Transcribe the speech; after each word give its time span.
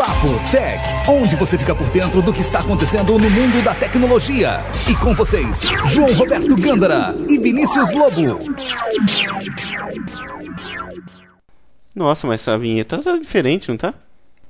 Papo 0.00 0.28
Tech, 0.50 0.80
onde 1.10 1.36
você 1.36 1.58
fica 1.58 1.74
por 1.74 1.86
dentro 1.90 2.22
do 2.22 2.32
que 2.32 2.40
está 2.40 2.60
acontecendo 2.60 3.18
no 3.18 3.28
mundo 3.28 3.62
da 3.62 3.74
tecnologia. 3.74 4.64
E 4.88 4.96
com 4.96 5.12
vocês, 5.12 5.60
João 5.88 6.10
Roberto 6.14 6.56
Gândara 6.56 7.14
e 7.28 7.36
Vinícius 7.36 7.92
Lobo. 7.92 8.38
Nossa, 11.94 12.26
mas 12.26 12.40
essa 12.40 12.56
vinheta 12.56 12.96
tá 13.02 13.18
diferente, 13.18 13.68
não 13.68 13.76
tá? 13.76 13.92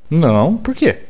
Não, 0.08 0.56
por 0.56 0.72
quê? 0.72 1.00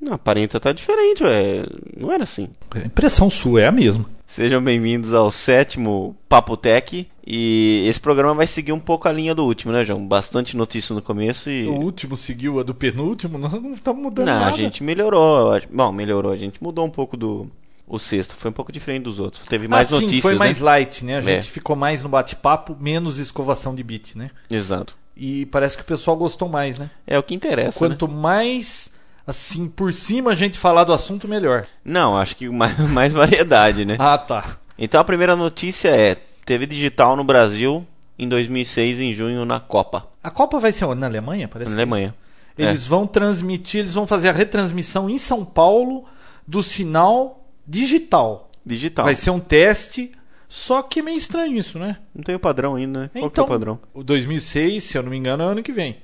Não, 0.00 0.14
aparenta 0.14 0.58
tá 0.58 0.72
diferente, 0.72 1.22
ué. 1.22 1.64
Não 1.96 2.10
era 2.10 2.24
assim. 2.24 2.48
A 2.70 2.78
impressão 2.78 3.28
sua 3.28 3.60
é 3.62 3.66
a 3.66 3.72
mesma. 3.72 4.06
Sejam 4.26 4.62
bem-vindos 4.62 5.12
ao 5.12 5.30
sétimo 5.30 6.16
Papo 6.28 6.56
Tech. 6.56 7.06
E 7.26 7.84
esse 7.86 8.00
programa 8.00 8.34
vai 8.34 8.46
seguir 8.46 8.72
um 8.72 8.80
pouco 8.80 9.06
a 9.08 9.12
linha 9.12 9.34
do 9.34 9.44
último, 9.44 9.72
né, 9.72 9.84
João? 9.84 10.06
Bastante 10.06 10.56
notícia 10.56 10.94
no 10.94 11.02
começo 11.02 11.50
e. 11.50 11.66
O 11.66 11.74
último 11.74 12.16
seguiu 12.16 12.58
a 12.58 12.62
do 12.62 12.74
penúltimo, 12.74 13.36
nós 13.36 13.52
não 13.52 13.72
estamos 13.72 14.02
mudando 14.02 14.26
Não, 14.26 14.40
nada. 14.40 14.52
a 14.52 14.56
gente 14.56 14.82
melhorou. 14.82 15.60
Bom, 15.70 15.92
melhorou. 15.92 16.32
A 16.32 16.36
gente 16.36 16.62
mudou 16.62 16.86
um 16.86 16.90
pouco 16.90 17.16
do. 17.16 17.50
O 17.86 17.98
sexto 17.98 18.34
foi 18.36 18.50
um 18.50 18.54
pouco 18.54 18.72
diferente 18.72 19.02
dos 19.02 19.18
outros. 19.20 19.46
Teve 19.48 19.68
mais 19.68 19.92
ah, 19.92 19.96
sim, 19.96 20.04
notícias. 20.04 20.22
foi 20.22 20.34
mais 20.36 20.60
né? 20.60 20.64
light, 20.64 21.04
né? 21.04 21.16
A 21.18 21.20
gente 21.20 21.38
É. 21.38 21.42
ficou 21.42 21.74
mais 21.76 22.02
no 22.02 22.08
bate-papo, 22.08 22.76
menos 22.80 23.18
escovação 23.18 23.74
de 23.74 23.82
beat, 23.82 24.14
né? 24.14 24.30
Exato. 24.48 24.96
E 25.16 25.44
parece 25.46 25.76
que 25.76 25.82
o 25.82 25.86
pessoal 25.86 26.16
gostou 26.16 26.48
mais, 26.48 26.78
né? 26.78 26.88
É 27.06 27.18
o 27.18 27.22
que 27.22 27.34
interessa. 27.34 27.76
Quanto 27.78 28.08
mais, 28.08 28.90
assim, 29.30 29.68
por 29.68 29.92
cima 29.92 30.32
a 30.32 30.34
gente 30.34 30.58
falar 30.58 30.84
do 30.84 30.92
assunto, 30.92 31.26
melhor. 31.26 31.66
Não, 31.84 32.18
acho 32.18 32.36
que 32.36 32.48
mais, 32.48 32.78
mais 32.90 33.12
variedade, 33.12 33.84
né? 33.84 33.96
Ah, 33.98 34.18
tá. 34.18 34.58
Então 34.78 35.00
a 35.00 35.04
primeira 35.04 35.34
notícia 35.34 35.88
é: 35.88 36.16
TV 36.44 36.66
digital 36.66 37.16
no 37.16 37.24
Brasil 37.24 37.86
em 38.18 38.28
2006, 38.28 39.00
em 39.00 39.14
junho, 39.14 39.44
na 39.46 39.58
Copa. 39.58 40.06
A 40.22 40.30
Copa 40.30 40.58
vai 40.58 40.72
ser 40.72 40.84
onde? 40.84 41.00
Na 41.00 41.06
Alemanha? 41.06 41.48
Parece 41.48 41.70
Na 41.70 41.78
é 41.78 41.80
Alemanha. 41.80 42.14
isso. 42.58 42.68
Eles 42.68 42.86
vão 42.86 43.06
transmitir, 43.06 43.80
eles 43.80 43.94
vão 43.94 44.06
fazer 44.06 44.28
a 44.28 44.32
retransmissão 44.32 45.08
em 45.08 45.16
São 45.16 45.44
Paulo 45.44 46.04
do 46.46 46.62
sinal 46.62 47.46
digital. 47.66 48.50
Digital. 48.66 49.06
Vai 49.06 49.14
ser 49.14 49.30
um 49.30 49.40
teste, 49.40 50.12
só 50.46 50.82
que 50.82 51.00
é 51.00 51.02
meio 51.02 51.16
estranho 51.16 51.56
isso, 51.56 51.78
né? 51.78 51.96
Não 52.14 52.22
tem 52.22 52.34
o 52.34 52.40
padrão 52.40 52.74
ainda, 52.74 53.02
né? 53.02 53.10
Qual 53.12 53.12
que 53.12 53.24
é 53.24 53.26
então, 53.26 53.44
o 53.44 53.48
padrão? 53.48 53.78
o 53.94 54.02
2006, 54.02 54.82
se 54.82 54.98
eu 54.98 55.02
não 55.02 55.10
me 55.10 55.16
engano, 55.16 55.42
é 55.42 55.46
ano 55.46 55.62
que 55.62 55.72
vem. 55.72 55.96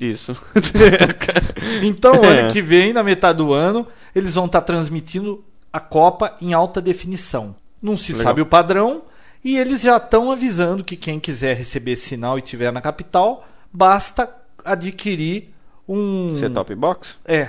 Isso. 0.00 0.36
Então, 1.82 2.14
É. 2.24 2.40
ano 2.40 2.50
que 2.50 2.62
vem, 2.62 2.92
na 2.92 3.02
metade 3.02 3.38
do 3.38 3.52
ano, 3.52 3.86
eles 4.14 4.34
vão 4.34 4.46
estar 4.46 4.60
transmitindo 4.62 5.44
a 5.72 5.78
Copa 5.80 6.34
em 6.40 6.52
alta 6.52 6.80
definição. 6.80 7.54
Não 7.82 7.96
se 7.96 8.12
Legal. 8.12 8.26
sabe 8.26 8.40
o 8.42 8.46
padrão 8.46 9.02
e 9.44 9.56
eles 9.56 9.82
já 9.82 9.96
estão 9.96 10.30
avisando 10.32 10.82
que 10.84 10.96
quem 10.96 11.20
quiser 11.20 11.56
receber 11.56 11.96
sinal 11.96 12.38
e 12.38 12.42
tiver 12.42 12.72
na 12.72 12.80
capital, 12.80 13.46
basta 13.72 14.28
adquirir 14.64 15.50
um 15.88 16.34
Set-top 16.34 16.74
box? 16.74 17.16
É. 17.24 17.48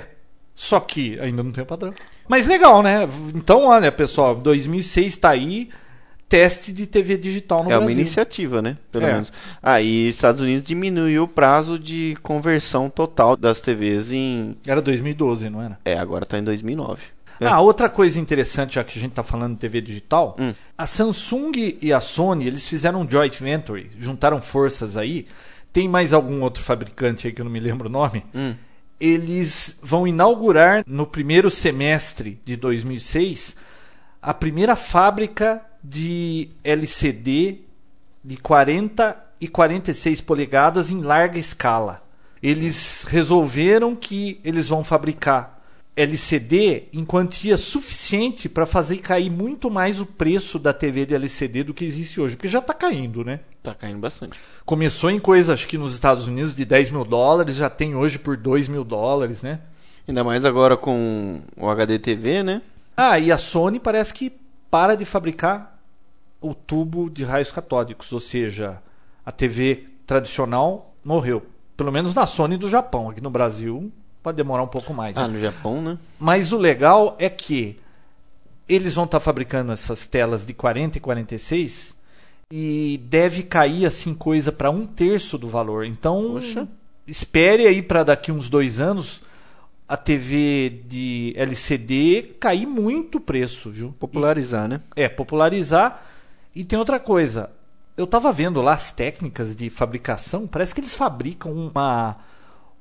Só 0.54 0.78
que 0.80 1.16
ainda 1.20 1.42
não 1.42 1.52
tem 1.52 1.64
o 1.64 1.66
padrão. 1.66 1.94
Mas 2.28 2.46
legal, 2.46 2.82
né? 2.82 3.08
Então, 3.34 3.64
olha, 3.66 3.90
pessoal, 3.90 4.34
2006 4.36 5.06
está 5.12 5.30
aí, 5.30 5.68
teste 6.32 6.72
de 6.72 6.86
TV 6.86 7.16
digital 7.18 7.62
no 7.62 7.70
é 7.70 7.74
uma 7.74 7.80
Brasil. 7.84 8.00
iniciativa, 8.00 8.62
né? 8.62 8.74
Pelo 8.90 9.04
É. 9.06 9.12
menos. 9.12 9.32
Ah, 9.62 9.80
e 9.82 10.08
Estados 10.08 10.40
Unidos 10.40 10.62
diminuiu 10.66 11.24
o 11.24 11.28
prazo 11.28 11.78
de 11.78 12.16
conversão 12.22 12.88
total 12.88 13.36
das 13.36 13.60
TVs 13.60 14.10
em. 14.12 14.56
Era 14.66 14.80
2012, 14.80 15.50
não 15.50 15.60
era? 15.60 15.78
É, 15.84 15.98
agora 15.98 16.24
tá 16.24 16.38
em 16.38 16.42
2009. 16.44 17.02
É. 17.38 17.46
Ah, 17.46 17.60
outra 17.60 17.88
coisa 17.90 18.18
interessante, 18.18 18.76
já 18.76 18.84
que 18.84 18.98
a 18.98 19.00
gente 19.02 19.10
está 19.12 19.22
falando 19.22 19.52
de 19.54 19.58
TV 19.60 19.80
digital, 19.80 20.36
Hum. 20.38 20.54
a 20.78 20.86
Samsung 20.86 21.52
e 21.82 21.92
a 21.92 22.00
Sony, 22.00 22.46
eles 22.46 22.66
fizeram 22.68 23.00
um 23.02 23.10
joint 23.10 23.34
venture, 23.38 23.90
juntaram 23.98 24.40
forças 24.40 24.96
aí. 24.96 25.26
Tem 25.72 25.88
mais 25.88 26.12
algum 26.14 26.40
outro 26.42 26.62
fabricante 26.62 27.26
aí 27.26 27.32
que 27.32 27.40
eu 27.40 27.44
não 27.44 27.52
me 27.52 27.60
lembro 27.60 27.88
o 27.88 27.92
nome? 27.92 28.24
Hum. 28.34 28.54
Eles 29.00 29.76
vão 29.82 30.06
inaugurar 30.06 30.82
no 30.86 31.04
primeiro 31.06 31.50
semestre 31.50 32.40
de 32.44 32.56
2006 32.56 33.56
a 34.22 34.32
primeira 34.32 34.76
fábrica 34.76 35.60
de 35.82 36.50
LCD 36.62 37.60
de 38.24 38.36
40 38.36 39.16
e 39.40 39.48
46 39.48 40.20
polegadas 40.20 40.90
em 40.90 41.00
larga 41.00 41.38
escala. 41.38 42.02
Eles 42.42 43.04
resolveram 43.08 43.94
que 43.94 44.40
eles 44.44 44.68
vão 44.68 44.84
fabricar 44.84 45.60
LCD 45.94 46.84
em 46.92 47.04
quantia 47.04 47.56
suficiente 47.56 48.48
para 48.48 48.64
fazer 48.64 48.98
cair 48.98 49.30
muito 49.30 49.70
mais 49.70 50.00
o 50.00 50.06
preço 50.06 50.58
da 50.58 50.72
TV 50.72 51.04
de 51.04 51.14
LCD 51.14 51.64
do 51.64 51.74
que 51.74 51.84
existe 51.84 52.20
hoje, 52.20 52.36
porque 52.36 52.48
já 52.48 52.60
está 52.60 52.72
caindo, 52.72 53.24
né? 53.24 53.40
Tá 53.62 53.74
caindo 53.74 53.98
bastante. 53.98 54.38
Começou 54.64 55.10
em 55.10 55.18
coisa, 55.18 55.52
acho 55.52 55.68
que 55.68 55.76
nos 55.76 55.92
Estados 55.92 56.26
Unidos, 56.26 56.54
de 56.54 56.64
10 56.64 56.90
mil 56.90 57.04
dólares, 57.04 57.56
já 57.56 57.68
tem 57.68 57.94
hoje 57.94 58.18
por 58.18 58.36
2 58.36 58.68
mil 58.68 58.84
dólares, 58.84 59.42
né? 59.42 59.60
Ainda 60.08 60.24
mais 60.24 60.44
agora 60.44 60.76
com 60.76 61.42
o 61.56 61.68
HD 61.68 61.98
TV, 61.98 62.42
né? 62.42 62.62
Ah, 62.96 63.18
e 63.18 63.30
a 63.30 63.38
Sony 63.38 63.78
parece 63.78 64.14
que 64.14 64.32
para 64.70 64.96
de 64.96 65.04
fabricar 65.04 65.71
o 66.42 66.54
tubo 66.54 67.08
de 67.08 67.24
raios 67.24 67.50
catódicos, 67.50 68.12
ou 68.12 68.20
seja, 68.20 68.82
a 69.24 69.30
TV 69.30 69.86
tradicional 70.06 70.94
morreu. 71.04 71.42
Pelo 71.76 71.90
menos 71.92 72.14
na 72.14 72.26
Sony 72.26 72.56
do 72.56 72.68
Japão. 72.68 73.08
Aqui 73.10 73.20
no 73.20 73.30
Brasil 73.30 73.90
pode 74.22 74.36
demorar 74.36 74.62
um 74.62 74.68
pouco 74.68 74.92
mais. 74.92 75.16
né? 75.16 75.22
Ah, 75.22 75.28
no 75.28 75.40
Japão, 75.40 75.80
né? 75.80 75.98
Mas 76.18 76.52
o 76.52 76.56
legal 76.58 77.16
é 77.18 77.28
que 77.30 77.78
eles 78.68 78.94
vão 78.94 79.04
estar 79.04 79.20
fabricando 79.20 79.72
essas 79.72 80.06
telas 80.06 80.44
de 80.44 80.52
40 80.54 80.98
e 80.98 81.00
46 81.00 81.96
e 82.50 83.00
deve 83.04 83.42
cair 83.42 83.86
assim 83.86 84.14
coisa 84.14 84.52
para 84.52 84.70
um 84.70 84.86
terço 84.86 85.38
do 85.38 85.48
valor. 85.48 85.86
Então, 85.86 86.32
Poxa. 86.34 86.68
espere 87.06 87.66
aí 87.66 87.82
para 87.82 88.04
daqui 88.04 88.30
uns 88.30 88.48
dois 88.48 88.80
anos 88.80 89.22
a 89.88 89.96
TV 89.96 90.82
de 90.86 91.32
LCD 91.36 92.36
cair 92.38 92.66
muito 92.66 93.18
o 93.18 93.20
preço, 93.20 93.70
viu? 93.70 93.94
Popularizar, 93.98 94.68
né? 94.68 94.80
É, 94.94 95.08
popularizar. 95.08 96.06
E 96.54 96.64
tem 96.64 96.78
outra 96.78 96.98
coisa. 97.00 97.50
Eu 97.96 98.06
tava 98.06 98.32
vendo 98.32 98.60
lá 98.62 98.72
as 98.72 98.90
técnicas 98.90 99.54
de 99.54 99.68
fabricação. 99.70 100.46
Parece 100.46 100.74
que 100.74 100.80
eles 100.80 100.94
fabricam 100.94 101.52
uma. 101.52 102.16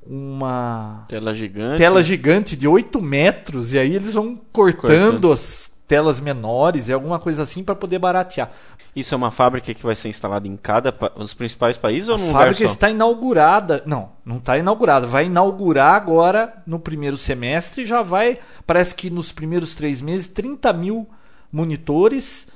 Uma 0.04 1.06
Tela 1.08 1.32
gigante. 1.32 1.78
tela 1.78 2.02
gigante 2.02 2.56
de 2.56 2.68
8 2.68 3.00
metros. 3.02 3.72
E 3.74 3.78
aí 3.80 3.96
eles 3.96 4.14
vão 4.16 4.36
cortando, 4.52 4.88
Cortando. 5.12 5.32
as 5.32 5.72
telas 5.88 6.20
menores 6.20 6.90
e 6.90 6.94
alguma 6.94 7.20
coisa 7.20 7.44
assim 7.44 7.64
para 7.64 7.76
poder 7.76 8.00
baratear. 8.00 8.50
Isso 8.96 9.14
é 9.14 9.18
uma 9.18 9.30
fábrica 9.30 9.74
que 9.74 9.84
vai 9.84 9.96
ser 9.96 10.10
instalada 10.10 10.48
em 10.48 10.58
cada 10.58 10.92
pa... 10.92 11.12
os 11.16 11.34
principais 11.36 11.78
países 11.78 12.10
ou 12.10 12.16
A 12.16 12.18
num 12.18 12.28
lugar 12.28 12.40
fábrica 12.46 12.64
está 12.64 12.90
inaugurada. 12.90 13.84
Não, 13.86 14.10
não 14.26 14.38
está 14.38 14.58
inaugurada. 14.58 15.06
Vai 15.06 15.26
inaugurar 15.28 15.94
agora 15.94 16.62
no 16.66 16.80
primeiro 16.80 17.16
semestre. 17.16 17.86
Já 17.86 18.02
vai. 18.02 18.40
Parece 18.66 18.96
que 18.96 19.10
nos 19.12 19.32
primeiros 19.32 19.76
três 19.76 20.02
meses, 20.02 20.28
30 20.28 20.74
mil 20.74 21.08
monitores. 21.52 22.48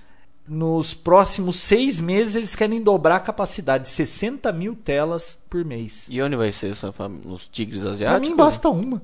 Nos 0.48 0.94
próximos 0.94 1.56
seis 1.56 2.00
meses, 2.00 2.36
eles 2.36 2.56
querem 2.56 2.82
dobrar 2.82 3.16
a 3.16 3.20
capacidade, 3.20 3.88
60 3.90 4.52
mil 4.52 4.76
telas 4.76 5.40
por 5.50 5.66
mês. 5.66 6.06
E 6.10 6.22
onde 6.22 6.36
vai 6.36 6.52
ser 6.52 6.72
essa? 6.72 6.94
Nos 7.24 7.48
Tigres 7.52 7.84
Asiáticos? 7.86 8.30
mim, 8.30 8.36
basta 8.36 8.70
uma. 8.70 9.02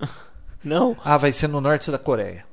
Não. 0.64 0.96
Ah, 1.04 1.18
vai 1.18 1.30
ser 1.32 1.48
no 1.48 1.60
norte 1.60 1.90
da 1.90 1.98
Coreia. 1.98 2.46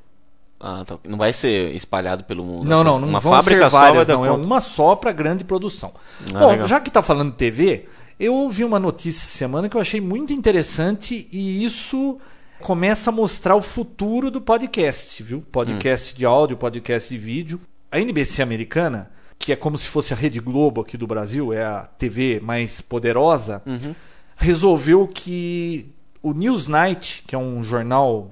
Ah, 0.59 0.83
tá. 0.85 0.99
Não 1.07 1.17
vai 1.17 1.31
ser 1.33 1.73
espalhado 1.73 2.23
pelo 2.25 2.43
mundo. 2.43 2.67
Não, 2.69 2.81
Assim, 2.81 2.85
não, 2.89 2.99
não 2.99 3.07
uma 3.07 3.19
vão 3.19 3.31
fábrica 3.31 3.63
ser 3.63 3.69
várias, 3.69 4.07
não. 4.09 4.25
É 4.25 4.29
conta. 4.29 4.43
uma 4.43 4.59
só 4.59 4.95
para 4.95 5.11
grande 5.11 5.43
produção. 5.43 5.91
Ah, 6.35 6.39
Bom, 6.39 6.51
legal. 6.51 6.67
já 6.67 6.79
que 6.79 6.91
tá 6.91 7.01
falando 7.01 7.31
de 7.31 7.37
TV, 7.37 7.85
eu 8.19 8.35
ouvi 8.35 8.63
uma 8.63 8.77
notícia 8.79 9.21
essa 9.21 9.37
semana 9.37 9.67
que 9.69 9.75
eu 9.75 9.81
achei 9.81 9.99
muito 9.99 10.33
interessante 10.33 11.27
e 11.31 11.63
isso 11.63 12.19
começa 12.59 13.09
a 13.09 13.13
mostrar 13.13 13.55
o 13.55 13.61
futuro 13.61 14.29
do 14.29 14.39
podcast, 14.39 15.23
viu? 15.23 15.41
Podcast 15.51 16.13
de 16.13 16.25
áudio, 16.25 16.57
podcast 16.57 17.09
de 17.09 17.17
vídeo. 17.17 17.59
A 17.91 17.99
NBC 17.99 18.41
americana, 18.41 19.11
que 19.37 19.51
é 19.51 19.55
como 19.55 19.77
se 19.77 19.87
fosse 19.87 20.13
a 20.13 20.15
Rede 20.15 20.39
Globo 20.39 20.81
aqui 20.81 20.95
do 20.97 21.05
Brasil, 21.07 21.51
é 21.51 21.63
a 21.63 21.81
TV 21.97 22.39
mais 22.41 22.79
poderosa, 22.81 23.61
Uhum. 23.65 23.93
resolveu 24.37 25.07
que 25.07 25.91
o 26.21 26.33
Newsnight, 26.33 27.23
que 27.27 27.35
é 27.35 27.37
um 27.37 27.63
jornal 27.63 28.31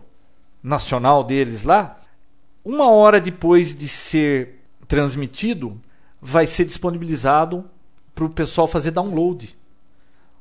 nacional 0.63 1.24
deles 1.24 1.63
lá, 1.63 1.98
uma 2.63 2.89
hora 2.92 3.19
depois 3.19 3.74
de 3.75 3.88
ser 3.88 4.60
transmitido, 4.88 5.80
vai 6.22 6.45
ser 6.45 6.66
disponibilizado 6.66 7.66
para 8.13 8.25
o 8.25 8.30
pessoal 8.30 8.68
fazer 8.68 8.92
download. 8.92 9.56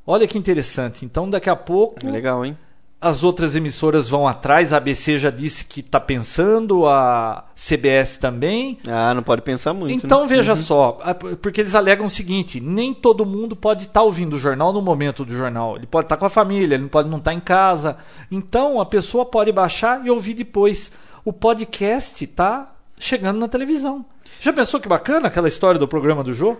Olha 0.07 0.27
que 0.27 0.39
interessante. 0.39 1.05
Então, 1.05 1.29
daqui 1.29 1.49
a 1.51 1.57
pouco, 1.57 2.07
É 2.07 2.11
Legal, 2.11 2.45
hein? 2.45 2.57
As 3.01 3.23
outras 3.23 3.55
emissoras 3.55 4.09
vão 4.09 4.27
atrás. 4.27 4.73
A 4.73 4.77
ABC 4.79 5.19
já 5.19 5.31
disse 5.31 5.65
que 5.65 5.81
está 5.81 6.01
pensando, 6.01 6.87
a 6.89 7.45
CBS 7.55 8.17
também. 8.17 8.79
Ah, 8.87 9.15
não 9.15 9.23
pode 9.23 9.43
pensar 9.43 9.73
muito. 9.73 10.05
Então 10.05 10.23
né? 10.23 10.27
veja 10.27 10.57
só, 10.57 10.99
a- 11.03 11.15
porque 11.15 11.61
eles 11.61 11.75
alegam 11.75 12.07
o 12.07 12.11
seguinte: 12.11 12.61
nem 12.61 12.93
todo 12.93 13.25
mundo 13.25 13.55
pode 13.55 13.85
estar 13.85 14.03
ouvindo 14.03 14.35
o 14.37 14.39
jornal 14.39 14.73
no 14.73 14.83
momento 14.83 15.25
do 15.25 15.33
jornal. 15.37 15.77
Ele 15.77 15.87
pode 15.87 16.07
estar 16.07 16.17
com 16.17 16.27
a 16.27 16.31
família, 16.31 16.75
ele 16.75 16.89
pode 16.89 17.09
não 17.09 17.19
estar 17.19 17.33
em 17.33 17.41
casa. 17.41 17.97
Então 18.31 18.81
a 18.81 18.87
pessoa 18.87 19.25
pode 19.25 19.53
baixar 19.53 20.05
e 20.05 20.11
ouvir 20.11 20.35
depois. 20.35 20.91
O 21.25 21.33
podcast 21.33 22.25
está 22.25 22.73
chegando 22.99 23.39
na 23.39 23.47
televisão. 23.49 24.05
Já 24.41 24.53
pensou 24.53 24.81
que 24.81 24.89
bacana 24.89 25.29
aquela 25.29 25.49
história 25.49 25.79
do 25.79 25.87
programa 25.87 26.25
do 26.25 26.33
Jô? 26.35 26.57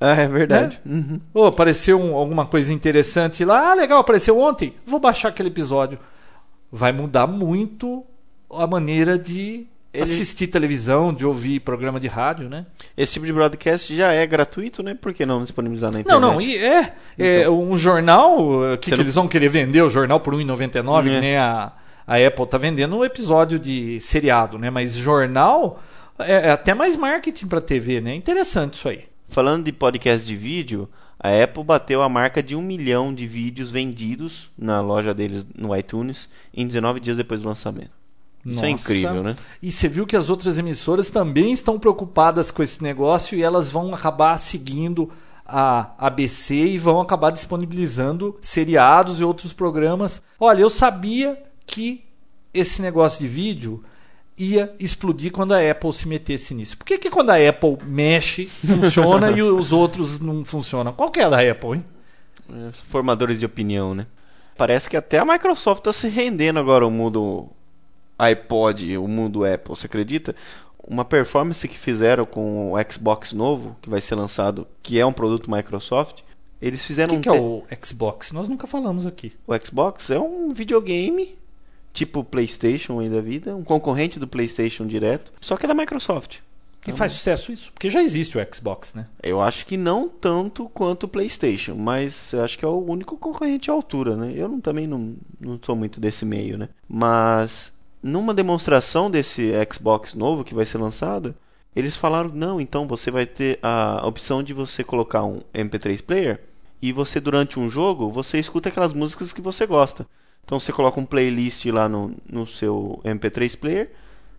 Ah, 0.00 0.14
é 0.14 0.26
verdade. 0.26 0.80
Né? 0.84 1.20
Ou 1.34 1.46
apareceu 1.46 2.00
um, 2.00 2.14
alguma 2.14 2.46
coisa 2.46 2.72
interessante 2.72 3.44
lá, 3.44 3.70
ah, 3.70 3.74
legal, 3.74 4.00
apareceu 4.00 4.38
ontem, 4.38 4.74
vou 4.86 4.98
baixar 4.98 5.28
aquele 5.28 5.50
episódio. 5.50 5.98
Vai 6.72 6.90
mudar 6.90 7.26
muito 7.26 8.04
a 8.50 8.66
maneira 8.66 9.18
de 9.18 9.66
ele... 9.92 10.02
assistir 10.02 10.46
televisão, 10.46 11.12
de 11.12 11.26
ouvir 11.26 11.60
programa 11.60 12.00
de 12.00 12.08
rádio, 12.08 12.48
né? 12.48 12.64
Esse 12.96 13.14
tipo 13.14 13.26
de 13.26 13.32
broadcast 13.32 13.94
já 13.94 14.12
é 14.12 14.26
gratuito, 14.26 14.82
né? 14.82 14.94
Por 14.94 15.12
que 15.12 15.26
não 15.26 15.42
disponibilizar 15.42 15.92
na 15.92 16.00
internet? 16.00 16.20
Não, 16.20 16.32
não, 16.32 16.40
e 16.40 16.56
é, 16.56 16.94
é 17.18 17.40
então... 17.40 17.60
um 17.60 17.76
jornal, 17.76 18.38
que, 18.80 18.90
que 18.90 18.96
não... 18.96 19.04
eles 19.04 19.14
vão 19.14 19.28
querer 19.28 19.48
vender 19.48 19.82
o 19.82 19.90
jornal 19.90 20.20
por 20.20 20.34
R$1,99, 20.34 21.00
é. 21.08 21.10
que 21.10 21.20
nem 21.20 21.36
a, 21.36 21.72
a 22.06 22.16
Apple 22.16 22.46
tá 22.46 22.56
vendendo 22.56 22.96
um 22.96 23.04
episódio 23.04 23.58
de 23.58 24.00
seriado, 24.00 24.58
né? 24.58 24.70
Mas 24.70 24.94
jornal 24.94 25.78
é, 26.18 26.48
é 26.48 26.50
até 26.52 26.72
mais 26.72 26.96
marketing 26.96 27.46
para 27.48 27.60
TV, 27.60 28.00
né? 28.00 28.14
Interessante 28.14 28.74
isso 28.74 28.88
aí. 28.88 29.09
Falando 29.30 29.64
de 29.64 29.72
podcast 29.72 30.26
de 30.26 30.34
vídeo, 30.34 30.88
a 31.16 31.30
Apple 31.42 31.62
bateu 31.62 32.02
a 32.02 32.08
marca 32.08 32.42
de 32.42 32.56
um 32.56 32.62
milhão 32.62 33.14
de 33.14 33.28
vídeos 33.28 33.70
vendidos 33.70 34.50
na 34.58 34.80
loja 34.80 35.14
deles 35.14 35.46
no 35.56 35.74
iTunes 35.76 36.28
em 36.52 36.66
19 36.66 36.98
dias 36.98 37.16
depois 37.16 37.40
do 37.40 37.48
lançamento. 37.48 37.92
Isso 38.44 38.52
é 38.52 38.54
Nossa. 38.54 38.66
é 38.66 38.70
incrível, 38.70 39.22
né? 39.22 39.36
E 39.62 39.70
você 39.70 39.88
viu 39.88 40.04
que 40.04 40.16
as 40.16 40.30
outras 40.30 40.58
emissoras 40.58 41.10
também 41.10 41.52
estão 41.52 41.78
preocupadas 41.78 42.50
com 42.50 42.60
esse 42.60 42.82
negócio 42.82 43.38
e 43.38 43.42
elas 43.42 43.70
vão 43.70 43.94
acabar 43.94 44.36
seguindo 44.36 45.10
a 45.46 45.92
ABC 45.96 46.54
e 46.54 46.78
vão 46.78 47.00
acabar 47.00 47.30
disponibilizando 47.30 48.36
seriados 48.40 49.20
e 49.20 49.24
outros 49.24 49.52
programas. 49.52 50.20
Olha, 50.40 50.62
eu 50.62 50.70
sabia 50.70 51.40
que 51.64 52.02
esse 52.52 52.82
negócio 52.82 53.20
de 53.20 53.28
vídeo 53.28 53.84
ia 54.40 54.74
explodir 54.78 55.30
quando 55.30 55.52
a 55.52 55.70
Apple 55.70 55.92
se 55.92 56.08
metesse 56.08 56.54
nisso. 56.54 56.78
Por 56.78 56.86
que, 56.86 56.98
que 56.98 57.10
quando 57.10 57.30
a 57.30 57.48
Apple 57.48 57.76
mexe, 57.84 58.46
funciona 58.46 59.30
e 59.30 59.42
os 59.42 59.70
outros 59.70 60.18
não 60.18 60.44
funcionam? 60.44 60.92
Qual 60.92 61.10
que 61.10 61.20
é 61.20 61.24
a 61.24 61.28
da 61.28 61.50
Apple, 61.50 61.76
hein? 61.76 61.84
É, 62.48 62.70
formadores 62.90 63.38
de 63.38 63.46
opinião, 63.46 63.94
né? 63.94 64.06
Parece 64.56 64.88
que 64.88 64.96
até 64.96 65.18
a 65.18 65.24
Microsoft 65.24 65.80
está 65.80 65.92
se 65.92 66.08
rendendo 66.08 66.58
agora 66.58 66.84
ao 66.84 66.90
mundo 66.90 67.48
iPod, 68.18 68.96
o 68.96 69.06
mundo 69.06 69.44
Apple, 69.44 69.76
você 69.76 69.86
acredita? 69.86 70.34
Uma 70.82 71.04
performance 71.04 71.66
que 71.68 71.78
fizeram 71.78 72.24
com 72.24 72.72
o 72.72 72.92
Xbox 72.92 73.32
novo, 73.32 73.76
que 73.80 73.90
vai 73.90 74.00
ser 74.00 74.14
lançado, 74.14 74.66
que 74.82 74.98
é 74.98 75.04
um 75.04 75.12
produto 75.12 75.50
Microsoft, 75.50 76.20
eles 76.60 76.84
fizeram 76.84 77.16
o 77.16 77.20
que, 77.20 77.28
um 77.30 77.32
que 77.32 77.38
é 77.38 77.40
o 77.40 77.64
Xbox? 77.82 78.32
Nós 78.32 78.48
nunca 78.48 78.66
falamos 78.66 79.06
aqui. 79.06 79.32
O 79.46 79.56
Xbox 79.56 80.10
é 80.10 80.18
um 80.18 80.50
videogame 80.50 81.38
tipo 81.92 82.24
PlayStation 82.24 83.00
aí 83.00 83.08
da 83.08 83.20
vida, 83.20 83.54
um 83.54 83.64
concorrente 83.64 84.18
do 84.18 84.28
PlayStation 84.28 84.86
direto, 84.86 85.32
só 85.40 85.56
que 85.56 85.64
é 85.64 85.68
da 85.68 85.74
Microsoft. 85.74 86.38
E 86.86 86.92
faz 86.92 87.12
sucesso 87.12 87.52
isso? 87.52 87.72
Porque 87.72 87.90
já 87.90 88.02
existe 88.02 88.38
o 88.38 88.54
Xbox, 88.54 88.94
né? 88.94 89.06
Eu 89.22 89.40
acho 89.40 89.66
que 89.66 89.76
não 89.76 90.08
tanto 90.08 90.68
quanto 90.70 91.04
o 91.04 91.08
PlayStation, 91.08 91.74
mas 91.74 92.32
eu 92.32 92.42
acho 92.42 92.58
que 92.58 92.64
é 92.64 92.68
o 92.68 92.82
único 92.82 93.18
concorrente 93.18 93.70
à 93.70 93.74
altura, 93.74 94.16
né? 94.16 94.32
Eu 94.34 94.48
não, 94.48 94.60
também 94.60 94.86
não, 94.86 95.14
não 95.38 95.60
sou 95.62 95.76
muito 95.76 96.00
desse 96.00 96.24
meio, 96.24 96.56
né? 96.56 96.70
Mas 96.88 97.70
numa 98.02 98.32
demonstração 98.32 99.10
desse 99.10 99.52
Xbox 99.70 100.14
novo 100.14 100.42
que 100.42 100.54
vai 100.54 100.64
ser 100.64 100.78
lançado, 100.78 101.34
eles 101.76 101.94
falaram: 101.94 102.30
não, 102.32 102.60
então 102.60 102.88
você 102.88 103.10
vai 103.10 103.26
ter 103.26 103.58
a 103.62 104.00
opção 104.06 104.42
de 104.42 104.54
você 104.54 104.82
colocar 104.82 105.22
um 105.22 105.40
MP3 105.54 106.02
player 106.02 106.40
e 106.80 106.92
você 106.92 107.20
durante 107.20 107.60
um 107.60 107.68
jogo 107.68 108.10
você 108.10 108.38
escuta 108.38 108.70
aquelas 108.70 108.94
músicas 108.94 109.32
que 109.32 109.42
você 109.42 109.66
gosta. 109.66 110.06
Então 110.44 110.58
você 110.58 110.72
coloca 110.72 110.98
um 110.98 111.06
playlist 111.06 111.64
lá 111.66 111.88
no, 111.88 112.14
no 112.28 112.46
seu 112.46 113.00
MP3 113.04 113.58
player. 113.58 113.90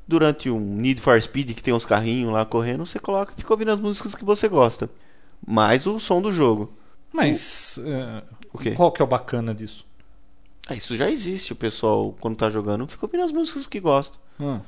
Durante 0.08 0.50
um 0.50 0.60
Need 0.60 1.00
for 1.00 1.22
Speed 1.22 1.54
que 1.54 1.64
tem 1.64 1.74
uns 1.74 1.86
carrinhos 1.86 2.34
lá 2.34 2.46
correndo, 2.46 2.86
você 2.86 3.00
coloca 3.00 3.34
e 3.34 3.40
fica 3.40 3.54
ouvindo 3.54 3.72
as 3.72 3.80
músicas 3.80 4.14
que 4.14 4.26
você 4.26 4.48
gosta. 4.48 4.90
Mais 5.46 5.86
o 5.86 6.00
som 6.00 6.22
do 6.22 6.32
jogo. 6.32 6.74
Mas 7.14 7.80
o, 8.54 8.70
uh, 8.70 8.76
qual 8.76 8.92
que 8.92 9.02
é 9.02 9.06
o 9.06 9.08
bacana 9.08 9.54
disso? 9.54 9.86
Ah, 10.68 10.76
isso 10.76 10.96
já 10.96 11.10
existe. 11.10 11.54
O 11.54 11.56
pessoal, 11.56 12.16
quando 12.20 12.38
tá 12.38 12.50
jogando, 12.50 12.88
fica 12.88 13.06
ouvindo 13.06 13.24
as 13.24 13.32
músicas 13.32 13.68
que 13.68 13.80
gosta. 13.80 14.18
Hum. 14.40 14.60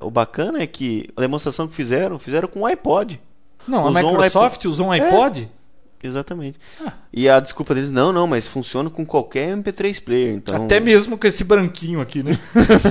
O 0.00 0.10
bacana 0.10 0.60
é 0.60 0.66
que 0.66 1.10
a 1.16 1.20
demonstração 1.20 1.68
que 1.68 1.74
fizeram, 1.74 2.18
fizeram 2.18 2.48
com 2.48 2.60
o 2.60 2.66
iPod. 2.66 3.20
Não, 3.66 3.84
usou 3.84 3.98
a 3.98 4.02
Microsoft 4.02 4.64
um 4.64 4.68
usou 4.68 4.86
um 4.88 4.92
iPod? 4.92 5.42
É. 5.42 5.63
Exatamente. 6.06 6.58
Ah. 6.84 6.92
E 7.12 7.28
a 7.28 7.40
desculpa 7.40 7.74
deles, 7.74 7.90
não, 7.90 8.12
não, 8.12 8.26
mas 8.26 8.46
funciona 8.46 8.90
com 8.90 9.04
qualquer 9.06 9.56
MP3 9.56 10.02
player. 10.02 10.34
Então... 10.34 10.64
Até 10.64 10.78
mesmo 10.78 11.16
com 11.16 11.26
esse 11.26 11.42
branquinho 11.42 12.00
aqui, 12.00 12.22
né? 12.22 12.38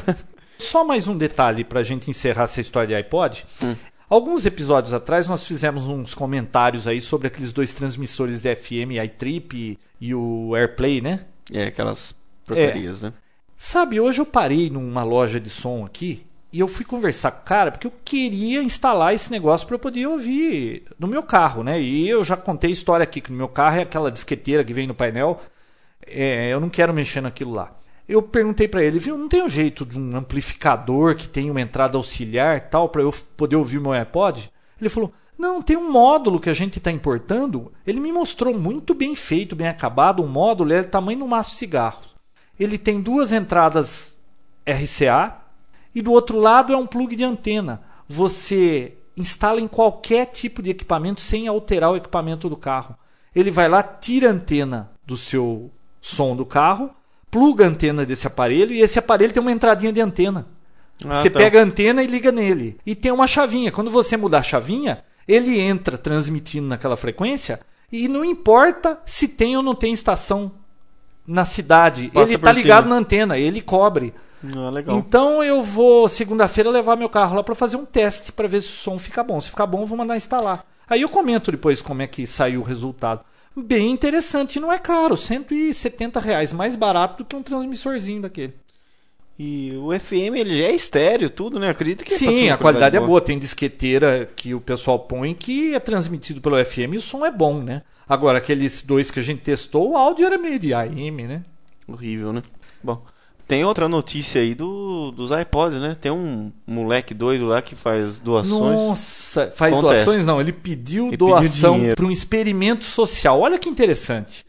Só 0.57 0.83
mais 0.83 1.07
um 1.07 1.18
detalhe 1.18 1.63
para 1.63 1.81
a 1.81 1.83
gente 1.83 2.10
encerrar 2.10 2.44
essa 2.44 2.62
história 2.62 2.88
de 2.88 2.95
iPod. 2.95 3.45
Hum. 3.62 3.75
Alguns 4.10 4.45
episódios 4.45 4.94
atrás 4.94 5.27
nós 5.27 5.45
fizemos 5.45 5.86
uns 5.88 6.13
comentários 6.13 6.88
aí 6.88 7.01
sobre 7.01 7.27
aqueles 7.27 7.51
dois 7.51 7.74
transmissores 7.74 8.42
de 8.42 8.56
FM, 8.56 9.04
iTrip 9.04 9.80
e 10.00 10.15
o 10.15 10.56
AirPlay, 10.56 11.01
né? 11.01 11.25
É, 11.51 11.65
aquelas 11.65 12.15
porcarias, 12.45 13.04
é. 13.04 13.07
né? 13.07 13.13
Sabe, 13.56 14.00
hoje 14.00 14.21
eu 14.21 14.25
parei 14.25 14.69
numa 14.69 15.04
loja 15.04 15.39
de 15.39 15.50
som 15.50 15.86
aqui 15.86 16.25
e 16.54 16.60
eu 16.60 16.68
fui 16.68 16.86
conversar 16.86 17.32
com 17.32 17.42
o 17.42 17.46
cara 17.46 17.72
porque 17.72 17.88
eu 17.88 17.94
queria 18.06 18.62
instalar 18.62 19.12
esse 19.12 19.32
negócio 19.32 19.66
para 19.66 19.74
eu 19.74 19.80
poder 19.80 20.06
ouvir 20.06 20.84
no 21.00 21.08
meu 21.08 21.24
carro, 21.24 21.64
né? 21.64 21.82
E 21.82 22.08
eu 22.08 22.24
já 22.24 22.38
contei 22.38 22.70
a 22.70 22.74
história 22.74 23.04
aqui 23.04 23.20
que 23.20 23.32
no 23.32 23.38
meu 23.38 23.48
carro 23.48 23.78
é 23.78 23.82
aquela 23.82 24.12
disqueteira 24.12 24.64
que 24.64 24.72
vem 24.72 24.86
no 24.86 24.94
painel. 24.94 25.42
É, 26.06 26.54
eu 26.54 26.60
não 26.60 26.70
quero 26.70 26.94
mexer 26.94 27.22
naquilo 27.22 27.52
lá. 27.52 27.74
Eu 28.08 28.22
perguntei 28.22 28.68
para 28.68 28.84
ele, 28.84 29.00
viu, 29.00 29.18
não 29.18 29.28
tem 29.28 29.42
um 29.42 29.50
jeito 29.50 29.84
de 29.84 29.98
um 29.98 30.16
amplificador 30.16 31.16
que 31.16 31.28
tem 31.28 31.50
uma 31.50 31.60
entrada 31.60 31.98
auxiliar 31.98 32.70
tal 32.70 32.88
para 32.88 33.02
eu 33.02 33.12
poder 33.36 33.56
ouvir 33.56 33.80
meu 33.80 33.94
iPod? 33.94 34.52
Ele 34.80 34.90
falou: 34.90 35.12
não, 35.36 35.60
tem 35.60 35.76
um 35.76 35.92
módulo 35.92 36.40
que 36.40 36.52
a 36.52 36.54
gente 36.54 36.78
está 36.78 36.92
importando. 36.92 37.74
Ele 37.88 38.00
me 38.00 38.12
mostrou 38.12 38.56
muito 38.56 38.94
bem 38.94 39.16
feito, 39.16 39.56
bem 39.56 39.68
acabado. 39.68 40.22
Um 40.22 40.28
módulo 40.28 40.72
é 40.72 40.84
do 40.84 40.88
tamanho 40.88 41.18
do 41.18 41.28
maço 41.28 41.52
de 41.52 41.58
cigarros. 41.58 42.16
Ele 42.60 42.78
tem 42.78 43.02
duas 43.02 43.32
entradas 43.34 44.16
RCA 44.68 45.43
e 45.94 46.01
do 46.01 46.12
outro 46.12 46.40
lado 46.40 46.74
é 46.74 46.78
um 46.78 46.86
plug 46.86 47.16
de 47.16 47.24
antena. 47.24 47.81
Você 48.07 48.98
instala 49.16 49.62
em 49.62 49.68
qualquer 49.68 50.25
tipo 50.28 50.62
de 50.62 50.72
equipamento 50.72 51.22
sem 51.22 51.48
alterar 51.48 51.92
o 51.92 51.95
equipamento 51.95 52.50
do 52.50 52.57
carro. 52.57 52.95
Ele 53.36 53.51
vai 53.51 53.68
lá, 53.68 53.81
tira 53.81 54.30
a 54.30 54.31
antena 54.31 54.92
do 55.06 55.18
seu 55.18 55.72
som 56.01 56.36
do 56.36 56.45
carro, 56.45 56.92
pluga 57.30 57.66
a 57.66 57.68
antena 57.68 58.06
desse 58.06 58.28
aparelho 58.28 58.74
e 58.74 58.81
esse 58.81 59.00
aparelho 59.00 59.34
tem 59.34 59.42
uma 59.42 59.51
entradinha 59.51 59.92
de 59.92 60.01
antena. 60.01 60.48
Ah, 61.06 61.22
você 61.22 61.30
tá. 61.30 61.40
pega 61.40 61.60
a 61.60 61.63
antena 61.63 62.04
e 62.04 62.07
liga 62.07 62.31
nele. 62.31 62.78
E 62.86 62.96
tem 62.96 63.12
uma 63.12 63.28
chavinha. 63.28 63.72
Quando 63.72 63.89
você 63.89 64.16
mudar 64.16 64.39
a 64.39 64.44
chavinha, 64.44 65.04
ele 65.28 65.60
entra 65.60 65.98
transmitindo 65.98 66.68
naquela 66.68 66.96
frequência 66.96 67.60
e 67.92 68.07
não 68.07 68.24
importa 68.24 69.00
se 69.06 69.28
tem 69.28 69.56
ou 69.56 69.63
não 69.63 69.75
tem 69.75 69.94
estação 69.94 70.51
na 71.25 71.46
cidade. 71.46 72.10
Passa 72.10 72.25
ele 72.25 72.36
está 72.36 72.51
ligado 72.51 72.88
na 72.88 72.96
antena, 72.96 73.38
ele 73.38 73.62
cobre. 73.62 74.13
Ah, 74.44 74.94
então 74.94 75.44
eu 75.44 75.62
vou 75.62 76.10
segunda-feira 76.10 76.70
levar 76.70 76.98
meu 76.98 77.08
carro 77.08 77.36
lá 77.36 77.44
para 77.44 77.56
fazer 77.56 77.77
um 77.77 77.86
teste 77.86 78.32
para 78.32 78.48
ver 78.48 78.62
se 78.62 78.68
o 78.68 78.72
som 78.72 79.00
fica 79.00 79.24
bom. 79.24 79.39
Se 79.39 79.50
ficar 79.50 79.65
bom, 79.65 79.82
eu 79.82 79.88
vou 79.88 79.98
mandar 79.98 80.18
instalar. 80.18 80.65
Aí 80.89 81.01
eu 81.01 81.10
comento 81.10 81.51
depois 81.51 81.82
como 81.82 82.01
é 82.01 82.08
que 82.08 82.27
saiu 82.27 82.60
o 82.62 82.63
resultado. 82.63 83.22
Bem 83.56 83.91
interessante, 83.91 84.60
não 84.60 84.72
é 84.72 84.79
caro, 84.79 85.15
170 85.15 86.20
reais, 86.20 86.51
mais 86.51 86.75
barato 86.75 87.24
do 87.24 87.27
que 87.27 87.36
um 87.36 87.44
transmissorzinho 87.44 88.24
daquele. 88.24 88.53
E 89.38 89.75
o 89.77 89.98
FM 89.98 90.36
ele 90.36 90.62
é 90.62 90.74
estéreo, 90.74 91.29
tudo, 91.29 91.60
né? 91.60 91.70
Acredito 91.70 92.03
que 92.03 92.13
Sim, 92.13 92.50
a 92.50 92.58
qualidade 92.58 92.96
é 92.98 93.00
boa. 93.00 93.20
Tem 93.20 93.38
disqueteira 93.38 94.29
que 94.36 94.53
o 94.53 94.62
pessoal 94.62 95.00
põe 95.00 95.34
que 95.34 95.74
é 95.74 95.79
transmitido 95.79 96.39
pelo 96.39 96.63
FM 96.63 96.94
e 96.94 96.98
o 96.98 97.01
som 97.01 97.25
é 97.25 97.32
bom, 97.32 97.62
né? 97.62 97.82
Agora, 98.08 98.38
aqueles 98.38 98.82
dois 98.82 99.10
que 99.10 99.20
a 99.20 99.24
gente 99.24 99.41
testou, 99.41 99.91
o 99.91 99.98
áudio 99.98 100.25
era 100.25 100.38
meio 100.38 100.60
de 100.60 100.74
AM, 100.74 101.24
né? 101.24 101.44
Horrível, 101.88 102.32
né? 102.32 102.44
Bom, 102.84 103.03
tem 103.53 103.63
outra 103.63 103.88
notícia 103.88 104.41
aí 104.41 104.55
do, 104.55 105.12
dos 105.12 105.29
iPods, 105.29 105.79
né? 105.79 105.95
Tem 106.01 106.12
um 106.12 106.51
moleque 106.65 107.13
doido 107.13 107.45
lá 107.45 107.62
que 107.62 107.75
faz 107.75 108.17
doações. 108.17 108.50
Nossa, 108.50 109.51
faz 109.55 109.77
Acontece. 109.77 110.05
doações? 110.05 110.25
Não, 110.25 110.41
ele 110.41 110.51
pediu 110.51 111.10
ele 111.10 111.17
doação 111.17 111.79
para 111.95 112.03
um 112.03 112.10
experimento 112.10 112.83
social. 112.83 113.39
Olha 113.39 113.60
que 113.60 113.69
interessante. 113.69 114.43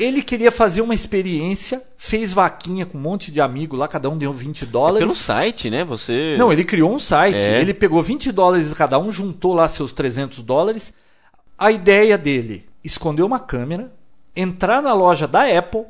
Ele 0.00 0.22
queria 0.22 0.50
fazer 0.50 0.80
uma 0.80 0.94
experiência, 0.94 1.82
fez 1.98 2.32
vaquinha 2.32 2.86
com 2.86 2.96
um 2.96 3.00
monte 3.00 3.30
de 3.30 3.42
amigo 3.42 3.76
lá, 3.76 3.86
cada 3.86 4.08
um 4.08 4.16
deu 4.16 4.32
20 4.32 4.64
dólares. 4.64 5.02
É 5.02 5.06
pelo 5.06 5.14
site, 5.14 5.68
né? 5.68 5.84
Você. 5.84 6.34
Não, 6.38 6.50
ele 6.50 6.64
criou 6.64 6.94
um 6.94 6.98
site. 6.98 7.44
É. 7.44 7.60
Ele 7.60 7.74
pegou 7.74 8.02
20 8.02 8.32
dólares 8.32 8.72
cada 8.72 8.98
um, 8.98 9.12
juntou 9.12 9.52
lá 9.52 9.68
seus 9.68 9.92
300 9.92 10.42
dólares. 10.42 10.94
A 11.58 11.70
ideia 11.70 12.16
dele 12.16 12.64
esconder 12.82 13.22
uma 13.22 13.38
câmera, 13.38 13.92
entrar 14.34 14.80
na 14.80 14.94
loja 14.94 15.28
da 15.28 15.42
Apple, 15.42 15.84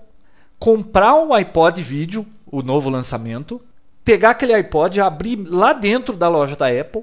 comprar 0.58 1.14
um 1.14 1.32
iPod 1.32 1.80
vídeo, 1.80 2.26
o 2.46 2.62
novo 2.62 2.88
lançamento, 2.88 3.60
pegar 4.04 4.30
aquele 4.30 4.54
iPod, 4.54 5.00
abrir 5.00 5.36
lá 5.48 5.72
dentro 5.72 6.16
da 6.16 6.28
loja 6.28 6.56
da 6.56 6.68
Apple, 6.68 7.02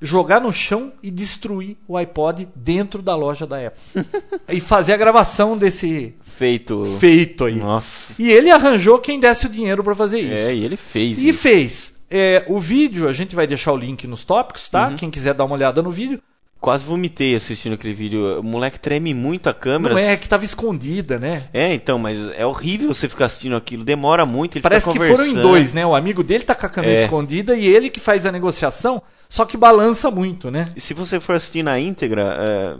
jogar 0.00 0.40
no 0.40 0.52
chão 0.52 0.92
e 1.02 1.10
destruir 1.10 1.76
o 1.88 1.96
iPod 1.96 2.48
dentro 2.54 3.00
da 3.00 3.16
loja 3.16 3.46
da 3.46 3.58
Apple. 3.58 4.04
e 4.48 4.60
fazer 4.60 4.92
a 4.92 4.96
gravação 4.96 5.56
desse 5.56 6.14
feito 6.24 6.84
feito 6.98 7.44
aí. 7.44 7.56
Nossa. 7.56 8.12
E 8.18 8.30
ele 8.30 8.50
arranjou 8.50 8.98
quem 8.98 9.18
desse 9.18 9.46
o 9.46 9.48
dinheiro 9.48 9.82
para 9.82 9.94
fazer 9.94 10.20
isso. 10.20 10.34
É, 10.34 10.54
e 10.54 10.64
ele 10.64 10.76
fez. 10.76 11.18
E 11.18 11.28
isso. 11.28 11.38
fez. 11.38 11.94
É, 12.10 12.44
o 12.48 12.60
vídeo, 12.60 13.08
a 13.08 13.12
gente 13.12 13.34
vai 13.34 13.46
deixar 13.46 13.72
o 13.72 13.76
link 13.76 14.06
nos 14.06 14.24
tópicos, 14.24 14.68
tá? 14.68 14.88
Uhum. 14.88 14.96
Quem 14.96 15.10
quiser 15.10 15.34
dar 15.34 15.44
uma 15.44 15.54
olhada 15.54 15.82
no 15.82 15.90
vídeo 15.90 16.20
quase 16.64 16.86
vomitei 16.86 17.36
assistindo 17.36 17.74
aquele 17.74 17.92
vídeo. 17.92 18.40
O 18.40 18.42
moleque 18.42 18.80
treme 18.80 19.12
muito 19.12 19.48
a 19.50 19.52
câmera. 19.54 19.94
Não 19.94 20.00
é, 20.00 20.16
que 20.16 20.26
tava 20.26 20.46
escondida, 20.46 21.18
né? 21.18 21.44
É, 21.52 21.74
então, 21.74 21.98
mas 21.98 22.18
é 22.38 22.46
horrível 22.46 22.92
você 22.94 23.06
ficar 23.06 23.26
assistindo 23.26 23.54
aquilo. 23.54 23.84
Demora 23.84 24.24
muito. 24.24 24.56
Ele 24.56 24.62
Parece 24.62 24.88
que 24.90 24.98
foram 24.98 25.26
em 25.26 25.34
dois, 25.34 25.74
né? 25.74 25.84
O 25.84 25.94
amigo 25.94 26.24
dele 26.24 26.42
tá 26.42 26.54
com 26.54 26.64
a 26.64 26.68
câmera 26.70 26.94
É. 26.94 27.04
escondida 27.04 27.54
e 27.54 27.66
ele 27.66 27.90
que 27.90 28.00
faz 28.00 28.24
a 28.24 28.32
negociação, 28.32 29.02
só 29.28 29.44
que 29.44 29.58
balança 29.58 30.10
muito, 30.10 30.50
né? 30.50 30.72
E 30.74 30.80
se 30.80 30.94
você 30.94 31.20
for 31.20 31.36
assistir 31.36 31.62
na 31.62 31.78
íntegra, 31.78 32.38
é, 32.40 32.76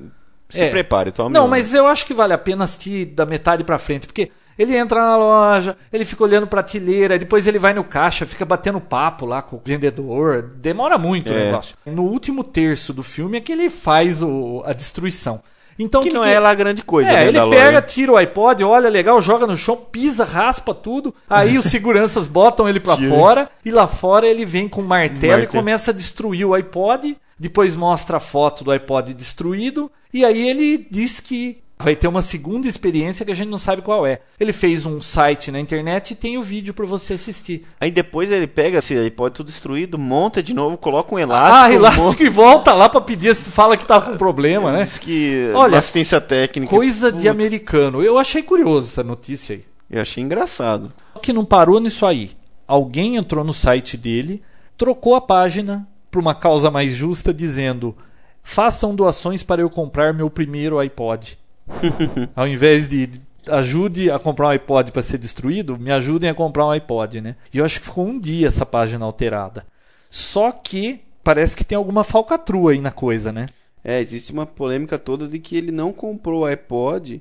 se 0.49 0.63
É. 0.63 0.71
prepare. 0.71 1.13
Tome 1.13 1.35
Não, 1.35 1.45
um- 1.45 1.49
mas 1.49 1.75
eu 1.75 1.87
acho 1.87 2.07
que 2.07 2.15
vale 2.15 2.33
a 2.33 2.39
pena 2.39 2.65
assistir 2.65 3.05
da 3.05 3.27
metade 3.27 3.63
pra 3.65 3.79
frente, 3.79 4.07
porque 4.07 4.31
ele 4.59 4.77
entra 4.77 5.01
na 5.01 5.17
loja, 5.17 5.77
ele 5.93 6.05
fica 6.05 6.23
olhando 6.25 6.47
prateleira, 6.47 7.19
depois 7.19 7.47
ele 7.47 7.59
vai 7.59 7.73
no 7.75 7.85
caixa, 7.85 8.27
fica 8.27 8.45
batendo 8.45 8.81
papo 8.81 9.27
lá 9.27 9.43
com 9.43 9.57
o 9.57 9.63
vendedor. 9.65 10.43
Demora 10.57 10.99
muito 10.99 11.33
o 11.33 11.37
É. 11.37 11.47
negócio. 11.47 11.77
No 11.87 12.03
último 12.05 12.43
terço 12.45 12.93
do 12.93 13.03
filme 13.03 13.39
é 13.39 13.41
que 13.41 13.53
ele 13.53 13.69
faz 13.71 14.23
o- 14.23 14.63
a 14.65 14.73
destruição. 14.73 15.41
Então 15.77 16.03
que 16.03 16.09
o 16.09 16.11
que 16.13 16.17
não 16.17 16.23
que- 16.23 16.31
é 16.31 16.39
lá 16.39 16.55
grande 16.55 16.83
coisa. 16.83 17.11
É, 17.11 17.15
né, 17.15 17.27
ele 17.41 17.51
pega, 17.51 17.83
tira 17.83 18.13
o 18.13 18.17
iPod, 18.17 18.63
olha 18.63 18.89
legal, 18.89 19.21
joga 19.21 19.45
no 19.45 19.57
chão, 19.57 19.77
pisa, 19.77 20.25
raspa 20.25 20.73
tudo. 20.73 21.13
Aí 21.29 21.59
os 21.59 21.65
seguranças 21.65 22.29
botam 22.29 22.69
ele 22.69 22.79
pra 22.79 22.97
Tira. 22.97 23.09
fora 23.13 23.51
e 23.65 23.73
lá 23.73 23.89
fora 23.89 24.25
ele 24.29 24.45
vem 24.45 24.69
com 24.69 24.83
um 24.83 24.87
martelo, 24.87 25.25
e 25.25 25.29
Martelo. 25.39 25.49
começa 25.53 25.91
a 25.91 25.95
destruir 25.95 26.45
o 26.47 26.55
iPod. 26.55 27.17
Depois 27.37 27.75
mostra 27.75 28.19
a 28.19 28.21
foto 28.21 28.63
do 28.63 28.71
iPod 28.71 29.13
destruído 29.13 29.91
e 30.13 30.25
aí 30.25 30.49
ele 30.49 30.87
diz 30.89 31.19
que 31.19 31.59
vai 31.79 31.97
ter 31.97 32.09
uma 32.09 32.23
segunda 32.23 32.67
experiência 32.67 33.25
que 33.25 33.33
a 33.33 33.35
gente 33.35 33.49
não 33.49 33.59
sabe 33.59 33.83
qual 33.83 34.07
é. 34.07 34.21
Ele 34.39 34.53
fez 34.53 34.87
um 34.87 35.01
site 35.01 35.51
na 35.51 35.61
internet 35.61 36.13
e 36.13 36.15
tem 36.15 36.39
o 36.39 36.43
vídeo 36.43 36.73
pra 36.73 36.87
você 36.87 37.15
assistir. 37.15 37.67
Aí 37.81 37.91
depois 37.91 38.31
ele 38.31 38.47
pega 38.47 38.79
esse 38.79 38.97
iPod 38.97 39.35
tudo 39.35 39.47
destruído, 39.47 39.99
monta 39.99 40.43
de 40.43 40.55
novo, 40.55 40.77
coloca 40.77 41.15
um 41.15 41.19
elástico. 41.19 41.57
Ah, 41.57 41.73
elástico 41.73 42.23
e 42.23 42.29
volta 42.29 42.73
lá 42.73 42.89
pra 42.89 43.01
pedir, 43.01 43.35
fala 43.35 43.77
que 43.77 43.87
tá 43.87 44.01
com 44.01 44.17
problema, 44.17 44.73
né? 44.73 44.85
Diz 44.85 44.99
que 44.99 45.51
Olha, 45.55 45.79
assistência 45.79 46.21
técnica. 46.21 46.71
Coisa 46.75 47.11
de 47.11 47.19
Puta, 47.19 47.31
americano. 47.31 48.03
Eu 48.03 48.19
achei 48.19 48.43
curioso 48.43 48.89
essa 48.89 49.03
notícia 49.03 49.57
aí. 49.57 49.65
Eu 49.91 50.01
achei 50.01 50.23
engraçado. 50.23 50.93
Só 51.13 51.21
que 51.21 51.33
não 51.33 51.45
parou 51.45 51.81
nisso 51.81 52.07
aí. 52.07 52.31
Alguém 52.67 53.17
entrou 53.17 53.45
no 53.45 53.53
site 53.53 53.97
dele, 53.97 54.43
trocou 54.77 55.15
a 55.15 55.21
página 55.21 55.87
para 56.11 56.21
uma 56.21 56.35
causa 56.35 56.71
mais 56.71 56.93
justa, 56.93 57.35
dizendo: 57.35 57.95
façam 58.43 58.95
doações 58.95 59.43
para 59.43 59.61
eu 59.61 59.69
comprar 59.69 60.15
meu 60.15 60.31
primeiro 60.31 60.79
iPod. 60.79 61.39
Ao 62.35 62.47
invés 62.47 62.89
de 62.89 63.07
de- 63.07 63.21
ajude 63.49 64.11
a 64.11 64.19
comprar 64.19 64.47
um 64.47 64.51
iPod 64.51 64.91
para 64.91 65.03
ser 65.03 65.19
destruído, 65.19 65.79
me 65.79 65.91
ajudem 65.93 66.31
a 66.31 66.35
comprar 66.35 66.67
um 66.67 66.71
iPod, 66.71 67.21
né? 67.21 67.37
E 67.53 67.59
eu 67.59 67.65
acho 67.65 67.79
que 67.81 67.87
ficou 67.87 68.07
um 68.07 68.19
dia 68.19 68.47
essa 68.47 68.65
página 68.65 69.05
alterada. 69.05 69.67
Só 70.11 70.51
que 70.51 71.01
parece 71.23 71.57
que 71.57 71.65
tem 71.65 71.77
alguma 71.77 72.05
falcatrua 72.05 72.73
aí 72.73 72.81
na 72.81 72.91
coisa, 72.91 73.33
né? 73.33 73.47
É, 73.83 74.01
existe 74.01 74.33
uma 74.33 74.47
polêmica 74.47 74.99
toda 74.99 75.29
de 75.29 75.39
que 75.39 75.57
ele 75.57 75.71
não 75.71 75.93
comprou 75.93 76.43
o 76.43 76.45
iPod 76.47 77.21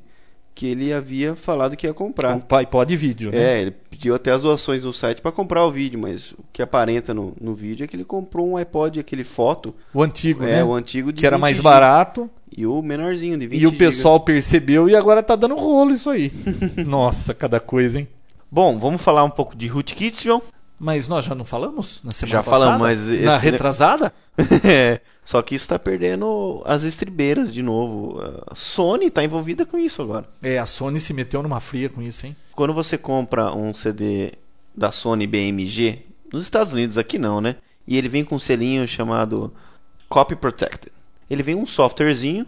que 0.56 0.68
ele 0.68 0.94
havia 0.94 1.36
falado 1.36 1.76
que 1.76 1.88
ia 1.88 1.94
comprar. 1.94 2.40
O 2.50 2.56
iPod 2.56 2.96
vídeo, 2.96 3.32
né? 3.32 3.38
É, 3.38 3.62
ele 3.62 3.76
pediu 3.94 4.16
até 4.16 4.32
as 4.32 4.42
doações 4.42 4.84
no 4.84 4.92
site 4.92 5.22
para 5.22 5.32
comprar 5.32 5.64
o 5.66 5.70
vídeo, 5.72 6.00
mas 6.00 6.32
o 6.32 6.40
que 6.52 6.62
aparenta 6.64 7.14
no, 7.14 7.34
no 7.40 7.54
vídeo 7.54 7.84
é 7.84 7.88
que 7.88 7.96
ele 7.96 8.04
comprou 8.04 8.48
um 8.50 8.58
iPod, 8.58 9.00
aquele 9.00 9.24
foto, 9.24 9.74
O 9.94 10.02
antigo, 10.02 10.44
é, 10.44 10.48
né? 10.58 10.64
o 10.64 10.74
antigo 10.74 11.14
de 11.14 11.22
que 11.22 11.28
era 11.28 11.38
20 11.38 11.42
mais 11.42 11.58
giga. 11.58 11.70
barato. 11.70 12.30
E 12.56 12.66
o 12.66 12.82
menorzinho 12.82 13.38
de 13.38 13.48
20 13.48 13.62
E 13.62 13.68
o 13.68 13.70
giga. 13.72 13.80
pessoal 13.86 14.20
percebeu 14.20 14.90
e 14.90 14.96
agora 14.96 15.22
tá 15.24 15.36
dando 15.36 15.56
rolo 15.56 15.92
isso 15.92 16.10
aí. 16.10 16.32
Nossa, 16.86 17.34
cada 17.34 17.60
coisa, 17.60 18.00
hein? 18.00 18.08
Bom, 18.52 18.78
vamos 18.80 19.02
falar 19.02 19.24
um 19.24 19.30
pouco 19.30 19.56
de 19.56 19.68
rootkits, 19.68 20.24
João? 20.24 20.42
Mas 20.80 21.08
nós 21.08 21.24
já 21.26 21.34
não 21.36 21.46
falamos 21.46 22.02
na 22.04 22.12
semana 22.12 22.32
Já 22.38 22.44
passada? 22.44 22.78
falamos, 22.78 22.82
mas 22.82 23.22
Na 23.22 23.38
retrasada? 23.38 24.14
é, 24.66 25.00
só 25.25 25.42
que 25.42 25.56
isso 25.56 25.68
tá 25.68 25.80
perdendo 25.80 26.62
as 26.65 26.84
estribeiras 26.84 27.53
de 27.53 27.63
novo. 27.63 28.20
A 28.48 28.56
Sony 28.56 29.10
tá 29.10 29.24
envolvida 29.24 29.65
com 29.65 29.77
isso 29.77 30.01
agora. 30.01 30.25
É, 30.42 30.60
a 30.60 30.65
Sony 30.65 31.00
se 31.00 31.13
meteu 31.13 31.42
numa 31.42 31.60
fria 31.60 31.89
com 31.89 32.01
isso, 32.01 32.25
hein? 32.25 32.36
Quando 32.53 32.74
você 32.74 32.98
compra 32.98 33.56
um 33.56 33.74
CD 33.74 34.34
da 34.75 34.92
Sony 34.92 35.25
BMG, 35.25 36.06
nos 36.32 36.44
Estados 36.44 36.74
Unidos 36.74 36.98
aqui 36.98 37.18
não, 37.18 37.39
né? 37.39 37.56
E 37.88 37.98
ele 37.98 38.10
vem 38.10 38.24
com 38.25 38.36
um 38.36 38.39
selinho 38.39 38.88
chamado 38.88 39.53
Copy 40.10 40.36
Protected. 40.36 40.92
Ele 41.30 41.44
vem 41.44 41.56
um 41.56 41.65
softwarezinho 41.65 42.46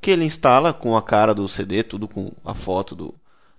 que 0.00 0.10
ele 0.10 0.24
instala 0.24 0.72
com 0.72 0.96
a 0.96 1.02
cara 1.02 1.34
do 1.34 1.48
CD, 1.48 1.82
tudo 1.82 2.08
com 2.08 2.30
a 2.44 2.54
foto 2.54 2.94
do, 2.94 3.14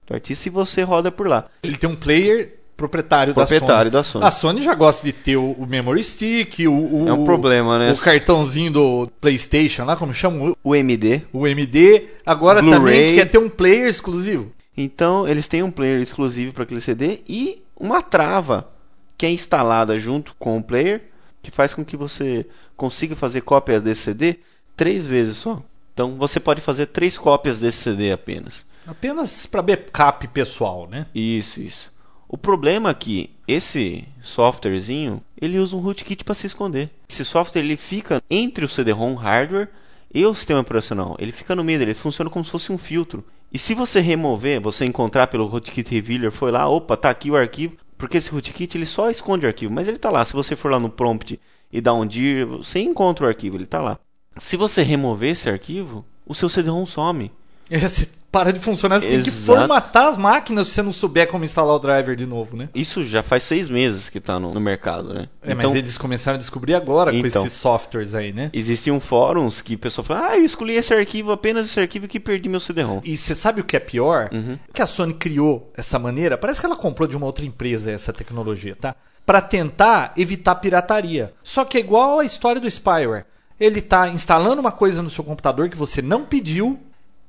do 0.06 0.14
artista 0.14 0.48
e 0.48 0.52
você 0.52 0.82
roda 0.82 1.12
por 1.12 1.28
lá. 1.28 1.50
Ele 1.62 1.78
tem 1.78 1.90
um 1.90 1.96
player 1.96 2.57
proprietário, 2.78 3.34
Proprietário 3.34 3.90
da 3.92 4.00
da 4.00 4.04
Sony. 4.04 4.22
Sony. 4.22 4.26
A 4.26 4.32
Sony 4.32 4.62
já 4.62 4.76
gosta 4.76 5.04
de 5.06 5.12
ter 5.12 5.36
o, 5.36 5.52
o 5.54 5.66
memory 5.68 6.04
stick, 6.04 6.60
o, 6.60 6.72
o- 7.04 7.10
É 7.10 7.14
um 7.14 7.26
problema, 7.26 7.78
né? 7.80 7.92
o 7.92 7.98
cartãozinho 7.98 8.72
do 8.72 9.12
PlayStation 9.20 9.84
lá, 9.84 9.96
como 9.98 10.14
chama? 10.14 10.56
O 10.64 10.76
MD. 10.76 11.24
O 11.34 11.48
MD. 11.48 12.06
Agora 12.26 12.62
também 12.62 13.16
quer 13.16 13.26
ter 13.26 13.40
um 13.40 13.50
player 13.50 13.88
exclusivo. 13.88 14.52
Então, 14.78 15.28
eles 15.28 15.48
têm 15.48 15.64
um 15.64 15.72
player 15.72 16.00
exclusivo 16.00 16.54
para 16.54 16.64
aquele 16.64 16.80
CD 16.80 17.22
e 17.28 17.64
uma 17.76 18.02
trava 18.02 18.70
que 19.18 19.26
é 19.26 19.32
instalada 19.32 19.98
junto 19.98 20.36
com 20.38 20.56
o 20.58 20.64
player, 20.64 21.02
que 21.42 21.50
faz 21.50 21.74
com 21.74 21.84
que 21.84 21.98
você 21.98 22.46
consiga 22.76 23.16
fazer 23.16 23.42
cópias 23.42 23.82
desse 23.82 24.02
CD 24.04 24.36
três 24.76 25.04
vezes 25.08 25.38
só. 25.38 25.64
Então, 25.94 26.16
você 26.16 26.40
pode 26.40 26.62
fazer 26.62 26.86
três 26.86 27.18
cópias 27.18 27.60
desse 27.60 27.80
CD 27.80 28.12
apenas. 28.12 28.64
Apenas 28.86 29.48
para 29.48 29.64
backup 29.64 30.28
pessoal, 30.28 30.88
né? 30.88 31.08
Isso, 31.16 31.60
isso. 31.60 31.92
O 32.30 32.38
problema 32.38 32.90
é 32.90 32.94
que 32.94 33.30
esse 33.48 34.06
softwarezinho, 34.22 35.24
ele 35.40 35.60
usa 35.60 35.76
um 35.76 35.80
rootkit 35.80 36.24
para 36.24 36.36
se 36.36 36.48
esconder. 36.48 36.90
Esse 37.10 37.24
software 37.24 37.62
ele 37.62 37.78
fica 37.78 38.22
entre 38.30 38.66
o 38.66 38.70
CD-ROM 38.70 39.16
hardware 39.16 39.70
e 40.14 40.26
o 40.26 40.36
sistema 40.36 40.60
operacional. 40.60 41.16
Ele 41.20 41.32
fica 41.32 41.56
no 41.56 41.64
meio 41.64 41.82
ele 41.82 41.94
funciona 41.94 42.30
como 42.30 42.44
se 42.44 42.52
fosse 42.52 42.72
um 42.72 42.78
filtro. 42.78 43.24
E 43.52 43.58
se 43.58 43.74
você 43.74 44.02
remover, 44.02 44.60
você 44.60 44.84
encontrar 44.84 45.28
pelo 45.28 45.46
rootkit 45.46 45.90
revealer, 45.90 46.32
foi 46.32 46.52
lá, 46.52 46.68
opa, 46.68 46.98
tá 46.98 47.10
aqui 47.10 47.32
o 47.32 47.38
arquivo, 47.38 47.78
porque 47.98 48.18
esse 48.18 48.30
rootkit 48.30 48.78
ele 48.78 48.86
só 48.86 49.10
esconde 49.10 49.46
o 49.46 49.50
arquivo, 49.50 49.74
mas 49.74 49.88
ele 49.88 49.98
tá 49.98 50.10
lá. 50.10 50.26
Se 50.26 50.34
você 50.34 50.56
for 50.56 50.70
lá 50.70 50.80
no 50.80 50.90
prompt 50.90 51.40
e 51.72 51.80
dar 51.80 51.94
um 51.94 52.06
dir, 52.06 52.46
você 52.46 52.80
encontra 52.80 53.26
o 53.26 53.30
arquivo, 53.30 53.56
ele 53.56 53.66
tá 53.66 53.82
lá. 53.82 53.98
Se 54.38 54.58
você 54.58 54.84
remover 54.84 55.32
esse 55.32 55.50
arquivo, 55.50 56.06
o 56.26 56.36
seu 56.36 56.50
CD-ROM 56.50 56.86
some. 56.86 57.32
Você 57.72 58.08
para 58.32 58.52
de 58.52 58.60
funcionar, 58.60 59.00
você 59.00 59.08
tem 59.08 59.22
que 59.24 59.30
Exato. 59.30 59.46
formatar 59.46 60.08
as 60.08 60.18
máquinas 60.18 60.68
se 60.68 60.74
você 60.74 60.82
não 60.82 60.92
souber 60.92 61.28
como 61.28 61.46
instalar 61.46 61.74
o 61.76 61.80
driver 61.80 62.16
de 62.16 62.26
novo, 62.26 62.58
né? 62.58 62.70
Isso 62.76 63.04
já 63.06 63.24
faz 63.24 63.44
seis 63.44 63.70
meses 63.70 64.10
que 64.10 64.20
tá 64.20 64.40
no, 64.40 64.54
no 64.54 64.60
mercado, 64.60 65.14
né? 65.14 65.24
É, 65.42 65.56
mas 65.56 65.74
eles 65.74 65.98
começaram 65.98 66.36
a 66.36 66.40
descobrir 66.40 66.76
agora 66.76 67.12
com 67.12 67.18
Então. 67.18 67.46
esses 67.46 67.58
softwares 67.58 68.14
aí, 68.16 68.34
né? 68.34 68.50
Existiam 68.54 69.00
fóruns 69.00 69.62
que 69.62 69.76
o 69.76 69.78
pessoal 69.80 70.06
fala, 70.06 70.28
ah, 70.30 70.38
eu 70.38 70.44
escolhi 70.44 70.76
esse 70.76 70.94
arquivo, 70.94 71.32
apenas 71.32 71.68
esse 71.68 71.80
arquivo 71.80 72.08
que 72.08 72.20
perdi 72.20 72.50
meu 72.50 72.60
CD-ROM. 72.60 73.00
E 73.04 73.16
você 73.16 73.34
sabe 73.34 73.62
o 73.62 73.64
que 73.64 73.76
é 73.78 73.80
pior? 73.80 74.30
Uhum. 74.34 74.58
Que 74.74 74.82
a 74.82 74.86
Sony 74.86 75.14
criou 75.14 75.72
essa 75.76 75.98
maneira, 75.98 76.38
parece 76.38 76.60
que 76.60 76.66
ela 76.66 76.76
comprou 76.76 77.08
de 77.08 77.16
uma 77.16 77.26
outra 77.26 77.46
empresa 77.46 77.92
essa 77.92 78.12
tecnologia, 78.12 78.76
tá? 78.76 78.96
Para 79.26 79.42
tentar 79.42 80.14
evitar 80.18 80.56
pirataria. 80.56 81.34
Só 81.42 81.66
que 81.66 81.78
é 81.78 81.82
igual 81.82 82.20
a 82.20 82.26
história 82.26 82.62
do 82.62 82.70
spyware. 82.70 83.26
Ele 83.60 83.82
tá 83.82 84.08
instalando 84.10 84.62
uma 84.62 84.72
coisa 84.72 85.02
no 85.02 85.10
seu 85.10 85.24
computador 85.24 85.68
que 85.70 85.76
você 85.78 86.02
não 86.02 86.24
pediu 86.24 86.80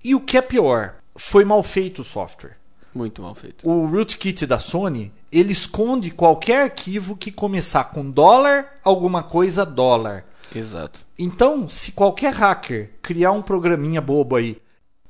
e 0.05 0.14
o 0.14 0.21
que 0.21 0.37
é 0.38 0.43
pior, 0.43 0.95
foi 1.17 1.45
mal 1.45 1.62
feito 1.62 2.02
o 2.02 2.05
software. 2.05 2.57
Muito 2.95 3.23
mal 3.23 3.35
feito. 3.35 3.69
O 3.69 3.87
rootkit 3.87 4.47
da 4.47 4.59
Sony, 4.59 5.12
ele 5.31 5.52
esconde 5.52 6.11
qualquer 6.11 6.62
arquivo 6.62 7.17
que 7.17 7.31
começar 7.31 7.85
com 7.85 8.11
dólar, 8.11 8.78
alguma 8.83 9.23
coisa 9.23 9.64
dólar. 9.64 10.25
Exato. 10.55 11.00
Então, 11.19 11.69
se 11.69 11.93
qualquer 11.93 12.33
hacker 12.33 12.90
criar 13.02 13.33
um 13.33 13.43
programinha 13.43 14.00
bobo 14.00 14.37
aí 14.37 14.61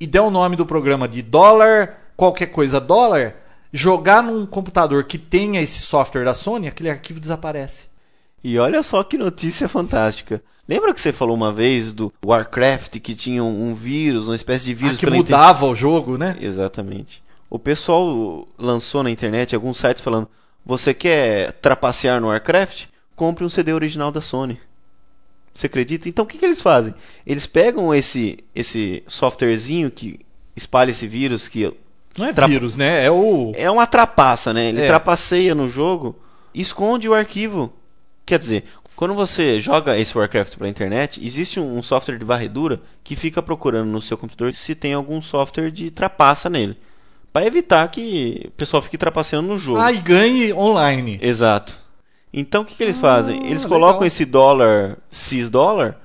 e 0.01 0.07
der 0.07 0.21
o 0.21 0.31
nome 0.31 0.57
do 0.57 0.67
programa 0.67 1.07
de 1.07 1.23
dólar, 1.23 1.97
qualquer 2.17 2.47
coisa 2.47 2.81
dólar, 2.81 3.37
jogar 3.73 4.23
num 4.23 4.45
computador 4.45 5.05
que 5.05 5.19
tenha 5.19 5.61
esse 5.61 5.83
software 5.83 6.25
da 6.25 6.35
Sony, 6.35 6.67
aquele 6.67 6.91
arquivo 6.91 7.21
desaparece. 7.21 7.87
E 8.43 8.59
olha 8.59 8.83
só 8.83 9.03
que 9.03 9.19
notícia 9.19 9.69
fantástica. 9.69 10.43
Lembra 10.69 10.93
que 10.93 11.01
você 11.01 11.13
falou 11.13 11.35
uma 11.35 11.53
vez 11.53 11.93
do 11.93 12.13
Warcraft 12.25 12.99
que 13.01 13.15
tinha 13.15 13.43
um, 13.43 13.71
um 13.71 13.75
vírus, 13.75 14.29
uma 14.29 14.37
espécie 14.37 14.67
de 14.67 14.75
vírus 14.75 14.97
Ah, 14.97 14.99
que 14.99 15.05
pela 15.07 15.17
inter- 15.17 15.37
mudava 15.37 15.67
o 15.67 15.75
jogo, 15.75 16.19
né? 16.19 16.37
Exatamente. 16.41 17.23
O 17.49 17.59
pessoal 17.59 18.47
lançou 18.59 19.03
na 19.03 19.11
internet 19.11 19.55
alguns 19.55 19.79
sites 19.79 20.03
falando: 20.03 20.29
você 20.67 20.93
quer 20.93 21.53
trapacear 21.53 22.21
no 22.21 22.29
Warcraft? 22.29 22.85
Compre 23.17 23.45
um 23.45 23.49
CD 23.49 23.73
original 23.73 24.13
da 24.13 24.21
Sony. 24.21 24.61
Você 25.55 25.67
acredita? 25.67 26.09
Então 26.09 26.25
o 26.25 26.29
que, 26.29 26.39
que 26.39 26.45
eles 26.45 26.61
fazem? 26.63 26.95
Eles 27.27 27.47
pegam 27.47 27.93
esse, 27.95 28.45
esse 28.55 29.03
softwarezinho 29.09 29.91
que 29.91 30.21
espalha 30.55 30.91
esse 30.93 31.07
vírus, 31.07 31.49
que 31.49 31.73
Não 32.17 32.27
é 32.27 32.33
Tra- 32.33 32.47
vírus, 32.47 32.77
né? 32.77 33.05
É 33.05 33.11
o. 33.11 33.53
é 33.57 33.71
uma 33.71 33.87
trapaça, 33.87 34.53
né? 34.53 34.69
Ele 34.69 34.83
É. 34.83 34.87
trapaceia 34.87 35.55
no 35.55 35.69
jogo 35.71 36.15
e 36.55 36.61
esconde 36.61 37.09
o 37.09 37.15
arquivo. 37.15 37.73
Quer 38.27 38.39
dizer, 38.39 38.65
quando 38.99 39.15
você 39.15 39.61
joga 39.61 39.97
esse 39.97 40.19
Warcraft 40.19 40.57
pela 40.57 40.69
internet, 40.69 41.25
existe 41.25 41.61
um, 41.61 41.79
um 41.79 41.83
software 41.85 42.19
de 42.19 42.25
varredura 42.25 42.81
que 43.05 43.15
fica 43.15 43.41
procurando 43.41 43.89
no 43.89 44.03
seu 44.03 44.19
computador 44.19 44.53
se 44.53 44.75
tem 44.75 44.93
algum 44.93 45.23
software 45.23 45.71
de 45.71 45.89
trapaça 45.89 46.51
nele. 46.51 46.77
Para 47.33 47.47
evitar 47.47 47.87
que 47.93 48.47
o 48.49 48.51
pessoal 48.51 48.83
fique 48.83 48.99
trapaceando 48.99 49.47
no 49.47 49.57
jogo. 49.57 49.79
Ah, 49.79 49.93
e 49.93 49.99
ganhe 49.99 50.53
online. 50.53 51.17
Exato. 51.23 51.79
Então 52.33 52.63
o 52.63 52.65
que, 52.65 52.75
que 52.75 52.83
eles 52.83 52.97
Ah, 52.97 53.01
fazem? 53.01 53.47
Eles 53.47 53.63
legal. 53.63 53.79
colocam 53.79 54.05
esse 54.05 54.25
dólar, 54.25 54.99
cis 55.13 55.49
dólar, 55.49 55.97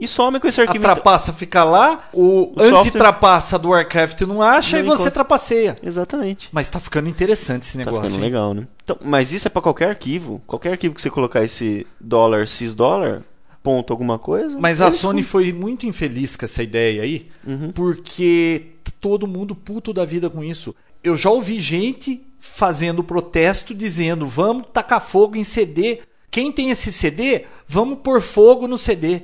E 0.00 0.08
some 0.08 0.40
com 0.40 0.48
esse 0.48 0.60
A 0.60 0.64
arquivo. 0.64 0.82
trapaça 0.82 1.32
fica 1.32 1.62
lá, 1.62 2.08
o, 2.12 2.52
O 2.56 2.62
anti-trapaça 2.62 3.58
do 3.58 3.68
Warcraft 3.68 4.22
não 4.22 4.40
acha 4.40 4.76
Não 4.78 4.84
e 4.84 4.86
você 4.86 4.94
encontra. 5.02 5.10
trapaceia. 5.10 5.76
Exatamente. 5.82 6.48
Mas 6.50 6.68
tá 6.68 6.80
ficando 6.80 7.08
interessante 7.08 7.62
esse 7.64 7.72
Tá 7.76 7.84
negócio. 7.84 8.02
ficando 8.02 8.14
hein? 8.16 8.20
legal, 8.30 8.54
né? 8.54 8.66
Então, 8.82 8.96
mas 9.04 9.32
isso 9.32 9.46
é 9.46 9.50
pra 9.50 9.60
qualquer 9.60 9.90
arquivo. 9.90 10.40
Qualquer 10.46 10.72
arquivo 10.72 10.94
que 10.94 11.02
você 11.02 11.10
colocar 11.10 11.44
esse 11.44 11.86
dólar, 12.00 12.46
cis 12.48 12.74
dólar, 12.74 13.22
ponto 13.62 13.92
alguma 13.92 14.18
coisa. 14.18 14.58
Mas 14.58 14.80
a 14.80 14.90
Sony 14.90 15.22
foi 15.22 15.52
muito 15.52 15.84
infeliz 15.86 16.34
com 16.34 16.46
essa 16.46 16.62
ideia 16.62 17.02
aí, 17.02 17.28
Uhum. 17.46 17.70
porque 17.72 18.68
todo 19.00 19.26
mundo 19.26 19.54
puto 19.54 19.92
da 19.92 20.04
vida 20.04 20.30
com 20.30 20.42
isso. 20.42 20.74
Eu 21.04 21.14
já 21.16 21.28
ouvi 21.30 21.58
gente 21.60 22.22
fazendo 22.38 23.04
protesto 23.04 23.74
dizendo: 23.74 24.26
vamos 24.26 24.64
tacar 24.72 25.00
fogo 25.00 25.36
em 25.36 25.44
CD. 25.44 26.00
Quem 26.30 26.50
tem 26.52 26.70
esse 26.70 26.92
CD, 26.92 27.44
vamos 27.66 27.98
pôr 28.02 28.20
fogo 28.20 28.66
no 28.68 28.78
CD. 28.78 29.22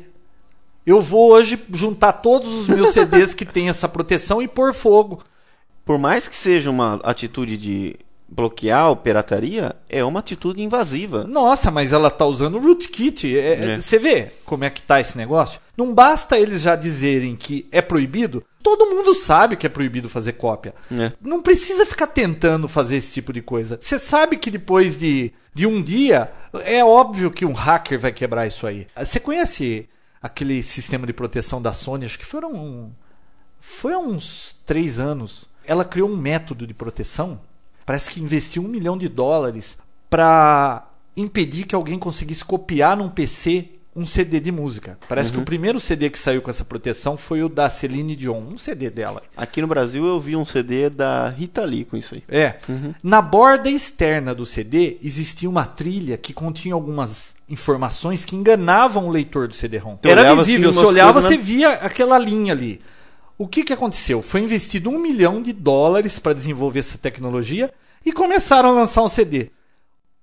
Eu 0.86 1.02
vou 1.02 1.32
hoje 1.32 1.60
juntar 1.72 2.12
todos 2.12 2.48
os 2.52 2.68
meus 2.68 2.90
CDs 2.90 3.34
que 3.34 3.44
tem 3.44 3.68
essa 3.68 3.88
proteção 3.88 4.40
e 4.40 4.46
pôr 4.46 4.72
fogo. 4.72 5.22
Por 5.84 5.98
mais 5.98 6.28
que 6.28 6.36
seja 6.36 6.70
uma 6.70 7.00
atitude 7.02 7.56
de 7.56 7.96
bloquear 8.28 8.90
a 8.90 8.96
pirataria, 8.96 9.76
é 9.88 10.04
uma 10.04 10.20
atitude 10.20 10.62
invasiva. 10.62 11.24
Nossa, 11.24 11.70
mas 11.70 11.92
ela 11.92 12.10
tá 12.10 12.24
usando 12.24 12.56
o 12.56 12.60
rootkit. 12.60 13.36
É, 13.38 13.72
É. 13.72 13.80
Você 13.80 13.98
vê 13.98 14.32
como 14.44 14.64
é 14.64 14.70
que 14.70 14.82
tá 14.82 15.00
esse 15.00 15.16
negócio? 15.16 15.60
Não 15.76 15.94
basta 15.94 16.38
eles 16.38 16.62
já 16.62 16.74
dizerem 16.76 17.36
que 17.36 17.66
é 17.70 17.80
proibido. 17.80 18.42
Todo 18.62 18.86
mundo 18.86 19.14
sabe 19.14 19.56
que 19.56 19.66
é 19.66 19.70
proibido 19.70 20.08
fazer 20.08 20.32
cópia. 20.32 20.74
É. 20.90 21.12
Não 21.20 21.40
precisa 21.40 21.86
ficar 21.86 22.08
tentando 22.08 22.66
fazer 22.66 22.96
esse 22.96 23.12
tipo 23.12 23.32
de 23.32 23.40
coisa. 23.40 23.78
Você 23.80 23.98
sabe 23.98 24.36
que 24.36 24.50
depois 24.50 24.96
de, 24.96 25.32
de 25.54 25.66
um 25.66 25.80
dia, 25.80 26.32
é 26.64 26.84
óbvio 26.84 27.30
que 27.30 27.44
um 27.46 27.52
hacker 27.52 27.98
vai 27.98 28.12
quebrar 28.12 28.46
isso 28.46 28.66
aí. 28.66 28.88
Você 28.96 29.20
conhece 29.20 29.88
aquele 30.20 30.62
sistema 30.62 31.06
de 31.06 31.12
proteção 31.12 31.60
da 31.60 31.72
Sony? 31.72 32.06
Acho 32.06 32.18
que 32.18 32.24
foram. 32.24 32.92
Foi 33.58 33.92
há 33.92 33.98
uns 33.98 34.56
três 34.64 35.00
anos. 35.00 35.48
Ela 35.64 35.84
criou 35.84 36.08
um 36.08 36.16
método 36.16 36.66
de 36.66 36.74
proteção. 36.74 37.40
Parece 37.84 38.10
que 38.10 38.20
investiu 38.20 38.62
um 38.62 38.68
milhão 38.68 38.96
de 38.96 39.08
dólares 39.08 39.78
para 40.10 40.88
impedir 41.16 41.66
que 41.66 41.74
alguém 41.74 41.98
conseguisse 41.98 42.44
copiar 42.44 42.96
num 42.96 43.08
PC 43.08 43.75
um 43.96 44.06
CD 44.06 44.38
de 44.38 44.52
música. 44.52 44.98
Parece 45.08 45.32
que 45.32 45.38
o 45.38 45.42
primeiro 45.42 45.80
CD 45.80 46.10
que 46.10 46.18
saiu 46.18 46.42
com 46.42 46.50
essa 46.50 46.64
proteção 46.64 47.16
foi 47.16 47.42
o 47.42 47.48
da 47.48 47.70
Celine 47.70 48.14
Dion, 48.14 48.38
um 48.38 48.58
CD 48.58 48.90
dela. 48.90 49.22
Aqui 49.34 49.62
no 49.62 49.66
Brasil 49.66 50.04
eu 50.06 50.20
vi 50.20 50.36
um 50.36 50.44
CD 50.44 50.90
da 50.90 51.30
Rita 51.30 51.64
Lee 51.64 51.86
com 51.86 51.96
isso 51.96 52.14
aí. 52.14 52.22
É. 52.28 52.56
Na 53.02 53.22
borda 53.22 53.70
externa 53.70 54.34
do 54.34 54.44
CD 54.44 54.98
existia 55.02 55.48
uma 55.48 55.64
trilha 55.64 56.18
que 56.18 56.34
continha 56.34 56.74
algumas 56.74 57.34
informações 57.48 58.24
que 58.26 58.36
enganavam 58.36 59.08
o 59.08 59.10
leitor 59.10 59.48
do 59.48 59.54
CD-ROM. 59.54 59.96
Você 60.02 60.10
Era 60.10 60.34
visível, 60.34 60.70
assim, 60.70 60.78
você 60.78 60.84
umas 60.84 60.90
olhava, 60.90 61.12
coisas, 61.14 61.30
você 61.30 61.36
né? 61.38 61.42
via 61.42 61.70
aquela 61.70 62.18
linha 62.18 62.52
ali. 62.52 62.82
O 63.38 63.48
que, 63.48 63.64
que 63.64 63.72
aconteceu? 63.72 64.20
Foi 64.20 64.42
investido 64.42 64.90
um 64.90 64.98
milhão 64.98 65.40
de 65.40 65.54
dólares 65.54 66.18
para 66.18 66.34
desenvolver 66.34 66.80
essa 66.80 66.98
tecnologia 66.98 67.72
e 68.04 68.12
começaram 68.12 68.70
a 68.70 68.72
lançar 68.72 69.02
um 69.02 69.08
CD. 69.08 69.50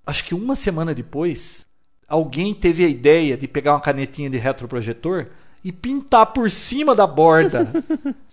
Acho 0.06 0.24
que 0.24 0.36
uma 0.36 0.56
semana 0.56 0.94
depois, 0.94 1.65
alguém 2.13 2.53
teve 2.53 2.86
a 2.86 2.88
ideia 2.88 3.36
de 3.36 3.48
pegar 3.48 3.74
uma 3.74 3.79
canetinha 3.79 4.29
de 4.29 4.38
retroprojetor 4.38 5.25
e 5.63 5.72
pintar 5.72 6.27
por 6.27 6.51
cima 6.51 6.93
da 6.93 7.08
borda. 7.08 7.67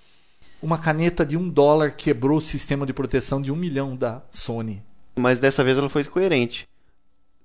uma 0.61 0.77
caneta 0.77 1.25
de 1.25 1.35
um 1.35 1.49
dólar 1.49 1.93
quebrou 1.93 2.37
o 2.37 2.43
sistema 2.43 2.85
de 2.85 2.93
proteção 2.93 3.41
de 3.41 3.51
um 3.51 3.57
milhão 3.57 3.97
da 3.97 4.21
Sony. 4.31 4.83
Mas 5.17 5.39
dessa 5.39 5.65
vez 5.65 5.79
ela 5.79 5.89
foi 5.89 6.05
coerente. 6.05 6.69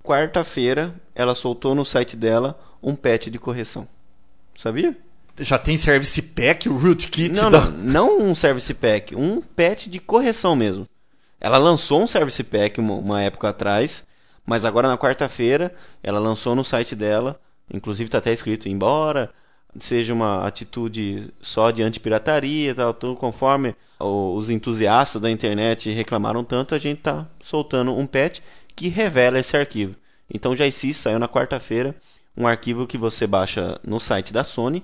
Quarta-feira 0.04 0.94
ela 1.16 1.36
soltou 1.36 1.74
no 1.74 1.86
site 1.86 2.18
dela 2.18 2.60
um 2.84 2.96
patch 2.96 3.28
de 3.28 3.40
correção. 3.40 3.88
Sabia? 4.58 4.96
Já 5.40 5.58
tem 5.58 5.78
service 5.78 6.22
pack, 6.22 6.68
o 6.68 6.78
rootkit 6.78 7.34
Não, 7.34 7.50
da... 7.50 7.62
não, 7.72 8.20
não 8.20 8.22
um 8.24 8.36
service 8.36 8.74
pack, 8.74 9.16
um 9.16 9.42
patch 9.42 9.88
de 9.88 10.00
correção 10.00 10.54
mesmo. 10.54 10.86
Ela 11.40 11.58
lançou 11.58 12.04
um 12.04 12.08
service 12.08 12.44
pack 12.44 12.78
uma, 12.78 12.96
uma 12.96 13.22
época 13.22 13.48
atrás, 13.48 14.04
mas 14.46 14.66
agora 14.66 14.88
na 14.88 14.98
quarta-feira 14.98 15.74
ela 16.04 16.20
lançou 16.20 16.56
no 16.56 16.64
site 16.64 16.96
dela, 16.96 17.40
inclusive 17.74 18.08
está 18.08 18.18
até 18.20 18.32
escrito 18.34 18.70
embora 18.70 19.32
seja 19.78 20.14
uma 20.14 20.46
atitude 20.48 21.34
só 21.42 21.70
de 21.70 21.84
antipirataria, 21.84 22.74
tal, 22.74 22.94
tudo 22.94 23.18
conforme 23.18 23.76
o- 24.00 24.34
os 24.36 24.50
entusiastas 24.50 25.22
da 25.22 25.30
internet 25.30 25.90
reclamaram 25.92 26.46
tanto, 26.46 26.74
a 26.74 26.78
gente 26.78 27.02
tá 27.02 27.28
soltando 27.44 27.94
um 27.94 28.08
patch 28.08 28.40
que 28.74 28.88
revela 28.88 29.38
esse 29.38 29.58
arquivo. 29.58 29.96
Então 30.34 30.56
já 30.56 30.66
existe, 30.66 31.02
saiu 31.04 31.20
na 31.20 31.28
quarta-feira, 31.28 31.94
um 32.38 32.48
arquivo 32.48 32.88
que 32.88 32.98
você 32.98 33.28
baixa 33.28 33.78
no 33.84 34.00
site 34.00 34.32
da 34.32 34.46
Sony 34.46 34.82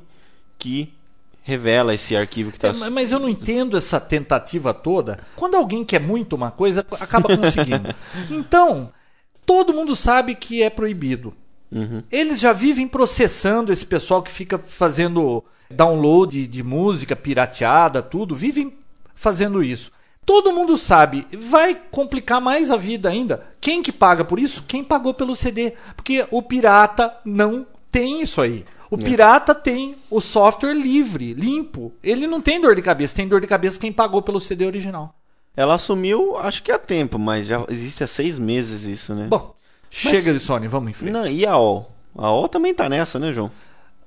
que 0.60 0.94
revela 1.42 1.94
esse 1.94 2.16
arquivo 2.16 2.52
que 2.52 2.58
está 2.58 2.68
É, 2.68 2.74
ma- 2.74 2.90
mas 2.90 3.12
eu 3.14 3.20
não 3.20 3.30
entendo 3.30 3.78
essa 3.78 4.00
tentativa 4.00 4.74
toda. 4.74 5.20
Quando 5.38 5.56
alguém 5.56 5.84
quer 5.86 6.00
muito 6.02 6.36
uma 6.36 6.52
coisa, 6.52 6.86
acaba 7.00 7.36
conseguindo. 7.36 7.96
então, 8.30 8.92
todo 9.46 9.74
mundo 9.74 9.96
sabe 9.96 10.36
que 10.36 10.62
é 10.62 10.70
proibido. 10.70 11.34
Uhum. 11.72 12.04
Eles 12.12 12.40
já 12.40 12.52
vivem 12.52 12.88
processando 12.88 13.72
esse 13.72 13.86
pessoal 13.86 14.22
que 14.22 14.32
fica 14.32 14.58
fazendo 14.60 15.44
download 15.70 16.48
de 16.48 16.64
música 16.64 17.16
pirateada, 17.16 18.02
tudo, 18.02 18.36
vivem 18.36 18.74
fazendo 19.16 19.64
isso. 19.64 19.92
Todo 20.26 20.52
mundo 20.52 20.78
sabe, 20.78 21.26
vai 21.38 21.76
complicar 21.76 22.40
mais 22.40 22.70
a 22.70 22.78
vida 22.78 23.10
ainda. 23.10 23.44
Quem 23.60 23.82
que 23.82 23.92
paga 23.92 24.24
por 24.24 24.40
isso? 24.40 24.64
Quem 24.68 24.84
pagou 24.84 25.14
pelo 25.14 25.36
CD. 25.36 25.74
Porque 25.96 26.26
o 26.30 26.42
pirata 26.42 27.16
não 27.26 27.66
tem 27.90 28.22
isso 28.22 28.42
aí. 28.42 28.66
O 28.90 28.98
pirata 28.98 29.56
tem 29.56 29.96
o 30.10 30.20
software 30.20 30.74
livre, 30.74 31.34
limpo. 31.34 31.94
Ele 32.04 32.28
não 32.28 32.42
tem 32.42 32.60
dor 32.60 32.76
de 32.76 32.82
cabeça, 32.82 33.16
tem 33.16 33.28
dor 33.28 33.40
de 33.40 33.48
cabeça 33.48 33.80
quem 33.80 33.92
pagou 33.92 34.22
pelo 34.22 34.40
CD 34.40 34.66
original. 34.66 35.16
Ela 35.62 35.76
assumiu, 35.76 36.38
acho 36.38 36.64
que 36.64 36.72
há 36.72 36.80
tempo, 36.80 37.20
mas 37.20 37.46
já 37.46 37.64
existe 37.70 38.04
há 38.04 38.08
seis 38.08 38.40
meses 38.40 38.84
isso, 38.84 39.14
né? 39.14 39.28
Bom, 39.30 39.54
chega 39.92 40.34
de 40.34 40.40
Sony, 40.40 40.68
vamos 40.68 40.90
em 40.90 40.94
frente. 40.94 41.12
Não, 41.14 41.28
e 41.28 41.46
a 41.46 41.56
O? 41.58 41.86
A 42.18 42.32
O 42.32 42.48
também 42.48 42.74
tá 42.74 42.90
nessa, 42.90 43.20
né, 43.20 43.32
João? 43.32 43.52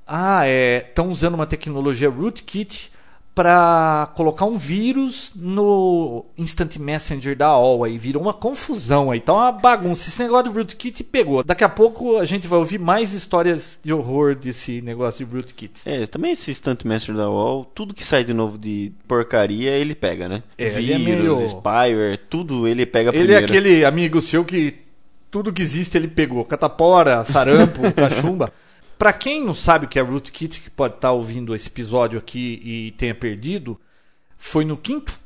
Ah, 0.05 0.43
é. 0.45 0.85
Estão 0.89 1.11
usando 1.11 1.35
uma 1.35 1.47
tecnologia 1.47 2.11
rootkit 2.11 2.91
para 3.35 4.11
colocar 4.15 4.45
um 4.45 4.57
vírus 4.57 5.33
no 5.35 6.25
Instant 6.39 6.77
Messenger 6.77 7.37
da 7.37 7.47
AOL 7.49 7.83
aí. 7.85 7.99
Virou 7.99 8.23
uma 8.23 8.33
confusão 8.33 9.11
aí. 9.11 9.21
Tá 9.21 9.33
uma 9.33 9.51
bagunça. 9.51 10.09
Esse 10.09 10.23
negócio 10.23 10.45
do 10.53 10.57
rootkit 10.57 11.03
pegou. 11.03 11.43
Daqui 11.43 11.65
a 11.65 11.69
pouco 11.69 12.19
a 12.19 12.25
gente 12.25 12.47
vai 12.47 12.59
ouvir 12.61 12.79
mais 12.79 13.13
histórias 13.13 13.81
de 13.83 13.93
horror 13.93 14.37
desse 14.37 14.81
negócio 14.83 15.27
de 15.27 15.33
rootkits. 15.35 15.85
É, 15.87 16.07
também 16.07 16.33
esse 16.33 16.51
Instant 16.53 16.85
Master 16.85 17.15
da 17.15 17.29
UOL, 17.29 17.65
tudo 17.75 17.93
que 17.93 18.05
sai 18.05 18.23
de 18.23 18.33
novo 18.33 18.57
de 18.57 18.93
porcaria, 19.09 19.73
ele 19.73 19.95
pega, 19.97 20.29
né? 20.29 20.43
É, 20.57 20.67
ele 20.69 20.93
é 20.93 20.99
Vírus, 20.99 21.39
meio- 21.39 21.49
spyware, 21.49 22.19
tudo 22.31 22.69
ele 22.69 22.87
pega 22.87 23.11
Ele 23.11 23.19
é 23.19 23.43
primeiro. 23.43 23.45
aquele 23.47 23.85
amigo 23.85 24.21
seu 24.21 24.45
que 24.45 24.77
tudo 25.29 25.53
que 25.53 25.61
existe 25.63 25.97
ele 25.99 26.07
pegou. 26.07 26.45
Catapora, 26.45 27.25
sarampo, 27.25 27.81
cachumba. 27.93 28.53
Pra 29.05 29.13
quem 29.13 29.45
não 29.45 29.53
sabe 29.53 29.85
o 29.85 29.89
que 29.89 29.99
é 29.99 30.03
rootkit, 30.03 30.63
que 30.63 30.71
pode 30.71 30.95
estar 30.95 31.13
ouvindo 31.13 31.55
esse 31.55 31.69
episódio 31.69 32.19
aqui 32.19 32.59
e 32.65 32.91
tenha 32.93 33.15
perdido, 33.15 33.79
foi 34.39 34.65
no 34.65 34.79
quinto 34.79 35.21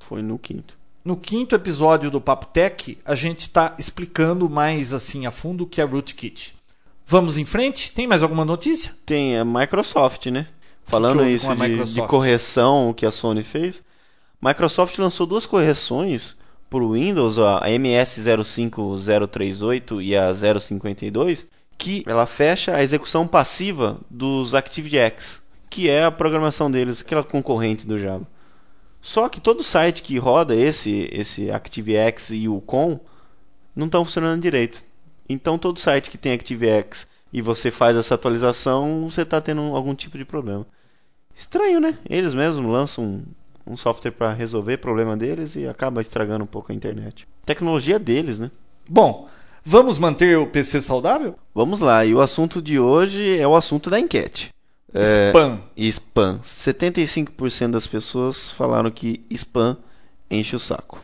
Foi 0.00 0.20
no 0.20 0.36
quinto. 0.36 0.76
No 1.04 1.16
quinto 1.16 1.54
episódio 1.54 2.10
do 2.10 2.20
Papo 2.20 2.46
Tech, 2.46 2.98
a 3.04 3.14
gente 3.14 3.42
está 3.42 3.76
explicando 3.78 4.50
mais 4.50 4.92
assim 4.92 5.26
a 5.26 5.30
fundo 5.30 5.62
o 5.62 5.66
que 5.68 5.80
é 5.80 5.84
Rootkit. 5.84 6.56
Vamos 7.06 7.38
em 7.38 7.44
frente? 7.44 7.92
Tem 7.92 8.04
mais 8.04 8.20
alguma 8.20 8.44
notícia? 8.44 8.92
Tem 9.06 9.38
a 9.38 9.44
Microsoft, 9.44 10.26
né? 10.26 10.48
Falando 10.84 11.24
isso 11.24 11.46
de, 11.54 11.84
de 11.84 12.02
correção 12.08 12.92
que 12.92 13.06
a 13.06 13.12
Sony 13.12 13.44
fez. 13.44 13.80
Microsoft 14.42 14.98
lançou 14.98 15.24
duas 15.24 15.46
correções 15.46 16.36
para 16.68 16.82
o 16.82 16.94
Windows, 16.94 17.38
a 17.38 17.60
MS05038 17.66 20.02
e 20.02 20.16
a 20.16 20.34
052, 20.34 21.46
que 21.76 22.02
ela 22.06 22.26
fecha 22.26 22.74
a 22.74 22.82
execução 22.82 23.26
passiva 23.26 24.00
dos 24.10 24.54
ActiveX, 24.54 25.42
que 25.68 25.88
é 25.90 26.04
a 26.04 26.10
programação 26.10 26.70
deles, 26.70 27.00
aquela 27.00 27.24
concorrente 27.24 27.86
do 27.86 27.98
Java. 27.98 28.26
Só 29.00 29.28
que 29.28 29.40
todo 29.40 29.62
site 29.62 30.02
que 30.02 30.16
roda 30.16 30.56
esse 30.56 31.10
esse 31.12 31.50
ActiveX 31.50 32.30
e 32.30 32.48
o 32.48 32.60
com 32.60 32.98
não 33.76 33.86
estão 33.86 34.04
funcionando 34.04 34.40
direito. 34.40 34.82
Então 35.28 35.58
todo 35.58 35.80
site 35.80 36.10
que 36.10 36.16
tem 36.16 36.32
ActiveX 36.32 37.06
e 37.32 37.42
você 37.42 37.70
faz 37.70 37.96
essa 37.96 38.14
atualização, 38.14 39.10
você 39.10 39.22
está 39.22 39.40
tendo 39.40 39.60
algum 39.74 39.94
tipo 39.94 40.16
de 40.16 40.24
problema. 40.24 40.66
Estranho, 41.34 41.80
né? 41.80 41.98
Eles 42.08 42.32
mesmos 42.32 42.64
lançam 42.64 43.04
um, 43.04 43.72
um 43.72 43.76
software 43.76 44.12
para 44.12 44.32
resolver 44.32 44.76
problema 44.78 45.16
deles 45.16 45.56
e 45.56 45.66
acaba 45.66 46.00
estragando 46.00 46.44
um 46.44 46.46
pouco 46.46 46.70
a 46.70 46.74
internet. 46.74 47.26
Tecnologia 47.44 47.98
deles, 47.98 48.38
né? 48.38 48.50
Bom, 48.88 49.28
vamos 49.64 49.98
manter 49.98 50.38
o 50.38 50.46
PC 50.46 50.80
saudável? 50.80 51.34
Vamos 51.54 51.80
lá, 51.80 52.04
e 52.04 52.14
o 52.14 52.20
assunto 52.20 52.60
de 52.62 52.78
hoje 52.78 53.38
é 53.38 53.46
o 53.46 53.56
assunto 53.56 53.88
da 53.90 53.98
enquete. 53.98 54.50
É, 54.92 55.28
Spam. 55.30 55.60
spam. 55.76 56.40
75% 56.44 57.70
das 57.72 57.86
pessoas 57.86 58.52
falaram 58.52 58.90
que 58.90 59.24
spam 59.30 59.76
enche 60.30 60.54
o 60.54 60.60
saco. 60.60 61.00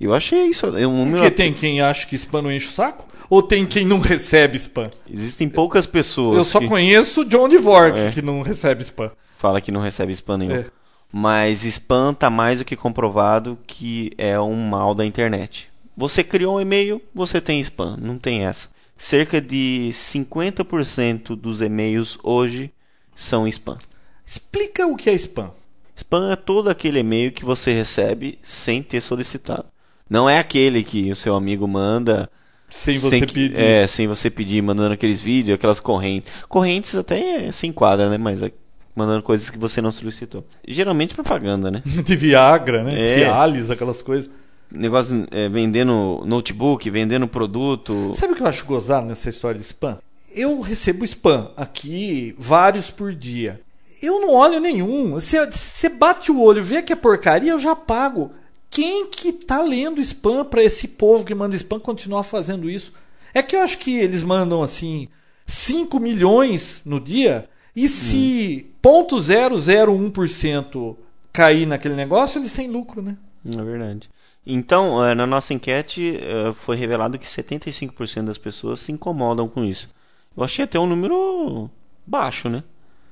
Eu 0.00 0.14
achei 0.14 0.44
isso. 0.48 0.66
É 0.76 0.86
um 0.86 0.98
número 0.98 1.18
Porque 1.18 1.30
tem 1.30 1.52
quem 1.52 1.80
acha 1.80 2.06
que 2.06 2.16
spam 2.16 2.42
não 2.42 2.52
enche 2.52 2.68
o 2.68 2.72
saco? 2.72 3.06
Ou 3.30 3.42
tem 3.42 3.64
quem 3.66 3.84
não 3.84 4.00
recebe 4.00 4.56
spam? 4.56 4.90
Existem 5.08 5.48
poucas 5.48 5.86
pessoas. 5.86 6.36
Eu 6.38 6.44
só 6.44 6.58
que 6.60 6.66
conheço 6.68 7.24
John 7.24 7.48
DeVork 7.48 7.98
É. 7.98 8.10
que 8.10 8.20
não 8.22 8.42
recebe 8.42 8.82
spam. 8.82 9.10
fala 9.38 9.60
que 9.60 9.70
não 9.70 9.80
recebe 9.80 10.12
spam 10.12 10.38
nenhum. 10.38 10.54
É. 10.56 10.66
Mas 11.12 11.62
spam 11.64 12.12
tá 12.12 12.28
mais 12.28 12.58
do 12.58 12.64
que 12.64 12.74
comprovado 12.74 13.56
que 13.66 14.12
é 14.18 14.38
um 14.40 14.56
mal 14.68 14.94
da 14.94 15.04
internet. 15.06 15.70
Você 15.96 16.24
criou 16.24 16.56
um 16.56 16.60
e-mail, 16.60 17.00
você 17.14 17.40
tem 17.40 17.60
spam, 17.60 17.96
não 18.00 18.18
tem 18.18 18.44
essa. 18.46 18.68
Cerca 18.96 19.40
de 19.40 19.90
50% 19.92 21.34
dos 21.36 21.60
e-mails 21.60 22.18
hoje 22.22 22.72
são 23.14 23.46
spam. 23.48 23.78
Explica 24.24 24.86
o 24.86 24.96
que 24.96 25.10
é 25.10 25.14
spam. 25.14 25.50
Spam 25.96 26.32
é 26.32 26.36
todo 26.36 26.68
aquele 26.70 27.00
e-mail 27.00 27.30
que 27.32 27.44
você 27.44 27.72
recebe 27.72 28.38
sem 28.42 28.82
ter 28.82 29.00
solicitado. 29.00 29.66
Não 30.08 30.28
é 30.28 30.38
aquele 30.38 30.82
que 30.82 31.10
o 31.12 31.16
seu 31.16 31.34
amigo 31.34 31.66
manda 31.66 32.28
Sem 32.68 32.98
você 32.98 33.20
que- 33.26 33.32
pedir. 33.32 33.58
É, 33.58 33.86
sem 33.86 34.06
você 34.08 34.28
pedir, 34.30 34.62
mandando 34.62 34.94
aqueles 34.94 35.20
vídeos, 35.20 35.54
aquelas 35.54 35.80
correntes. 35.80 36.32
Correntes 36.48 36.94
até 36.96 37.50
se 37.52 37.66
enquadra, 37.66 38.10
né? 38.10 38.18
Mas 38.18 38.42
é, 38.42 38.50
mandando 38.94 39.22
coisas 39.22 39.48
que 39.50 39.58
você 39.58 39.80
não 39.80 39.92
solicitou. 39.92 40.44
Geralmente 40.66 41.14
propaganda, 41.14 41.70
né? 41.70 41.82
De 42.04 42.16
Viagra, 42.16 42.82
né? 42.82 42.96
É. 43.00 43.14
Cialis, 43.14 43.70
aquelas 43.70 44.02
coisas. 44.02 44.30
Negócio 44.74 45.26
é, 45.30 45.48
vendendo 45.48 46.22
notebook, 46.26 46.90
vendendo 46.90 47.28
produto. 47.28 48.10
Sabe 48.12 48.32
o 48.32 48.36
que 48.36 48.42
eu 48.42 48.46
acho 48.46 48.66
gozado 48.66 49.06
nessa 49.06 49.30
história 49.30 49.58
de 49.58 49.64
spam? 49.64 49.98
Eu 50.34 50.60
recebo 50.60 51.04
spam 51.04 51.50
aqui, 51.56 52.34
vários 52.36 52.90
por 52.90 53.14
dia. 53.14 53.60
Eu 54.02 54.20
não 54.20 54.30
olho 54.30 54.60
nenhum. 54.60 55.12
Você, 55.12 55.46
você 55.46 55.88
bate 55.88 56.32
o 56.32 56.40
olho, 56.40 56.62
vê 56.62 56.82
que 56.82 56.92
é 56.92 56.96
porcaria, 56.96 57.52
eu 57.52 57.58
já 57.58 57.76
pago. 57.76 58.32
Quem 58.68 59.06
que 59.06 59.32
tá 59.32 59.62
lendo 59.62 60.00
spam 60.00 60.44
pra 60.44 60.62
esse 60.62 60.88
povo 60.88 61.24
que 61.24 61.34
manda 61.34 61.54
spam 61.54 61.78
continuar 61.78 62.24
fazendo 62.24 62.68
isso? 62.68 62.92
É 63.32 63.42
que 63.42 63.54
eu 63.54 63.60
acho 63.60 63.78
que 63.78 63.96
eles 63.96 64.24
mandam 64.24 64.62
assim 64.62 65.08
5 65.46 66.00
milhões 66.00 66.82
no 66.84 66.98
dia 66.98 67.48
e 67.74 67.88
se 67.88 68.66
0.001% 68.82 70.96
cair 71.32 71.66
naquele 71.66 71.94
negócio, 71.94 72.38
eles 72.38 72.52
têm 72.52 72.68
lucro, 72.68 73.02
né? 73.02 73.16
É 73.46 73.62
verdade. 73.62 74.08
Então, 74.46 75.04
eh, 75.04 75.14
na 75.14 75.26
nossa 75.26 75.54
enquete, 75.54 76.18
eh, 76.20 76.52
foi 76.54 76.76
revelado 76.76 77.18
que 77.18 77.26
75% 77.26 78.26
das 78.26 78.38
pessoas 78.38 78.80
se 78.80 78.92
incomodam 78.92 79.48
com 79.48 79.64
isso. 79.64 79.88
Eu 80.36 80.44
achei 80.44 80.64
até 80.64 80.78
um 80.78 80.86
número 80.86 81.70
baixo, 82.06 82.48
né? 82.48 82.62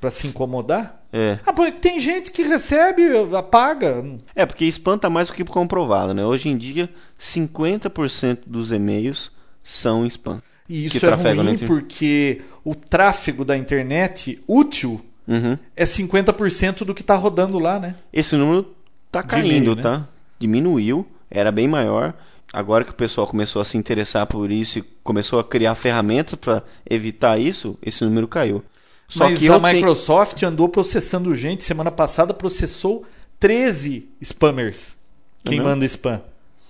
Pra 0.01 0.11
se 0.11 0.27
incomodar. 0.27 1.01
É. 1.13 1.39
Ah, 1.47 1.53
porque 1.53 1.73
tem 1.79 2.01
gente 2.01 2.31
que 2.33 2.43
recebe, 2.43 3.03
apaga. 3.37 4.05
É, 4.35 4.45
porque 4.45 4.65
spam 4.67 4.99
tá 4.99 5.09
mais 5.09 5.29
do 5.29 5.35
que 5.35 5.45
comprovado, 5.45 6.13
né? 6.13 6.25
Hoje 6.25 6.49
em 6.49 6.57
dia, 6.57 6.91
50% 7.19 8.41
dos 8.47 8.73
e-mails 8.73 9.31
são 9.63 10.05
spam. 10.07 10.43
E 10.69 10.87
isso 10.87 11.05
é 11.05 11.15
ruim 11.15 11.59
porque 11.59 12.43
o 12.65 12.75
tráfego 12.75 13.45
da 13.45 13.57
internet 13.57 14.41
útil 14.49 15.01
Uhum. 15.27 15.57
é 15.77 15.85
50% 15.85 16.85
do 16.85 16.93
que 16.95 17.03
tá 17.03 17.15
rodando 17.15 17.59
lá, 17.59 17.79
né? 17.79 17.95
Esse 18.13 18.35
número 18.37 18.75
tá 19.11 19.23
caindo, 19.23 19.77
né? 19.77 19.83
tá? 19.83 20.09
Diminuiu, 20.39 21.07
era 21.33 21.51
bem 21.51 21.67
maior. 21.67 22.15
Agora 22.53 22.85
que 22.85 22.91
o 22.91 22.95
pessoal 22.95 23.27
começou 23.27 23.63
a 23.63 23.65
se 23.65 23.79
interessar 23.79 24.27
por 24.27 24.51
isso 24.51 24.79
e 24.79 24.83
começou 25.03 25.39
a 25.41 25.45
criar 25.45 25.75
ferramentas 25.75 26.35
para 26.35 26.63
evitar 26.89 27.39
isso, 27.41 27.79
esse 27.83 28.05
número 28.05 28.29
caiu. 28.29 28.63
Só 29.09 29.25
Mas 29.25 29.39
que 29.39 29.49
a 29.49 29.53
eu 29.55 29.61
tenho- 29.61 29.75
Microsoft 29.75 30.43
andou 30.43 30.69
processando 30.69 31.35
gente. 31.35 31.65
Semana 31.65 31.91
passada 31.91 32.35
processou 32.35 33.05
13 33.41 34.09
spammers. 34.23 34.97
Quem 35.45 35.59
Uhum. 35.61 35.65
manda 35.67 35.85
spam. 35.87 36.21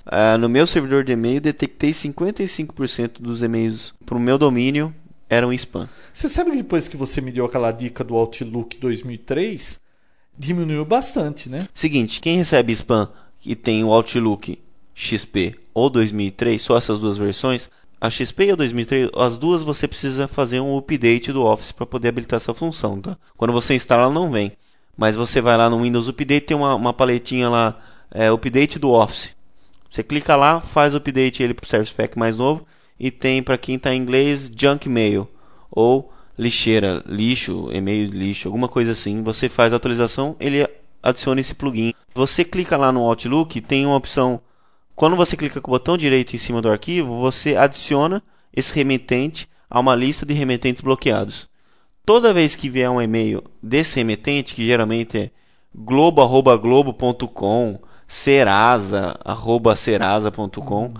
Ah, 0.06 0.36
no 0.38 0.48
meu 0.48 0.66
servidor 0.66 1.04
de 1.04 1.12
e-mail, 1.12 1.40
detectei 1.40 1.92
55% 1.92 3.20
dos 3.22 3.42
e-mails 3.42 3.92
pro 4.06 4.18
meu 4.18 4.38
domínio 4.38 4.94
eram 5.28 5.52
spam. 5.52 5.88
Você 6.12 6.28
sabe 6.28 6.50
que 6.50 6.56
depois 6.58 6.88
que 6.88 6.96
você 6.96 7.20
me 7.20 7.30
deu 7.32 7.44
aquela 7.44 7.70
dica 7.72 8.02
do 8.04 8.14
Outlook 8.16 8.76
2003, 8.78 9.80
diminuiu 10.36 10.84
bastante, 10.84 11.48
né? 11.48 11.68
Seguinte, 11.74 12.20
quem 12.20 12.36
recebe 12.38 12.72
spam 12.72 13.08
e 13.44 13.54
tem 13.54 13.84
o 13.84 13.92
Outlook 13.92 14.58
XP 14.94 15.56
ou 15.74 15.88
2003, 15.88 16.60
só 16.60 16.76
essas 16.76 17.00
duas 17.00 17.16
versões, 17.16 17.68
a 18.00 18.10
XP 18.10 18.46
e 18.46 18.50
a 18.50 18.56
2003, 18.56 19.10
as 19.16 19.36
duas 19.36 19.62
você 19.62 19.86
precisa 19.86 20.26
fazer 20.26 20.60
um 20.60 20.76
update 20.76 21.32
do 21.32 21.42
Office 21.44 21.72
para 21.72 21.86
poder 21.86 22.08
habilitar 22.08 22.36
essa 22.36 22.52
função, 22.52 23.00
tá? 23.00 23.16
Quando 23.36 23.52
você 23.52 23.74
instala, 23.74 24.04
ela 24.04 24.12
não 24.12 24.30
vem. 24.30 24.52
Mas 24.96 25.16
você 25.16 25.40
vai 25.40 25.56
lá 25.56 25.70
no 25.70 25.82
Windows 25.82 26.08
Update, 26.08 26.46
tem 26.46 26.56
uma, 26.56 26.74
uma 26.74 26.92
paletinha 26.92 27.48
lá, 27.48 27.80
é, 28.10 28.30
Update 28.30 28.78
do 28.78 28.90
Office. 28.90 29.34
Você 29.90 30.02
clica 30.02 30.36
lá, 30.36 30.60
faz 30.60 30.94
o 30.94 30.96
update 30.96 31.42
ele 31.42 31.54
pro 31.54 31.68
Service 31.68 31.92
Pack 31.92 32.18
mais 32.18 32.36
novo 32.36 32.66
e 32.98 33.10
tem 33.10 33.42
para 33.42 33.58
quem 33.58 33.76
está 33.76 33.94
em 33.94 33.98
inglês 33.98 34.50
Junk 34.54 34.88
Mail 34.88 35.28
ou 35.70 36.12
lixeira, 36.38 37.02
lixo, 37.06 37.68
e-mail 37.72 38.10
lixo, 38.10 38.48
alguma 38.48 38.68
coisa 38.68 38.92
assim. 38.92 39.22
Você 39.22 39.48
faz 39.48 39.72
a 39.72 39.76
atualização, 39.76 40.34
ele 40.40 40.66
adiciona 41.02 41.40
esse 41.40 41.54
plugin. 41.54 41.94
Você 42.14 42.44
clica 42.44 42.76
lá 42.76 42.92
no 42.92 43.00
Outlook, 43.00 43.58
tem 43.60 43.86
uma 43.86 43.96
opção. 43.96 44.40
Quando 44.94 45.16
você 45.16 45.36
clica 45.36 45.60
com 45.60 45.70
o 45.70 45.74
botão 45.74 45.96
direito 45.96 46.36
em 46.36 46.38
cima 46.38 46.62
do 46.62 46.70
arquivo, 46.70 47.18
você 47.18 47.56
adiciona 47.56 48.22
esse 48.54 48.72
remetente 48.74 49.48
a 49.68 49.80
uma 49.80 49.96
lista 49.96 50.24
de 50.26 50.34
remetentes 50.34 50.82
bloqueados. 50.82 51.48
Toda 52.04 52.34
vez 52.34 52.54
que 52.54 52.68
vier 52.68 52.90
um 52.90 53.00
e-mail 53.00 53.42
desse 53.62 53.96
remetente, 53.96 54.54
que 54.54 54.66
geralmente 54.66 55.18
é 55.18 55.30
globo@globo.com, 55.74 57.80
serasa@serasa.com, 58.06 60.92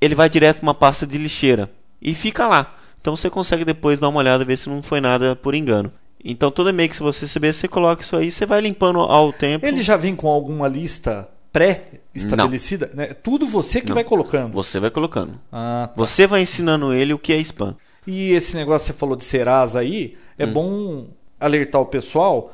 ele 0.00 0.14
vai 0.14 0.30
direto 0.30 0.58
para 0.58 0.66
uma 0.66 0.74
pasta 0.74 1.06
de 1.06 1.18
lixeira 1.18 1.70
e 2.00 2.14
fica 2.14 2.46
lá. 2.46 2.74
Então 3.00 3.14
você 3.14 3.28
consegue 3.28 3.64
depois 3.64 4.00
dar 4.00 4.08
uma 4.08 4.20
olhada 4.20 4.44
ver 4.44 4.56
se 4.56 4.68
não 4.68 4.82
foi 4.82 5.00
nada 5.00 5.36
por 5.36 5.54
engano. 5.54 5.92
Então 6.24 6.50
todo 6.50 6.70
e-mail 6.70 6.88
que 6.88 6.98
você 7.00 7.26
receber, 7.26 7.52
você 7.52 7.68
coloca 7.68 8.02
isso 8.02 8.16
aí, 8.16 8.30
você 8.30 8.46
vai 8.46 8.60
limpando 8.60 9.00
ao 9.00 9.32
tempo. 9.32 9.66
Ele 9.66 9.82
já 9.82 9.96
vem 9.96 10.16
com 10.16 10.28
alguma 10.28 10.66
lista 10.66 11.28
pré-estabelecida? 11.52 12.90
Né? 12.94 13.06
Tudo 13.08 13.46
você 13.46 13.80
que 13.80 13.88
Não. 13.88 13.94
vai 13.94 14.04
colocando. 14.04 14.52
Você 14.54 14.80
vai 14.80 14.90
colocando. 14.90 15.38
Ah, 15.52 15.88
tá. 15.88 15.92
Você 15.96 16.26
vai 16.26 16.42
ensinando 16.42 16.92
ele 16.92 17.12
o 17.12 17.18
que 17.18 17.32
é 17.32 17.38
spam. 17.40 17.76
E 18.06 18.32
esse 18.32 18.56
negócio 18.56 18.86
que 18.86 18.92
você 18.94 18.98
falou 18.98 19.16
de 19.16 19.24
Serasa 19.24 19.80
aí, 19.80 20.14
Hum. 20.16 20.32
é 20.38 20.46
bom 20.46 21.06
alertar 21.38 21.80
o 21.80 21.86
pessoal. 21.86 22.52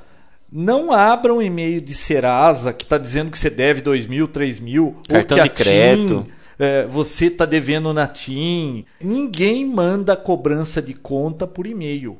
Não 0.52 0.92
abra 0.92 1.32
um 1.32 1.40
e-mail 1.40 1.80
de 1.80 1.94
Serasa 1.94 2.72
que 2.72 2.84
está 2.84 2.98
dizendo 2.98 3.30
que 3.30 3.38
você 3.38 3.48
deve 3.50 3.80
2 3.80 4.06
mil, 4.06 4.26
3 4.26 4.58
mil, 4.58 4.96
Cartão 5.08 5.38
ou 5.38 5.44
que 5.44 5.48
de 5.48 5.54
crédito. 5.64 6.24
TIM, 6.24 6.32
é, 6.58 6.86
você 6.86 7.26
está 7.26 7.46
devendo 7.46 7.92
na 7.94 8.06
TIM. 8.06 8.84
Ninguém 9.00 9.64
manda 9.64 10.16
cobrança 10.16 10.82
de 10.82 10.92
conta 10.92 11.46
por 11.46 11.66
e-mail. 11.66 12.18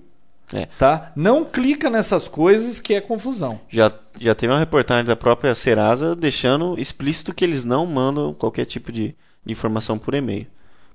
É. 0.53 0.67
Tá? 0.79 1.13
Não 1.15 1.45
clica 1.45 1.89
nessas 1.89 2.27
coisas 2.27 2.81
que 2.81 2.95
é 2.95 3.01
confusão. 3.01 3.61
Já, 3.69 3.93
já 4.21 4.35
teve 4.35 4.53
uma 4.53 4.59
reportagem 4.59 5.05
da 5.05 5.17
própria 5.17 5.55
Serasa 5.55 6.17
deixando 6.17 6.79
explícito 6.79 7.33
que 7.33 7.45
eles 7.45 7.65
não 7.65 7.87
mandam 7.87 8.35
qualquer 8.35 8.65
tipo 8.65 8.91
de, 8.91 9.15
de 9.45 9.53
informação 9.53 9.99
por 9.99 10.15
e-mail. 10.15 10.47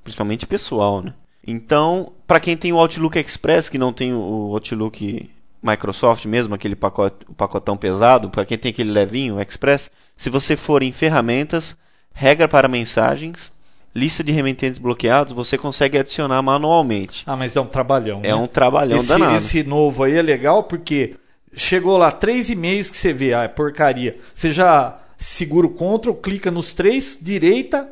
Principalmente 0.04 0.46
pessoal, 0.46 1.02
né? 1.02 1.14
Então, 1.48 2.12
para 2.26 2.40
quem 2.40 2.58
tem 2.58 2.74
o 2.74 2.78
Outlook 2.78 3.18
Express, 3.20 3.70
que 3.70 3.78
não 3.78 3.94
tem 3.94 4.14
o 4.14 4.54
Outlook 4.54 5.30
Microsoft 5.62 6.26
mesmo, 6.26 6.56
aquele 6.56 6.76
pacote, 6.76 7.26
o 7.28 7.34
pacotão 7.34 7.78
pesado, 7.78 8.30
para 8.30 8.46
quem 8.46 8.58
tem 8.58 8.72
aquele 8.72 8.92
levinho, 8.92 9.36
o 9.36 9.42
Express, 9.42 9.90
se 10.16 10.30
você 10.30 10.56
for 10.56 10.84
em 10.84 10.92
ferramentas, 10.92 11.76
regra 12.14 12.48
para 12.48 12.68
mensagens, 12.68 13.52
lista 13.96 14.24
de 14.24 14.32
remetentes 14.32 14.78
bloqueados, 14.78 15.32
você 15.34 15.58
consegue 15.58 15.98
adicionar 15.98 16.42
manualmente. 16.42 17.24
Ah, 17.26 17.36
mas 17.36 17.56
é 17.56 17.62
um 17.62 17.66
trabalhão. 17.66 18.20
É 18.24 18.28
né? 18.28 18.36
um 18.36 18.46
trabalhão 18.48 18.98
esse, 18.98 19.08
danado. 19.08 19.38
esse 19.38 19.64
novo 19.64 20.04
aí 20.04 20.16
é 20.18 20.22
legal 20.22 20.64
porque 20.64 21.16
chegou 21.54 21.98
lá 21.98 22.12
três 22.12 22.50
e-mails 22.50 22.92
que 22.92 22.98
você 22.98 23.14
vê, 23.14 23.34
ah, 23.34 23.44
é 23.44 23.48
porcaria. 23.48 24.18
Você 24.34 24.52
já 24.52 25.00
segura 25.18 25.66
o 25.66 25.70
Ctrl, 25.70 26.14
clica 26.16 26.52
nos 26.52 26.74
três, 26.74 27.18
direita, 27.22 27.90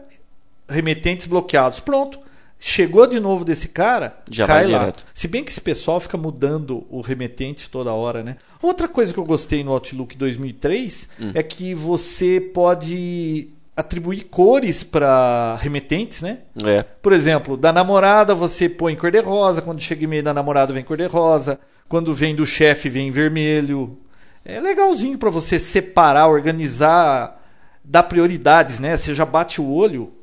remetentes 0.68 1.26
bloqueados. 1.26 1.80
Pronto. 1.80 2.20
Chegou 2.66 3.06
de 3.06 3.20
novo 3.20 3.44
desse 3.44 3.68
cara, 3.68 4.16
Já 4.30 4.48
cai 4.48 4.66
lá. 4.68 4.80
direto. 4.80 5.06
Se 5.14 5.28
bem 5.28 5.44
que 5.44 5.52
esse 5.52 5.60
pessoal 5.60 6.00
fica 6.00 6.18
mudando 6.18 6.86
o 6.90 7.02
remetente 7.02 7.70
toda 7.70 7.92
hora, 7.92 8.24
né? 8.24 8.38
Outra 8.62 8.88
coisa 8.88 9.14
que 9.14 9.20
eu 9.20 9.26
gostei 9.26 9.66
no 9.66 9.72
Outlook 9.74 10.16
2003 10.16 11.10
Hum. 11.20 11.32
é 11.34 11.44
que 11.44 11.74
você 11.74 12.40
pode 12.40 13.50
atribuir 13.76 14.26
cores 14.26 14.84
para 14.84 15.56
remetentes, 15.60 16.22
né? 16.22 16.40
É. 16.64 16.84
Por 16.84 17.12
exemplo, 17.12 17.58
da 17.58 17.74
namorada 17.74 18.36
você 18.36 18.70
põe 18.70 18.96
cor 18.96 19.12
de 19.12 19.20
rosa, 19.20 19.62
quando 19.62 19.82
chega 19.82 20.04
e-mail 20.04 20.24
da 20.24 20.34
namorada 20.34 20.72
vem 20.72 20.84
cor 20.84 20.98
de 20.98 21.08
rosa, 21.08 21.60
quando 21.90 22.14
vem 22.14 22.36
do 22.36 22.46
chefe 22.46 22.88
vem 22.88 23.10
vermelho. 23.10 23.98
É 24.46 24.60
legalzinho 24.60 25.18
para 25.18 25.30
você 25.30 25.58
separar, 25.58 26.28
organizar, 26.28 27.42
dar 27.84 28.04
prioridades, 28.04 28.80
né? 28.80 28.96
Você 28.96 29.14
já 29.14 29.26
bate 29.26 29.60
o 29.60 29.70
olho, 29.70 30.14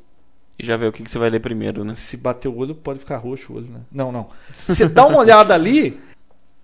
E 0.57 0.65
já 0.65 0.77
vê 0.77 0.85
o 0.85 0.91
que, 0.91 1.03
que 1.03 1.11
você 1.11 1.17
vai 1.17 1.29
ler 1.29 1.39
primeiro, 1.39 1.83
né? 1.83 1.95
se 1.95 2.15
bater 2.15 2.47
o 2.47 2.55
olho 2.55 2.75
pode 2.75 2.99
ficar 2.99 3.17
roxo 3.17 3.51
o 3.51 3.57
olho, 3.57 3.67
né? 3.67 3.81
Não, 3.91 4.11
não. 4.11 4.27
Você 4.65 4.87
dá 4.87 5.05
uma 5.05 5.17
olhada 5.17 5.53
ali 5.53 5.99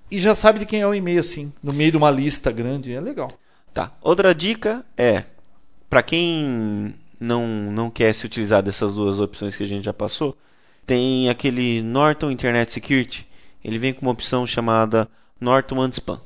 e 0.10 0.19
já 0.19 0.34
sabe 0.34 0.60
de 0.60 0.65
quem 0.65 0.82
é 0.82 0.88
o 0.88 0.93
e-mail 0.93 1.19
assim, 1.19 1.52
no 1.62 1.73
meio 1.73 1.91
de 1.91 1.97
uma 1.97 2.10
lista 2.10 2.52
grande, 2.52 2.93
é 2.93 3.00
legal. 3.02 3.32
Tá. 3.73 3.91
Outra 4.02 4.34
dica 4.34 4.86
é, 4.95 5.26
para 5.89 6.04
quem 6.04 6.93
não, 7.19 7.47
não 7.71 7.89
quer 7.89 8.13
se 8.13 8.26
utilizar 8.26 8.62
dessas 8.62 8.95
duas 8.95 9.19
opções 9.19 9.56
que 9.56 9.63
a 9.63 9.67
gente 9.67 9.86
já 9.86 9.93
passou, 9.93 10.38
tem 10.86 11.30
aquele 11.30 11.82
Norton 11.82 12.32
Internet 12.32 12.71
Security. 12.71 13.28
Ele 13.63 13.78
vem 13.78 13.93
com 13.93 14.06
uma 14.06 14.12
opção 14.12 14.47
chamada 14.47 15.08
Norton 15.39 15.82
Anti-Spam. 15.82 16.21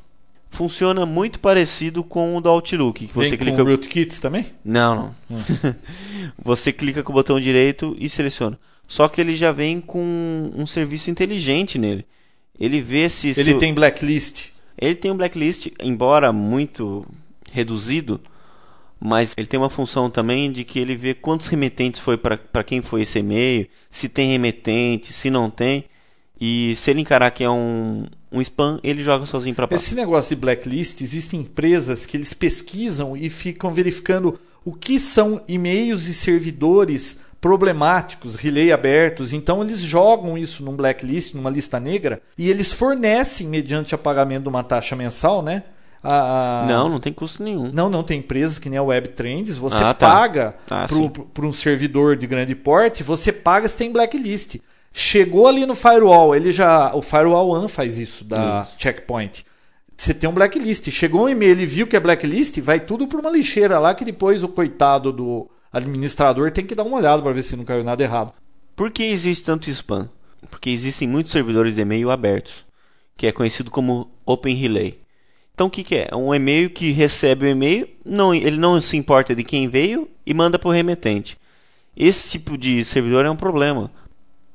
Funciona 0.50 1.06
muito 1.06 1.40
parecido 1.40 2.04
com 2.04 2.36
o 2.36 2.42
do 2.42 2.50
Outlook. 2.50 3.08
Que 3.08 3.14
você 3.14 3.30
Vem 3.30 3.38
clica... 3.38 3.58
com 3.64 3.70
rootkits 3.70 4.20
também? 4.20 4.48
Não, 4.64 5.16
não. 5.30 5.46
você 6.44 6.74
clica 6.74 7.02
com 7.02 7.12
o 7.12 7.16
botão 7.16 7.40
direito 7.40 7.96
e 7.98 8.10
seleciona. 8.10 8.60
Só 8.86 9.08
que 9.08 9.22
ele 9.22 9.34
já 9.34 9.54
vem 9.54 9.80
com 9.80 10.52
um 10.54 10.68
serviço 10.68 11.10
inteligente 11.10 11.80
nele. 11.80 12.06
Ele 12.60 12.82
vê 12.82 13.10
se. 13.10 13.30
Ele 13.30 13.44
seu- 13.44 13.58
tem 13.58 13.74
blacklist. 13.74 14.50
Ele 14.78 14.96
tem 14.96 15.10
um 15.10 15.16
blacklist, 15.18 15.68
embora 15.82 16.34
muito 16.34 17.06
reduzido, 17.50 18.20
mas 19.04 19.34
ele 19.36 19.48
tem 19.48 19.60
uma 19.60 19.70
função 19.70 20.12
também 20.12 20.52
de 20.52 20.64
que 20.64 20.78
ele 20.78 20.96
vê 20.96 21.16
quantos 21.16 21.48
remetentes 21.48 22.00
foi 22.00 22.18
para 22.18 22.64
quem 22.64 22.84
foi 22.84 23.02
esse 23.02 23.18
e-mail, 23.18 23.68
se 23.90 24.08
tem 24.08 24.30
remetente, 24.30 25.12
se 25.12 25.32
não 25.32 25.50
tem. 25.50 25.86
E 26.40 26.76
se 26.76 26.92
ele 26.92 27.02
encarar 27.02 27.32
que 27.32 27.44
é 27.44 27.50
um, 27.50 28.06
um 28.32 28.40
spam, 28.42 28.80
ele 28.84 29.04
joga 29.04 29.26
sozinho 29.26 29.56
para 29.56 29.68
Esse 29.72 29.96
negócio 29.96 30.36
de 30.36 30.42
blacklist, 30.42 31.02
existem 31.02 31.42
empresas 31.42 32.06
que 32.06 32.16
eles 32.16 32.34
pesquisam 32.34 33.18
e 33.18 33.28
ficam 33.28 33.74
verificando 33.74 34.40
o 34.64 34.72
que 34.72 35.00
são 35.00 35.42
e-mails 35.48 36.06
e 36.06 36.14
servidores 36.14 37.18
problemáticos, 37.40 38.36
relay 38.36 38.72
abertos. 38.72 39.34
Então 39.34 39.64
eles 39.64 39.80
jogam 39.80 40.38
isso 40.38 40.64
num 40.64 40.76
blacklist, 40.76 41.34
numa 41.34 41.50
lista 41.50 41.80
negra, 41.80 42.22
e 42.38 42.52
eles 42.52 42.72
fornecem, 42.72 43.48
mediante 43.48 43.96
o 43.96 43.98
pagamento 43.98 44.44
de 44.44 44.50
uma 44.50 44.64
taxa 44.64 44.96
mensal, 44.96 45.42
né? 45.42 45.64
A- 46.04 46.64
a- 46.64 46.68
Não, 46.68 46.90
não 46.90 47.00
tem 47.00 47.14
custo 47.14 47.44
nenhum. 47.44 47.72
Não, 47.72 47.90
não, 47.90 48.04
tem 48.04 48.20
empresas 48.20 48.58
que 48.60 48.70
nem 48.70 48.78
a 48.80 48.84
Web 48.84 49.10
Trends, 49.10 49.58
você 49.58 49.84
Ah, 49.84 49.94
tá. 49.94 50.08
paga 50.10 50.56
Ah, 50.70 50.88
para 51.34 51.46
um 51.46 51.54
servidor 51.54 52.16
de 52.16 52.26
grande 52.28 52.56
porte, 52.56 53.04
você 53.04 53.32
paga 53.32 53.68
se 53.68 53.78
tem 53.78 53.92
blacklist. 53.92 54.58
Chegou 54.94 55.48
ali 55.48 55.66
no 55.66 55.76
firewall, 55.76 56.36
ele 56.36 56.52
já. 56.52 56.94
O 56.94 57.02
Firewall 57.02 57.50
One 57.50 57.70
faz 57.70 57.98
isso 57.98 58.26
da 58.26 58.68
Checkpoint. 58.78 59.46
Você 59.96 60.14
tem 60.14 60.30
um 60.30 60.34
blacklist. 60.34 60.90
Chegou 60.90 61.26
um 61.26 61.30
e-mail, 61.30 61.52
ele 61.52 61.66
viu 61.66 61.86
que 61.88 61.96
é 61.96 62.00
blacklist, 62.00 62.60
vai 62.60 62.80
tudo 62.80 63.08
para 63.08 63.20
uma 63.22 63.30
lixeira 63.30 63.78
lá 63.80 63.94
que 63.96 64.04
depois 64.04 64.44
o 64.44 64.48
coitado 64.50 65.12
do 65.14 65.50
administrador 65.72 66.52
tem 66.52 66.66
que 66.66 66.76
dar 66.76 66.84
uma 66.84 66.98
olhada 66.98 67.22
para 67.22 67.32
ver 67.32 67.42
se 67.42 67.56
não 67.56 67.64
caiu 67.64 67.84
nada 67.84 68.04
errado. 68.04 68.34
Por 68.76 68.92
que 68.92 69.04
existe 69.04 69.46
tanto 69.46 69.70
spam? 69.70 70.10
Porque 70.50 70.70
existem 70.70 71.08
muitos 71.08 71.32
servidores 71.32 71.76
de 71.76 71.82
e-mail 71.82 72.10
abertos, 72.10 72.66
que 73.16 73.28
é 73.28 73.32
conhecido 73.32 73.70
como 73.72 74.10
Open 74.26 74.56
Relay. 74.56 75.00
Então 75.62 75.68
o 75.68 75.70
que, 75.72 75.84
que 75.84 75.96
é? 75.96 76.10
Um 76.16 76.34
e-mail 76.34 76.72
que 76.72 76.92
recebe 76.92 77.46
o 77.46 77.48
e-mail, 77.48 77.88
não, 78.04 78.34
ele 78.34 78.58
não 78.58 78.82
se 78.82 78.98
importa 78.98 79.36
de 79.36 79.44
quem 79.44 79.70
veio 79.70 80.10
e 80.26 80.34
manda 80.34 80.58
para 80.58 80.68
o 80.68 80.72
remetente. 80.72 81.38
Esse 81.96 82.32
tipo 82.32 82.58
de 82.58 82.84
servidor 82.84 83.26
é 83.26 83.30
um 83.30 83.36
problema. 83.36 83.92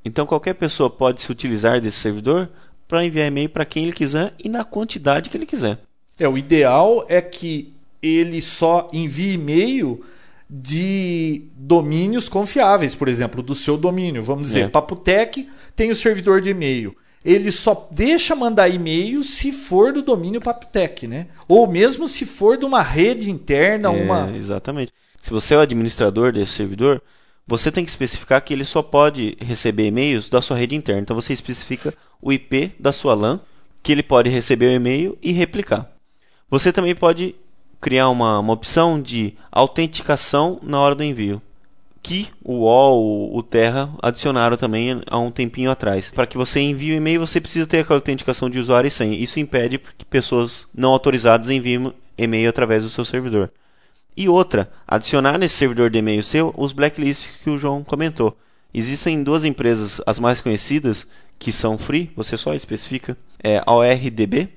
Então 0.05 0.27
qualquer 0.27 0.55
pessoa 0.55 0.91
pode 0.91 1.23
se 1.23 1.31
utilizar 1.31 1.81
desse 1.81 1.99
servidor 1.99 2.51
para 2.89 3.05
enviar 3.05 3.29
e-mail 3.29 3.49
para 3.49 3.65
quem 3.65 3.85
ele 3.85 3.93
quiser 3.93 4.35
e 4.43 4.49
na 4.49 4.65
quantidade 4.65 5.31
que 5.31 5.37
ele 5.37 5.47
quiser. 5.47 5.79
É, 6.19 6.27
o 6.27 6.37
ideal 6.37 7.07
é 7.09 7.21
que 7.23 7.73
ele 8.03 8.41
só 8.41 8.91
envie 8.93 9.35
e-mail 9.35 10.05
de 10.51 11.43
domínios 11.55 12.29
confiáveis, 12.29 12.97
por 12.97 13.07
exemplo, 13.07 13.45
do 13.45 13.55
seu 13.55 13.77
domínio. 13.77 14.25
Vamos 14.25 14.49
dizer, 14.49 14.65
É. 14.65 14.69
Papotec 14.69 15.49
tem 15.77 15.89
o 15.89 15.95
servidor 15.95 16.41
de 16.41 16.51
e-mail. 16.51 16.97
Ele 17.27 17.51
só 17.51 17.89
deixa 17.91 18.37
mandar 18.37 18.69
e-mail 18.69 19.21
se 19.25 19.51
for 19.51 19.93
do 19.93 20.01
domínio 20.01 20.41
Papotec, 20.41 21.09
né? 21.09 21.27
Ou 21.49 21.67
mesmo 21.67 22.07
se 22.07 22.25
for 22.25 22.57
de 22.57 22.65
uma 22.65 22.83
rede 22.83 23.33
interna, 23.33 23.89
É, 23.89 23.91
uma 23.91 24.31
Exatamente. 24.37 24.93
Se 25.21 25.33
você 25.33 25.55
é 25.55 25.57
o 25.57 25.61
administrador 25.61 26.33
desse 26.33 26.53
servidor, 26.53 27.03
você 27.45 27.73
tem 27.73 27.85
que 27.85 27.91
especificar 27.91 28.45
que 28.45 28.55
ele 28.55 28.65
só 28.65 28.81
pode 28.81 29.37
receber 29.41 29.87
e-mails 29.87 30.29
da 30.29 30.41
sua 30.41 30.57
rede 30.57 30.77
interna. 30.77 31.01
Então 31.01 31.17
você 31.17 31.33
especifica 31.33 31.93
o 32.23 32.33
IP 32.33 32.73
da 32.79 32.93
sua 32.93 33.13
LAN, 33.15 33.41
que 33.83 33.91
ele 33.91 34.05
pode 34.05 34.31
receber 34.31 34.67
o 34.67 34.75
e-mail 34.75 35.19
e 35.21 35.33
replicar. 35.33 35.91
Você 36.49 36.73
também 36.73 36.95
pode 36.95 37.35
criar 37.81 38.09
uma, 38.09 38.39
uma 38.39 38.53
opção 38.53 39.03
de 39.03 39.35
autenticação 39.51 40.61
na 40.63 40.79
hora 40.81 40.95
do 40.95 41.03
envio. 41.03 41.43
Que 42.07 42.29
o 42.41 42.59
UOL, 42.61 43.37
o 43.37 43.43
Terra 43.43 43.93
adicionaram 44.01 44.57
também 44.57 45.03
há 45.09 45.19
um 45.19 45.33
tempinho 45.33 45.73
atrás. 45.73 46.09
Para 46.09 46.25
que 46.25 46.37
você 46.37 46.61
envie 46.61 46.93
o 46.93 46.97
e-mail, 46.97 47.19
você 47.19 47.41
precisa 47.41 47.67
ter 47.67 47.81
aquela 47.81 47.97
autenticação 47.97 48.49
de 48.49 48.61
usuário 48.61 48.87
e 48.87 48.93
senha. 48.93 49.19
Isso 49.19 49.41
impede 49.41 49.81
que 49.99 50.05
pessoas 50.05 50.69
não 50.73 50.93
autorizadas 50.93 51.51
enviem 51.51 51.93
e-mail 52.17 52.49
através 52.49 52.85
do 52.85 52.91
seu 52.91 53.05
servidor. 53.05 53.51
E 54.17 54.29
outra, 54.29 54.71
adicionar 54.87 55.37
nesse 55.37 55.57
servidor 55.57 55.91
de 55.91 55.99
e-mail 55.99 56.23
seu 56.23 56.55
os 56.57 56.71
blacklists 56.71 57.33
que 57.43 57.51
o 57.51 57.59
João 57.59 57.83
comentou. 57.83 58.39
Existem 58.73 59.25
duas 59.25 59.45
empresas, 59.45 60.01
as 60.07 60.21
mais 60.21 60.41
conhecidas, 60.41 61.09
que 61.41 61.51
são 61.51 61.77
free, 61.77 62.13
você 62.15 62.37
só 62.37 62.55
especifica, 62.55 63.19
é 63.43 63.61
a 63.67 63.73
ORDB 63.73 64.49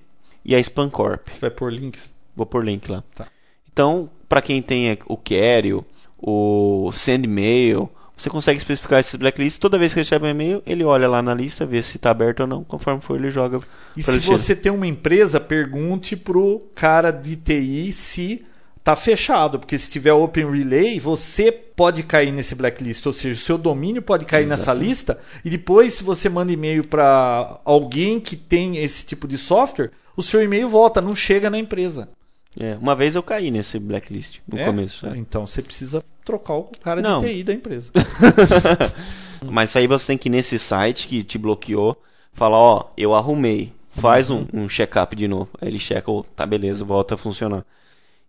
e 0.46 0.54
a 0.54 0.60
Spamcorp. 0.60 1.28
você 1.32 1.42
vai 1.42 1.50
pôr 1.50 1.74
links. 1.74 2.14
Vou 2.36 2.46
pôr 2.46 2.64
link 2.64 2.88
lá. 2.92 3.04
Tá. 3.16 3.26
Então, 3.74 4.08
para 4.28 4.40
quem 4.40 4.62
tem 4.62 5.00
o 5.08 5.18
Carry, 5.18 5.74
o 6.22 6.92
SendMail, 6.92 7.90
você 8.18 8.30
consegue 8.30 8.58
especificar 8.58 9.00
esses 9.00 9.16
blacklists. 9.16 9.58
Toda 9.58 9.80
vez 9.80 9.94
que 9.94 10.00
recebe 10.00 10.26
um 10.26 10.30
e-mail, 10.30 10.62
ele 10.66 10.84
olha 10.84 11.08
lá 11.08 11.22
na 11.22 11.34
lista, 11.34 11.66
vê 11.66 11.82
se 11.82 11.96
está 11.96 12.12
aberto 12.12 12.42
ou 12.42 12.48
não. 12.48 12.64
Conforme 12.64 13.02
for, 13.02 13.16
ele 13.16 13.32
joga. 13.32 13.62
E 13.96 14.04
se 14.04 14.12
lixeira. 14.12 14.38
você 14.38 14.56
tem 14.56 14.72
uma 14.72 14.86
empresa, 14.86 15.40
pergunte 15.40 16.18
pro 16.18 16.62
cara 16.76 17.12
de 17.12 17.38
TI 17.38 17.92
se 17.94 18.46
tá 18.84 18.96
fechado, 18.96 19.60
porque 19.60 19.78
se 19.78 19.90
tiver 19.90 20.14
Open 20.14 20.52
Relay, 20.52 21.00
você 21.00 21.52
pode 21.52 22.04
cair 22.04 22.32
nesse 22.32 22.56
blacklist, 22.56 23.06
ou 23.06 23.14
seja, 23.14 23.40
o 23.40 23.44
seu 23.44 23.58
domínio 23.58 24.02
pode 24.02 24.26
cair 24.26 24.48
nessa 24.48 24.74
lista 24.74 25.20
e 25.44 25.50
depois 25.50 25.94
se 25.94 26.04
você 26.04 26.28
manda 26.28 26.52
e-mail 26.52 26.88
para 26.88 27.60
alguém 27.64 28.20
que 28.20 28.36
tem 28.36 28.78
esse 28.78 29.06
tipo 29.06 29.28
de 29.28 29.38
software, 29.38 29.92
o 30.16 30.24
seu 30.24 30.42
e-mail 30.42 30.68
volta, 30.68 31.02
não 31.02 31.16
chega 31.16 31.50
na 31.50 31.60
empresa. 31.60 32.10
É, 32.58 32.76
uma 32.82 32.96
vez 32.96 33.16
eu 33.16 33.24
caí 33.24 33.52
nesse 33.52 33.78
blacklist 33.80 34.40
no 34.48 34.58
É? 34.58 34.66
começo. 34.66 35.06
é. 35.08 35.18
Então 35.18 35.46
você 35.46 35.62
precisa 35.62 36.04
trocar 36.26 36.54
o 36.56 36.64
cara 36.82 37.02
Não. 37.02 37.20
de 37.20 37.28
TI 37.28 37.44
da 37.44 37.54
empresa. 37.54 37.92
Mas 39.50 39.76
aí 39.76 39.88
você 39.88 40.08
tem 40.08 40.18
que 40.18 40.28
ir 40.30 40.32
nesse 40.32 40.60
site 40.60 41.08
que 41.08 41.24
te 41.24 41.38
bloqueou, 41.38 41.96
falar, 42.34 42.58
ó, 42.58 42.86
eu 42.98 43.14
arrumei. 43.16 43.72
Faz 43.92 44.30
um, 44.30 44.46
um 44.54 44.70
check-up 44.70 45.16
de 45.16 45.28
novo. 45.28 45.50
Aí 45.60 45.68
ele 45.68 45.80
checa, 45.80 46.10
oh, 46.12 46.24
tá 46.24 46.46
beleza, 46.46 46.86
volta 46.86 47.16
a 47.16 47.18
funcionar. 47.18 47.66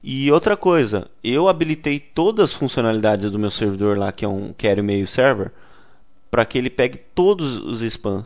E 0.03 0.31
outra 0.33 0.57
coisa, 0.57 1.09
eu 1.23 1.49
habilitei 1.49 2.01
todas 2.01 2.51
as 2.51 2.55
funcionalidades 2.55 3.31
do 3.31 3.39
meu 3.39 3.51
servidor 3.51 3.99
lá, 3.99 4.11
que 4.11 4.25
é 4.25 4.29
um 4.29 4.53
Carry 4.57 4.83
Mail 4.83 5.07
Server, 5.07 5.53
para 6.31 6.45
que 6.45 6.57
ele 6.57 6.71
pegue 6.71 6.99
todos 7.15 7.59
os 7.59 7.83
spam. 7.83 8.25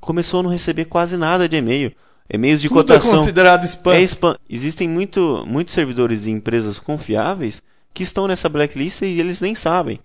Começou 0.00 0.40
a 0.40 0.42
não 0.42 0.50
receber 0.50 0.84
quase 0.84 1.16
nada 1.16 1.48
de 1.48 1.56
e-mail. 1.56 1.92
E-mails 2.30 2.60
de 2.60 2.68
Tudo 2.68 2.80
é 2.80 2.82
cotação. 2.82 3.18
considerado 3.18 3.64
spam. 3.64 3.94
É 3.94 4.02
spam. 4.02 4.36
Existem 4.48 4.88
muito, 4.88 5.44
muitos 5.46 5.74
servidores 5.74 6.22
de 6.22 6.30
empresas 6.30 6.78
confiáveis 6.78 7.62
que 7.92 8.02
estão 8.02 8.26
nessa 8.26 8.48
blacklist 8.48 9.02
e 9.02 9.20
eles 9.20 9.40
nem 9.40 9.54
sabem. 9.54 10.00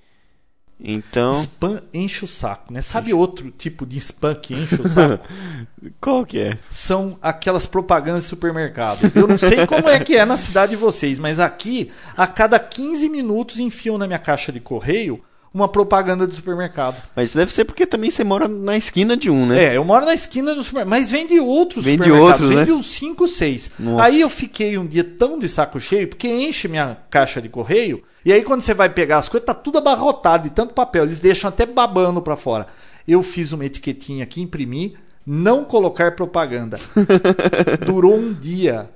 Então, 0.81 1.31
Spam 1.33 1.81
enche 1.93 2.23
o 2.23 2.27
saco, 2.27 2.71
né? 2.71 2.81
Sabe 2.81 3.13
outro 3.13 3.51
tipo 3.51 3.85
de 3.85 3.97
spam 3.97 4.33
que 4.33 4.53
enche 4.53 4.75
o 4.81 4.87
saco? 4.87 5.27
qual 5.99 6.25
que 6.25 6.39
é? 6.39 6.57
são 6.69 7.17
aquelas 7.21 7.65
propagandas 7.65 8.23
de 8.23 8.29
supermercado. 8.29 9.11
Eu 9.13 9.27
não 9.27 9.37
sei 9.37 9.67
como 9.67 9.89
é 9.89 9.99
que 9.99 10.15
é 10.15 10.23
na 10.23 10.37
cidade 10.37 10.71
de 10.71 10.75
vocês, 10.77 11.19
mas 11.19 11.37
aqui, 11.37 11.91
a 12.15 12.25
cada 12.25 12.57
15 12.57 13.09
minutos, 13.09 13.59
enfiam 13.59 13.97
na 13.97 14.07
minha 14.07 14.19
caixa 14.19 14.53
de 14.53 14.61
correio 14.61 15.21
uma 15.53 15.67
propaganda 15.67 16.27
de 16.27 16.35
supermercado. 16.35 17.01
Mas 17.15 17.33
deve 17.33 17.51
ser 17.51 17.65
porque 17.65 17.85
também 17.85 18.11
você 18.11 18.23
mora 18.23 18.47
na 18.47 18.77
esquina 18.77 19.17
de 19.17 19.29
um, 19.29 19.47
né? 19.47 19.65
É, 19.65 19.77
eu 19.77 19.83
moro 19.83 20.05
na 20.05 20.13
esquina 20.13 20.53
do 20.53 20.63
supermercado, 20.63 20.89
mas 20.89 21.09
vem 21.11 21.25
de 21.25 21.39
outros 21.39 21.85
Vem 21.85 21.97
de 21.97 22.03
supermercados, 22.03 22.41
outros, 22.41 22.57
vem 22.57 22.73
né? 22.73 22.79
uns 22.79 22.87
5, 22.87 23.27
6. 23.27 23.71
Nossa. 23.79 24.03
Aí 24.03 24.21
eu 24.21 24.29
fiquei 24.29 24.77
um 24.77 24.85
dia 24.85 25.03
tão 25.03 25.39
de 25.39 25.49
saco 25.49 25.79
cheio, 25.79 26.07
porque 26.07 26.27
enche 26.27 26.67
minha 26.67 26.97
caixa 27.09 27.41
de 27.41 27.49
correio, 27.49 28.03
e 28.23 28.31
aí 28.31 28.43
quando 28.43 28.61
você 28.61 28.73
vai 28.73 28.89
pegar 28.89 29.17
as 29.17 29.27
coisas, 29.27 29.45
tá 29.45 29.53
tudo 29.53 29.79
abarrotado 29.79 30.43
de 30.43 30.51
tanto 30.51 30.73
papel, 30.73 31.03
eles 31.03 31.19
deixam 31.19 31.49
até 31.49 31.65
babando 31.65 32.21
pra 32.21 32.35
fora. 32.35 32.67
Eu 33.07 33.23
fiz 33.23 33.51
uma 33.53 33.65
etiquetinha 33.65 34.23
aqui, 34.23 34.41
imprimi, 34.41 34.95
não 35.25 35.63
colocar 35.63 36.15
propaganda. 36.15 36.79
Durou 37.85 38.15
um 38.15 38.33
dia. 38.33 38.89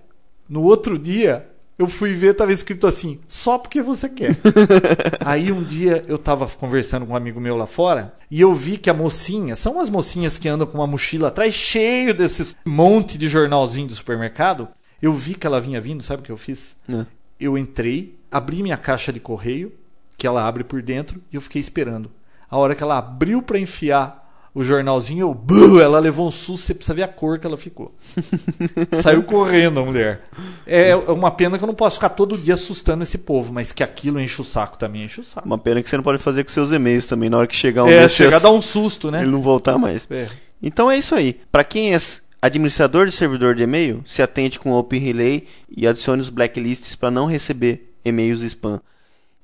No 0.47 0.61
outro 0.63 0.99
dia, 0.99 1.47
eu 1.77 1.87
fui 1.87 2.13
ver, 2.13 2.33
tava 2.35 2.51
escrito 2.51 2.85
assim, 2.85 3.19
só 3.27 3.57
porque 3.57 3.81
você 3.81 4.07
quer. 4.07 4.37
Aí 5.25 5.51
um 5.51 5.63
dia 5.63 6.03
eu 6.07 6.17
tava 6.17 6.47
conversando 6.47 7.05
com 7.05 7.13
um 7.13 7.15
amigo 7.15 7.39
meu 7.39 7.55
lá 7.55 7.65
fora 7.65 8.13
e 8.29 8.39
eu 8.39 8.53
vi 8.53 8.77
que 8.77 8.89
a 8.89 8.93
mocinha, 8.93 9.55
são 9.55 9.79
as 9.79 9.89
mocinhas 9.89 10.37
que 10.37 10.47
andam 10.47 10.67
com 10.67 10.77
uma 10.77 10.87
mochila 10.87 11.29
atrás 11.29 11.53
cheio 11.53 12.13
desses 12.13 12.55
monte 12.65 13.17
de 13.17 13.27
jornalzinho 13.27 13.87
do 13.87 13.95
supermercado. 13.95 14.67
Eu 15.01 15.13
vi 15.13 15.35
que 15.35 15.47
ela 15.47 15.59
vinha 15.59 15.81
vindo, 15.81 16.03
sabe 16.03 16.21
o 16.21 16.25
que 16.25 16.31
eu 16.31 16.37
fiz? 16.37 16.75
Né? 16.87 17.07
Eu 17.39 17.57
entrei, 17.57 18.17
abri 18.31 18.61
minha 18.61 18.77
caixa 18.77 19.11
de 19.11 19.19
correio, 19.19 19.73
que 20.17 20.27
ela 20.27 20.47
abre 20.47 20.63
por 20.63 20.81
dentro, 20.81 21.21
e 21.31 21.35
eu 21.35 21.41
fiquei 21.41 21.59
esperando. 21.59 22.09
A 22.49 22.57
hora 22.57 22.75
que 22.75 22.83
ela 22.83 22.99
abriu 22.99 23.41
para 23.41 23.59
enfiar 23.59 24.22
o 24.55 24.63
jornalzinho, 24.63 25.21
eu, 25.21 25.33
"Buh!" 25.33 25.81
ela 25.81 25.99
levou 25.99 26.27
um 26.27 26.31
susto, 26.31 26.65
você 26.65 26.73
precisa 26.73 26.93
ver 26.93 27.03
a 27.03 27.07
cor 27.07 27.39
que 27.39 27.47
ela 27.47 27.57
ficou. 27.57 27.95
Saiu 28.93 29.23
correndo 29.23 29.79
a 29.79 29.85
mulher. 29.85 30.21
É 30.65 30.95
uma 30.95 31.31
pena 31.31 31.57
que 31.57 31.63
eu 31.63 31.67
não 31.67 31.73
posso 31.73 31.95
ficar 31.95 32.09
todo 32.09 32.37
dia 32.37 32.53
assustando 32.53 33.01
esse 33.01 33.17
povo, 33.17 33.51
mas 33.51 33.71
que 33.71 33.83
aquilo 33.83 34.19
enche 34.19 34.39
o 34.39 34.43
saco 34.43 34.77
também, 34.77 35.05
enche 35.05 35.21
o 35.21 35.23
saco. 35.23 35.47
Uma 35.47 35.57
pena 35.57 35.81
que 35.81 35.89
você 35.89 35.97
não 35.97 36.03
pode 36.03 36.21
fazer 36.21 36.43
com 36.43 36.51
seus 36.51 36.71
e-mails 36.71 37.07
também. 37.07 37.29
Na 37.29 37.39
hora 37.39 37.47
que 37.47 37.55
chegar 37.55 37.83
um 37.83 37.89
é, 37.89 38.01
desses, 38.01 38.17
chega 38.17 38.35
a 38.35 38.39
dar 38.39 38.51
um 38.51 38.61
susto, 38.61 39.09
né? 39.09 39.21
ele 39.21 39.31
não 39.31 39.41
voltar 39.41 39.77
mais. 39.77 40.07
É. 40.09 40.27
Então 40.61 40.89
é 40.89 40.97
isso 40.97 41.15
aí. 41.15 41.39
Para 41.51 41.63
quem 41.63 41.93
é 41.95 41.97
administrador 42.41 43.07
de 43.07 43.11
servidor 43.11 43.55
de 43.55 43.63
e-mail, 43.63 44.03
se 44.05 44.21
atente 44.21 44.59
com 44.59 44.71
o 44.71 44.77
Open 44.77 44.99
Relay 44.99 45.47
e 45.75 45.87
adicione 45.87 46.21
os 46.21 46.29
blacklists 46.29 46.93
para 46.93 47.09
não 47.09 47.25
receber 47.25 47.93
e-mails 48.05 48.41
spam. 48.41 48.79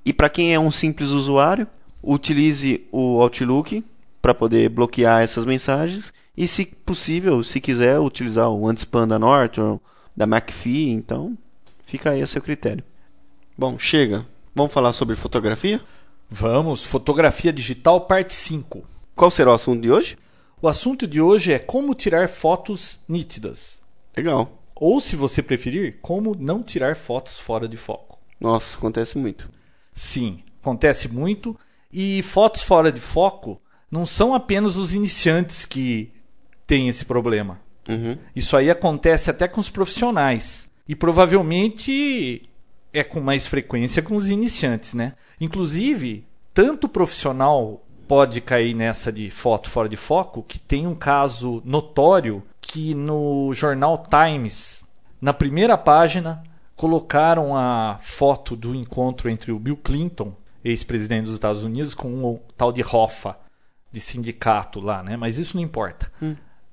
E 0.06 0.14
para 0.14 0.30
quem 0.30 0.54
é 0.54 0.60
um 0.60 0.70
simples 0.70 1.10
usuário, 1.10 1.68
utilize 2.04 2.86
o 2.92 3.22
Outlook 3.22 3.84
para 4.22 4.34
poder 4.34 4.70
bloquear 4.70 5.22
essas 5.22 5.46
mensagens 5.46 6.14
e, 6.36 6.48
se 6.48 6.66
possível, 6.66 7.44
se 7.44 7.60
quiser 7.60 8.00
utilizar 8.00 8.50
o 8.50 8.68
anti-spam 8.68 9.08
da 9.08 9.20
Norton, 9.20 9.80
da 10.16 10.26
McAfee, 10.26 10.90
então 10.90 11.38
fica 11.86 12.12
aí 12.12 12.22
a 12.22 12.28
seu 12.28 12.42
critério. 12.42 12.84
Bom, 13.58 13.78
chega. 13.78 14.26
Vamos 14.56 14.74
falar 14.74 14.94
sobre 14.94 15.16
fotografia? 15.16 15.82
Vamos, 16.30 16.86
fotografia 16.86 17.52
digital, 17.52 18.02
parte 18.02 18.34
5. 18.34 18.84
Qual 19.16 19.32
será 19.32 19.52
o 19.52 19.56
assunto 19.56 19.82
de 19.82 19.92
hoje? 19.92 20.18
O 20.62 20.68
assunto 20.68 21.08
de 21.08 21.22
hoje 21.22 21.54
é 21.54 21.60
como 21.60 21.96
tirar 21.96 22.30
fotos 22.30 23.00
nítidas. 23.08 23.82
Legal. 24.16 24.62
Ou, 24.76 25.00
se 25.00 25.16
você 25.16 25.42
preferir, 25.42 26.00
como 26.02 26.36
não 26.38 26.64
tirar 26.64 26.96
fotos 26.96 27.40
fora 27.40 27.68
de 27.68 27.76
foco. 27.76 28.20
Nossa, 28.40 28.78
acontece 28.78 29.18
muito. 29.18 29.50
Sim, 29.94 30.40
acontece 30.62 31.10
muito. 31.10 31.58
E 31.92 32.22
fotos 32.24 32.62
fora 32.62 32.92
de 32.92 33.02
foco 33.02 33.62
não 33.92 34.06
são 34.06 34.34
apenas 34.34 34.78
os 34.78 34.94
iniciantes 34.94 35.66
que 35.66 36.12
têm 36.68 36.88
esse 36.88 37.06
problema. 37.06 37.60
Uhum. 37.88 38.18
Isso 38.36 38.56
aí 38.56 38.70
acontece 38.70 39.30
até 39.30 39.48
com 39.48 39.60
os 39.60 39.70
profissionais. 39.70 40.70
E 40.88 40.96
provavelmente 40.96 42.44
é 42.94 43.04
com 43.04 43.20
mais 43.20 43.48
frequência 43.48 44.02
com 44.02 44.16
os 44.16 44.30
iniciantes, 44.30 44.94
né? 44.94 45.14
Inclusive, 45.40 46.26
tanto 46.54 46.86
o 46.86 46.90
profissional 46.90 47.84
pode 48.08 48.42
cair 48.42 48.74
nessa 48.74 49.12
de 49.12 49.30
foto 49.30 49.70
fora 49.70 49.88
de 49.88 49.96
foco, 49.96 50.44
que 50.44 50.60
tem 50.60 50.88
um 50.88 50.96
caso 50.96 51.62
notório 51.64 52.44
que 52.60 52.96
no 52.96 53.54
jornal 53.54 54.04
Times, 54.04 54.84
na 55.22 55.34
primeira 55.34 55.78
página, 55.78 56.44
colocaram 56.76 57.56
a 57.56 58.00
foto 58.02 58.56
do 58.56 58.74
encontro 58.74 59.30
entre 59.30 59.52
o 59.52 59.60
Bill 59.60 59.78
Clinton, 59.78 60.34
ex-presidente 60.64 61.26
dos 61.26 61.34
Estados 61.34 61.64
Unidos, 61.64 61.94
com 61.94 62.24
o 62.24 62.40
tal 62.58 62.72
de 62.72 62.82
Hoffa, 62.82 63.38
de 63.92 64.00
sindicato 64.00 64.80
lá, 64.80 65.02
né? 65.04 65.18
Mas 65.18 65.38
isso 65.38 65.56
não 65.56 65.64
importa. 65.64 66.12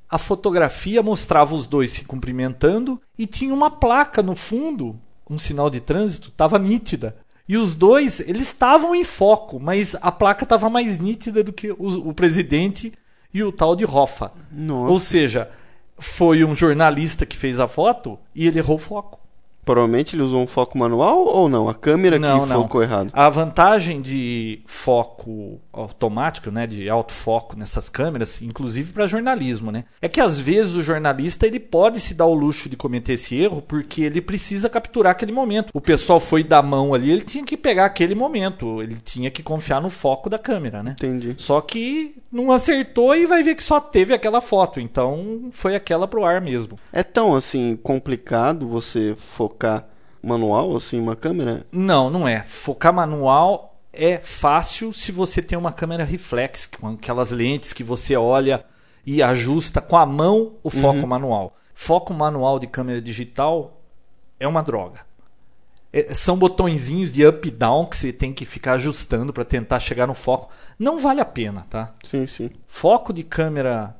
A 0.08 0.18
fotografia 0.18 1.02
mostrava 1.02 1.54
os 1.54 1.66
dois 1.66 1.90
se 1.90 2.04
cumprimentando 2.04 3.00
e 3.18 3.26
tinha 3.26 3.52
uma 3.52 3.70
placa 3.70 4.22
no 4.22 4.36
fundo, 4.36 4.98
um 5.28 5.38
sinal 5.38 5.68
de 5.68 5.80
trânsito, 5.80 6.28
estava 6.28 6.58
nítida. 6.58 7.16
E 7.48 7.56
os 7.56 7.74
dois, 7.74 8.20
eles 8.20 8.42
estavam 8.42 8.94
em 8.94 9.04
foco, 9.04 9.60
mas 9.60 9.96
a 10.00 10.10
placa 10.10 10.44
estava 10.44 10.68
mais 10.68 10.98
nítida 10.98 11.42
do 11.42 11.52
que 11.52 11.70
o, 11.70 12.08
o 12.08 12.14
presidente 12.14 12.92
e 13.32 13.42
o 13.42 13.52
tal 13.52 13.76
de 13.76 13.84
Hoffa. 13.84 14.32
Nossa. 14.50 14.90
Ou 14.90 15.00
seja, 15.00 15.50
foi 15.98 16.44
um 16.44 16.54
jornalista 16.54 17.24
que 17.24 17.36
fez 17.36 17.60
a 17.60 17.68
foto 17.68 18.18
e 18.34 18.46
ele 18.46 18.58
errou 18.58 18.76
o 18.76 18.80
foco. 18.80 19.20
Provavelmente 19.66 20.14
ele 20.14 20.22
usou 20.22 20.40
um 20.40 20.46
foco 20.46 20.78
manual 20.78 21.24
ou 21.26 21.48
não? 21.48 21.68
A 21.68 21.74
câmera 21.74 22.20
Não, 22.20 22.42
que 22.42 22.46
não. 22.48 22.62
focou 22.62 22.82
errado. 22.84 23.10
A 23.12 23.28
vantagem 23.28 24.00
de 24.00 24.60
foco 24.64 25.60
automático, 25.72 26.52
né, 26.52 26.68
de 26.68 26.88
autofoco 26.88 27.58
nessas 27.58 27.88
câmeras, 27.88 28.40
inclusive 28.40 28.92
para 28.92 29.08
jornalismo, 29.08 29.72
né, 29.72 29.84
é 30.00 30.08
que 30.08 30.20
às 30.20 30.38
vezes 30.38 30.76
o 30.76 30.82
jornalista 30.84 31.46
ele 31.48 31.58
pode 31.58 31.98
se 31.98 32.14
dar 32.14 32.26
o 32.26 32.34
luxo 32.34 32.68
de 32.68 32.76
cometer 32.76 33.14
esse 33.14 33.34
erro 33.36 33.60
porque 33.60 34.02
ele 34.02 34.20
precisa 34.20 34.68
capturar 34.68 35.10
aquele 35.10 35.32
momento. 35.32 35.70
O 35.74 35.80
pessoal 35.80 36.20
foi 36.20 36.44
dar 36.44 36.62
mão 36.62 36.94
ali, 36.94 37.10
ele 37.10 37.22
tinha 37.22 37.44
que 37.44 37.56
pegar 37.56 37.86
aquele 37.86 38.14
momento, 38.14 38.80
ele 38.80 38.94
tinha 39.04 39.30
que 39.32 39.42
confiar 39.42 39.82
no 39.82 39.90
foco 39.90 40.30
da 40.30 40.38
câmera, 40.38 40.80
né? 40.80 40.92
Entendi. 40.96 41.34
Só 41.38 41.60
que 41.60 42.14
não 42.36 42.52
acertou 42.52 43.16
e 43.16 43.26
vai 43.26 43.42
ver 43.42 43.54
que 43.54 43.64
só 43.64 43.80
teve 43.80 44.12
aquela 44.12 44.40
foto, 44.40 44.78
então 44.78 45.48
foi 45.52 45.74
aquela 45.74 46.06
pro 46.06 46.24
ar 46.24 46.40
mesmo. 46.40 46.78
É 46.92 47.02
tão 47.02 47.34
assim 47.34 47.76
complicado 47.82 48.68
você 48.68 49.16
focar 49.36 49.86
manual 50.22 50.76
assim 50.76 51.00
uma 51.00 51.16
câmera? 51.16 51.66
Não, 51.72 52.10
não 52.10 52.28
é. 52.28 52.42
Focar 52.42 52.92
manual 52.92 53.80
é 53.92 54.18
fácil 54.18 54.92
se 54.92 55.10
você 55.10 55.40
tem 55.40 55.56
uma 55.56 55.72
câmera 55.72 56.04
reflex, 56.04 56.66
com 56.66 56.88
aquelas 56.88 57.30
lentes 57.30 57.72
que 57.72 57.82
você 57.82 58.14
olha 58.14 58.64
e 59.06 59.22
ajusta 59.22 59.80
com 59.80 59.96
a 59.96 60.04
mão 60.04 60.52
o 60.62 60.68
foco 60.68 61.06
manual. 61.06 61.56
Foco 61.74 62.12
manual 62.12 62.58
de 62.58 62.66
câmera 62.66 63.00
digital 63.00 63.80
é 64.38 64.46
uma 64.46 64.62
droga. 64.62 65.05
É- 65.96 66.12
são 66.12 66.36
botõezinhos 66.36 67.10
de 67.10 67.26
up 67.26 67.48
e 67.48 67.50
down 67.50 67.86
que 67.86 67.96
você 67.96 68.12
tem 68.12 68.30
que 68.30 68.44
ficar 68.44 68.74
ajustando 68.74 69.32
para 69.32 69.46
tentar 69.46 69.80
chegar 69.80 70.06
no 70.06 70.12
foco. 70.12 70.50
Não 70.78 70.98
vale 70.98 71.22
a 71.22 71.24
pena, 71.24 71.64
tá? 71.70 71.94
Sim, 72.04 72.26
sim. 72.26 72.50
Foco 72.66 73.14
de 73.14 73.22
câmera 73.22 73.96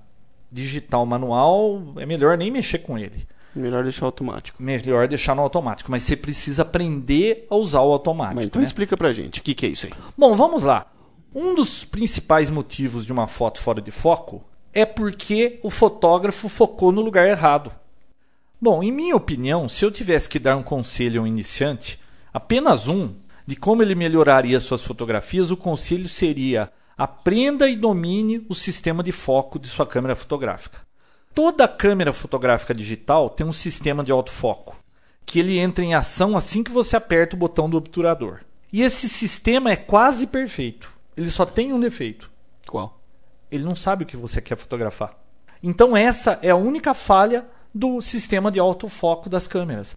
digital 0.52 1.06
manual 1.06 1.94
é 1.96 2.04
melhor 2.04 2.37
nem 2.37 2.50
mexer 2.50 2.80
com 2.80 2.98
ele. 2.98 3.26
Melhor 3.54 3.82
deixar 3.82 4.04
automático. 4.04 4.62
Melhor 4.62 5.09
deixar 5.09 5.35
no 5.35 5.40
automático, 5.40 5.90
mas 5.90 6.02
você 6.02 6.14
precisa 6.14 6.61
aprender 6.61 7.46
a 7.48 7.56
usar 7.56 7.80
o 7.80 7.90
automático. 7.90 8.37
Mas 8.37 8.44
então 8.44 8.61
né? 8.61 8.66
explica 8.66 8.94
pra 8.94 9.11
gente, 9.14 9.40
o 9.40 9.42
que, 9.42 9.54
que 9.54 9.64
é 9.64 9.70
isso 9.70 9.87
aí? 9.87 9.92
Bom, 10.18 10.35
vamos 10.35 10.62
lá. 10.62 10.92
Um 11.35 11.54
dos 11.54 11.82
principais 11.82 12.50
motivos 12.50 13.06
de 13.06 13.12
uma 13.12 13.26
foto 13.26 13.59
fora 13.59 13.80
de 13.80 13.90
foco 13.90 14.44
é 14.70 14.85
porque 14.85 15.59
o 15.62 15.70
fotógrafo 15.70 16.46
focou 16.50 16.92
no 16.92 17.00
lugar 17.00 17.26
errado. 17.26 17.72
Bom, 18.60 18.82
em 18.82 18.90
minha 18.90 19.14
opinião, 19.14 19.68
se 19.68 19.84
eu 19.84 19.90
tivesse 19.90 20.28
que 20.28 20.38
dar 20.38 20.56
um 20.56 20.62
conselho 20.62 21.20
a 21.20 21.24
um 21.24 21.26
iniciante, 21.26 22.00
apenas 22.32 22.88
um, 22.88 23.14
de 23.46 23.54
como 23.54 23.82
ele 23.82 23.94
melhoraria 23.94 24.58
suas 24.58 24.82
fotografias, 24.82 25.50
o 25.50 25.56
conselho 25.56 26.08
seria: 26.08 26.72
aprenda 26.96 27.68
e 27.68 27.76
domine 27.76 28.46
o 28.48 28.54
sistema 28.54 29.02
de 29.02 29.12
foco 29.12 29.58
de 29.58 29.68
sua 29.68 29.86
câmera 29.86 30.16
fotográfica. 30.16 30.80
Toda 31.34 31.68
câmera 31.68 32.14
fotográfica 32.14 32.74
digital 32.74 33.28
tem 33.28 33.46
um 33.46 33.52
sistema 33.52 34.02
de 34.02 34.10
autofoco, 34.10 34.78
que 35.26 35.38
ele 35.38 35.58
entra 35.58 35.84
em 35.84 35.94
ação 35.94 36.34
assim 36.34 36.62
que 36.62 36.70
você 36.70 36.96
aperta 36.96 37.36
o 37.36 37.38
botão 37.38 37.68
do 37.68 37.76
obturador. 37.76 38.40
E 38.72 38.80
esse 38.80 39.06
sistema 39.06 39.70
é 39.70 39.76
quase 39.76 40.26
perfeito. 40.26 40.90
Ele 41.14 41.28
só 41.28 41.44
tem 41.44 41.74
um 41.74 41.80
defeito. 41.80 42.30
Qual? 42.66 42.98
Ele 43.52 43.64
não 43.64 43.76
sabe 43.76 44.04
o 44.04 44.06
que 44.06 44.16
você 44.16 44.40
quer 44.40 44.56
fotografar. 44.56 45.14
Então 45.62 45.94
essa 45.94 46.38
é 46.40 46.50
a 46.50 46.56
única 46.56 46.94
falha 46.94 47.46
do 47.76 48.00
sistema 48.00 48.50
de 48.50 48.58
autofoco 48.58 49.28
das 49.28 49.46
câmeras. 49.46 49.96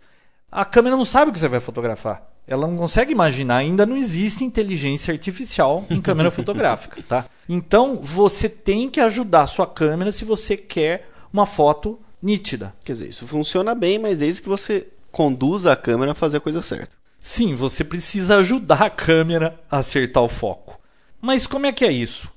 A 0.51 0.65
câmera 0.65 0.97
não 0.97 1.05
sabe 1.05 1.29
o 1.29 1.33
que 1.33 1.39
você 1.39 1.47
vai 1.47 1.61
fotografar. 1.61 2.27
Ela 2.45 2.67
não 2.67 2.75
consegue 2.75 3.13
imaginar, 3.13 3.57
ainda 3.57 3.85
não 3.85 3.95
existe 3.95 4.43
inteligência 4.43 5.13
artificial 5.13 5.85
em 5.89 6.01
câmera 6.01 6.29
fotográfica, 6.31 7.01
tá? 7.07 7.25
Então 7.47 7.99
você 8.01 8.49
tem 8.49 8.89
que 8.89 8.99
ajudar 8.99 9.43
a 9.43 9.47
sua 9.47 9.65
câmera 9.65 10.11
se 10.11 10.25
você 10.25 10.57
quer 10.57 11.09
uma 11.31 11.45
foto 11.45 11.99
nítida. 12.21 12.75
Quer 12.83 12.93
dizer, 12.93 13.07
isso 13.07 13.25
funciona 13.25 13.73
bem, 13.73 13.97
mas 13.97 14.17
desde 14.17 14.41
que 14.41 14.49
você 14.49 14.87
conduza 15.11 15.71
a 15.71 15.75
câmera 15.75 16.11
a 16.11 16.15
fazer 16.15 16.37
a 16.37 16.41
coisa 16.41 16.61
certa. 16.61 16.97
Sim, 17.21 17.55
você 17.55 17.83
precisa 17.83 18.37
ajudar 18.37 18.81
a 18.81 18.89
câmera 18.89 19.59
a 19.69 19.77
acertar 19.77 20.23
o 20.23 20.27
foco. 20.27 20.79
Mas 21.21 21.47
como 21.47 21.65
é 21.65 21.71
que 21.71 21.85
é 21.85 21.91
isso? 21.91 22.31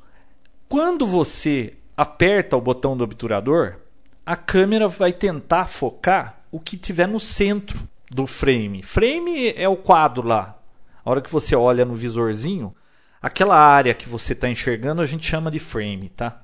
Quando 0.68 1.06
você 1.06 1.74
aperta 1.96 2.56
o 2.56 2.60
botão 2.60 2.96
do 2.96 3.04
obturador, 3.04 3.76
a 4.24 4.36
câmera 4.36 4.88
vai 4.88 5.12
tentar 5.12 5.66
focar 5.66 6.38
o 6.50 6.60
que 6.60 6.76
tiver 6.76 7.08
no 7.08 7.18
centro 7.18 7.88
do 8.10 8.26
frame. 8.26 8.82
Frame 8.82 9.52
é 9.56 9.68
o 9.68 9.76
quadro 9.76 10.26
lá. 10.26 10.58
A 11.04 11.10
hora 11.10 11.20
que 11.20 11.30
você 11.30 11.56
olha 11.56 11.84
no 11.84 11.94
visorzinho, 11.94 12.74
aquela 13.20 13.58
área 13.58 13.94
que 13.94 14.08
você 14.08 14.32
está 14.32 14.48
enxergando 14.48 15.02
a 15.02 15.06
gente 15.06 15.26
chama 15.26 15.50
de 15.50 15.58
frame, 15.58 16.08
tá? 16.10 16.42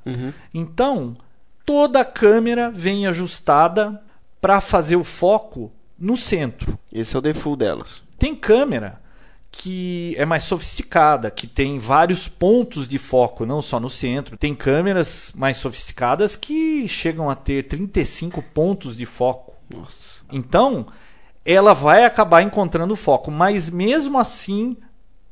Então, 0.52 1.14
toda 1.64 2.00
a 2.00 2.04
câmera 2.04 2.70
vem 2.70 3.06
ajustada 3.06 4.02
para 4.40 4.60
fazer 4.60 4.96
o 4.96 5.04
foco 5.04 5.70
no 5.98 6.16
centro. 6.16 6.78
Esse 6.92 7.14
é 7.14 7.18
o 7.18 7.22
default 7.22 7.58
delas. 7.58 8.02
Tem 8.18 8.34
câmera 8.34 9.00
que 9.58 10.14
é 10.16 10.24
mais 10.24 10.44
sofisticada, 10.44 11.32
que 11.32 11.46
tem 11.48 11.80
vários 11.80 12.28
pontos 12.28 12.86
de 12.86 12.96
foco, 12.96 13.44
não 13.44 13.60
só 13.60 13.80
no 13.80 13.90
centro. 13.90 14.36
Tem 14.36 14.54
câmeras 14.54 15.32
mais 15.34 15.56
sofisticadas 15.56 16.36
que 16.36 16.86
chegam 16.86 17.28
a 17.28 17.34
ter 17.34 17.66
35 17.66 18.40
pontos 18.40 18.96
de 18.96 19.04
foco. 19.04 19.56
Nossa. 19.68 20.22
Então, 20.32 20.86
ela 21.44 21.74
vai 21.74 22.04
acabar 22.04 22.40
encontrando 22.42 22.94
o 22.94 22.96
foco, 22.96 23.32
mas 23.32 23.68
mesmo 23.68 24.16
assim, 24.16 24.76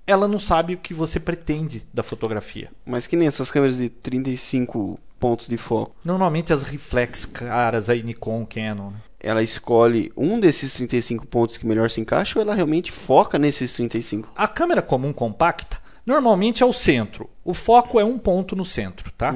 ela 0.05 0.27
não 0.27 0.41
sabe 0.41 0.75
o 0.75 0.79
que 0.79 0.93
você 0.93 1.21
pretende 1.21 1.87
da 1.95 2.03
fotografia. 2.03 2.71
Mas 2.85 3.07
que 3.07 3.15
nem 3.15 3.29
essas 3.29 3.49
câmeras 3.49 3.77
de 3.77 3.89
35 3.89 4.99
pontos 5.21 5.47
de 5.47 5.57
foco. 5.57 5.95
Normalmente 6.05 6.53
as 6.53 6.65
reflex 6.65 7.27
caras 7.27 7.89
aí 7.89 8.03
Nikon, 8.03 8.45
Canon, 8.45 8.91
né? 8.91 8.99
Ela 9.19 9.43
escolhe 9.43 10.13
um 10.17 10.39
desses 10.39 10.75
35 10.75 11.27
pontos 11.27 11.57
que 11.57 11.67
melhor 11.67 11.91
se 11.91 12.01
encaixa 12.01 12.39
ou 12.39 12.43
ela 12.43 12.55
realmente 12.55 12.93
foca 12.93 13.39
nesses 13.39 13.73
35? 13.73 14.31
A 14.37 14.47
câmera 14.47 14.83
comum 14.83 15.13
compacta 15.13 15.79
normalmente 16.05 16.63
é 16.63 16.67
o 16.67 16.73
centro. 16.73 17.29
O 17.45 17.53
foco 17.53 17.99
é 17.99 18.05
um 18.05 18.19
ponto 18.19 18.55
no 18.55 18.65
centro, 18.65 19.11
tá? 19.13 19.33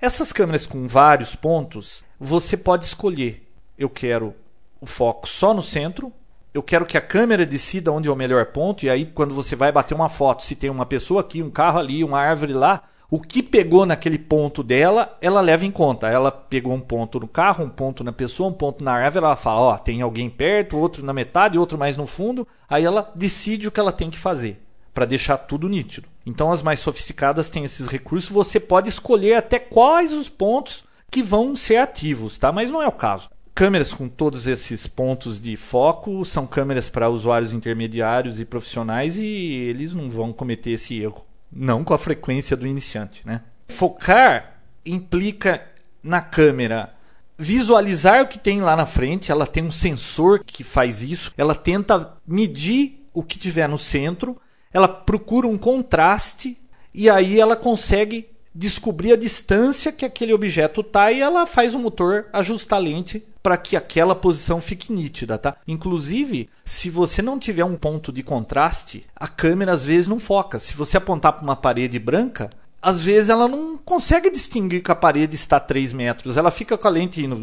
Essas 0.00 0.32
câmeras 0.32 0.66
com 0.66 0.88
vários 0.88 1.36
pontos, 1.36 2.04
você 2.18 2.56
pode 2.56 2.84
escolher. 2.84 3.48
Eu 3.78 3.88
quero 3.88 4.34
o 4.80 4.86
foco 4.86 5.28
só 5.28 5.54
no 5.54 5.62
centro, 5.62 6.12
eu 6.52 6.62
quero 6.62 6.84
que 6.84 6.98
a 6.98 7.00
câmera 7.00 7.46
decida 7.46 7.92
onde 7.92 8.08
é 8.08 8.12
o 8.12 8.16
melhor 8.16 8.46
ponto, 8.46 8.84
e 8.84 8.90
aí 8.90 9.06
quando 9.06 9.34
você 9.34 9.54
vai 9.54 9.70
bater 9.70 9.94
uma 9.94 10.08
foto, 10.08 10.42
se 10.42 10.56
tem 10.56 10.68
uma 10.68 10.84
pessoa 10.84 11.20
aqui, 11.20 11.40
um 11.42 11.50
carro 11.50 11.78
ali, 11.78 12.02
uma 12.02 12.20
árvore 12.20 12.52
lá, 12.52 12.82
o 13.12 13.20
que 13.20 13.42
pegou 13.42 13.84
naquele 13.84 14.18
ponto 14.18 14.62
dela, 14.62 15.18
ela 15.20 15.42
leva 15.42 15.66
em 15.66 15.70
conta. 15.70 16.08
Ela 16.08 16.32
pegou 16.32 16.72
um 16.72 16.80
ponto 16.80 17.20
no 17.20 17.28
carro, 17.28 17.62
um 17.62 17.68
ponto 17.68 18.02
na 18.02 18.10
pessoa, 18.10 18.48
um 18.48 18.54
ponto 18.54 18.82
na 18.82 18.94
árvore, 18.94 19.26
ela 19.26 19.36
fala, 19.36 19.60
ó, 19.60 19.74
oh, 19.74 19.78
tem 19.78 20.00
alguém 20.00 20.30
perto, 20.30 20.78
outro 20.78 21.04
na 21.04 21.12
metade, 21.12 21.58
outro 21.58 21.76
mais 21.76 21.94
no 21.94 22.06
fundo, 22.06 22.48
aí 22.66 22.86
ela 22.86 23.12
decide 23.14 23.68
o 23.68 23.70
que 23.70 23.78
ela 23.78 23.92
tem 23.92 24.08
que 24.08 24.18
fazer 24.18 24.62
para 24.94 25.04
deixar 25.04 25.36
tudo 25.36 25.68
nítido. 25.68 26.08
Então 26.24 26.50
as 26.50 26.62
mais 26.62 26.80
sofisticadas 26.80 27.50
têm 27.50 27.64
esses 27.64 27.86
recursos, 27.86 28.30
você 28.30 28.58
pode 28.58 28.88
escolher 28.88 29.34
até 29.34 29.58
quais 29.58 30.14
os 30.14 30.30
pontos 30.30 30.84
que 31.10 31.22
vão 31.22 31.54
ser 31.54 31.76
ativos, 31.76 32.38
tá? 32.38 32.50
Mas 32.50 32.70
não 32.70 32.80
é 32.80 32.88
o 32.88 32.92
caso. 32.92 33.28
Câmeras 33.54 33.92
com 33.92 34.08
todos 34.08 34.46
esses 34.46 34.86
pontos 34.86 35.38
de 35.38 35.54
foco 35.54 36.24
são 36.24 36.46
câmeras 36.46 36.88
para 36.88 37.10
usuários 37.10 37.52
intermediários 37.52 38.40
e 38.40 38.46
profissionais 38.46 39.18
e 39.18 39.26
eles 39.26 39.92
não 39.92 40.08
vão 40.08 40.32
cometer 40.32 40.70
esse 40.70 40.98
erro. 40.98 41.26
Não 41.52 41.84
com 41.84 41.92
a 41.92 41.98
frequência 41.98 42.56
do 42.56 42.66
iniciante. 42.66 43.26
Né? 43.26 43.42
Focar 43.68 44.60
implica 44.84 45.66
na 46.02 46.20
câmera 46.20 46.94
visualizar 47.38 48.22
o 48.22 48.28
que 48.28 48.38
tem 48.38 48.60
lá 48.60 48.76
na 48.76 48.86
frente, 48.86 49.32
ela 49.32 49.46
tem 49.46 49.64
um 49.64 49.70
sensor 49.70 50.44
que 50.44 50.62
faz 50.62 51.02
isso, 51.02 51.32
ela 51.36 51.54
tenta 51.54 52.16
medir 52.26 53.08
o 53.12 53.22
que 53.22 53.38
tiver 53.38 53.68
no 53.68 53.78
centro, 53.78 54.40
ela 54.72 54.86
procura 54.86 55.48
um 55.48 55.58
contraste 55.58 56.56
e 56.94 57.10
aí 57.10 57.40
ela 57.40 57.56
consegue 57.56 58.28
descobrir 58.54 59.12
a 59.12 59.16
distância 59.16 59.90
que 59.90 60.04
aquele 60.04 60.32
objeto 60.32 60.82
está 60.82 61.10
e 61.10 61.20
ela 61.20 61.46
faz 61.46 61.74
o 61.74 61.78
motor 61.78 62.26
ajustar 62.32 62.78
a 62.78 62.82
lente 62.82 63.26
para 63.42 63.56
que 63.56 63.76
aquela 63.76 64.14
posição 64.14 64.60
fique 64.60 64.92
nítida, 64.92 65.36
tá? 65.36 65.56
Inclusive, 65.66 66.48
se 66.64 66.88
você 66.88 67.20
não 67.20 67.38
tiver 67.38 67.64
um 67.64 67.76
ponto 67.76 68.12
de 68.12 68.22
contraste, 68.22 69.04
a 69.16 69.26
câmera 69.26 69.72
às 69.72 69.84
vezes 69.84 70.06
não 70.06 70.20
foca. 70.20 70.60
Se 70.60 70.74
você 70.74 70.96
apontar 70.96 71.32
para 71.32 71.42
uma 71.42 71.56
parede 71.56 71.98
branca, 71.98 72.50
às 72.80 73.04
vezes 73.04 73.30
ela 73.30 73.48
não 73.48 73.76
consegue 73.76 74.30
distinguir 74.30 74.82
que 74.82 74.92
a 74.92 74.96
parede 74.96 75.34
está 75.34 75.56
a 75.56 75.60
3 75.60 75.92
metros. 75.92 76.36
Ela 76.36 76.50
fica 76.50 76.78
com 76.78 76.86
a 76.86 76.90
lente 76.90 77.24
indo. 77.24 77.36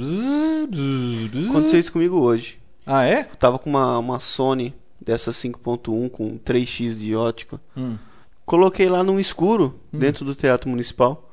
Aconteceu 1.50 1.80
isso 1.80 1.91
comigo 1.91 2.18
hoje. 2.18 2.60
Ah, 2.86 3.06
é? 3.06 3.22
Eu 3.22 3.36
tava 3.36 3.60
com 3.60 3.70
uma, 3.70 3.97
uma 4.00 4.20
Sony 4.20 4.74
dessa 5.00 5.32
5.1 5.32 6.10
com 6.10 6.38
3x 6.39 6.97
de 6.97 7.16
ótica. 7.16 7.60
Hum. 7.76 7.97
Coloquei 8.45 8.89
lá 8.89 9.04
num 9.04 9.20
escuro, 9.20 9.80
hum. 9.93 10.00
dentro 10.00 10.26
do 10.26 10.34
Teatro 10.34 10.70
Municipal. 10.70 11.29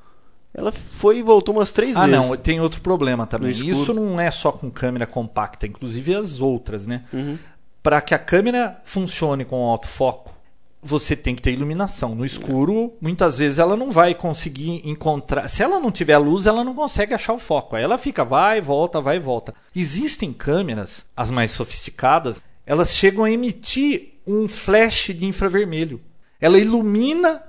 Ela 0.57 0.73
foi 0.73 1.19
e 1.19 1.23
voltou 1.23 1.55
umas 1.55 1.71
três 1.71 1.95
ah, 1.95 2.07
vezes. 2.07 2.15
Ah, 2.19 2.29
não, 2.29 2.35
tem 2.35 2.63
outro 2.63 2.81
problema 2.81 3.27
também. 3.27 3.51
Isso 3.51 3.93
não 3.93 4.19
é 4.19 4.31
só 4.31 4.51
com 4.51 4.71
câmera 4.71 5.07
compacta, 5.07 5.67
inclusive 5.67 6.15
as 6.15 6.41
outras, 6.41 6.87
né? 6.87 7.05
Uhum. 7.13 7.39
Para 7.83 8.01
que 8.01 8.15
a 8.15 8.19
câmera 8.19 8.81
funcione 8.83 9.45
com 9.45 9.63
autofoco, 9.67 10.35
você 10.83 11.15
tem 11.15 11.35
que 11.35 11.43
ter 11.43 11.53
iluminação. 11.53 12.15
No 12.15 12.25
escuro, 12.25 12.95
muitas 13.03 13.37
vezes 13.37 13.59
ela 13.59 13.77
não 13.77 13.91
vai 13.91 14.15
conseguir 14.15 14.81
encontrar. 14.89 15.47
Se 15.47 15.63
ela 15.63 15.79
não 15.79 15.91
tiver 15.91 16.17
luz, 16.17 16.47
ela 16.47 16.65
não 16.65 16.75
consegue 16.75 17.13
achar 17.13 17.35
o 17.35 17.39
foco. 17.39 17.77
Aí 17.77 17.83
ela 17.83 17.99
fica, 17.99 18.25
vai, 18.25 18.59
volta, 18.59 18.99
vai, 18.99 19.19
volta. 19.19 19.53
Existem 19.75 20.33
câmeras, 20.33 21.05
as 21.15 21.31
mais 21.31 21.51
sofisticadas, 21.51 22.41
elas 22.65 22.95
chegam 22.95 23.25
a 23.25 23.31
emitir 23.31 24.21
um 24.27 24.49
flash 24.49 25.11
de 25.15 25.27
infravermelho. 25.27 26.01
Ela 26.41 26.59
ilumina 26.59 27.43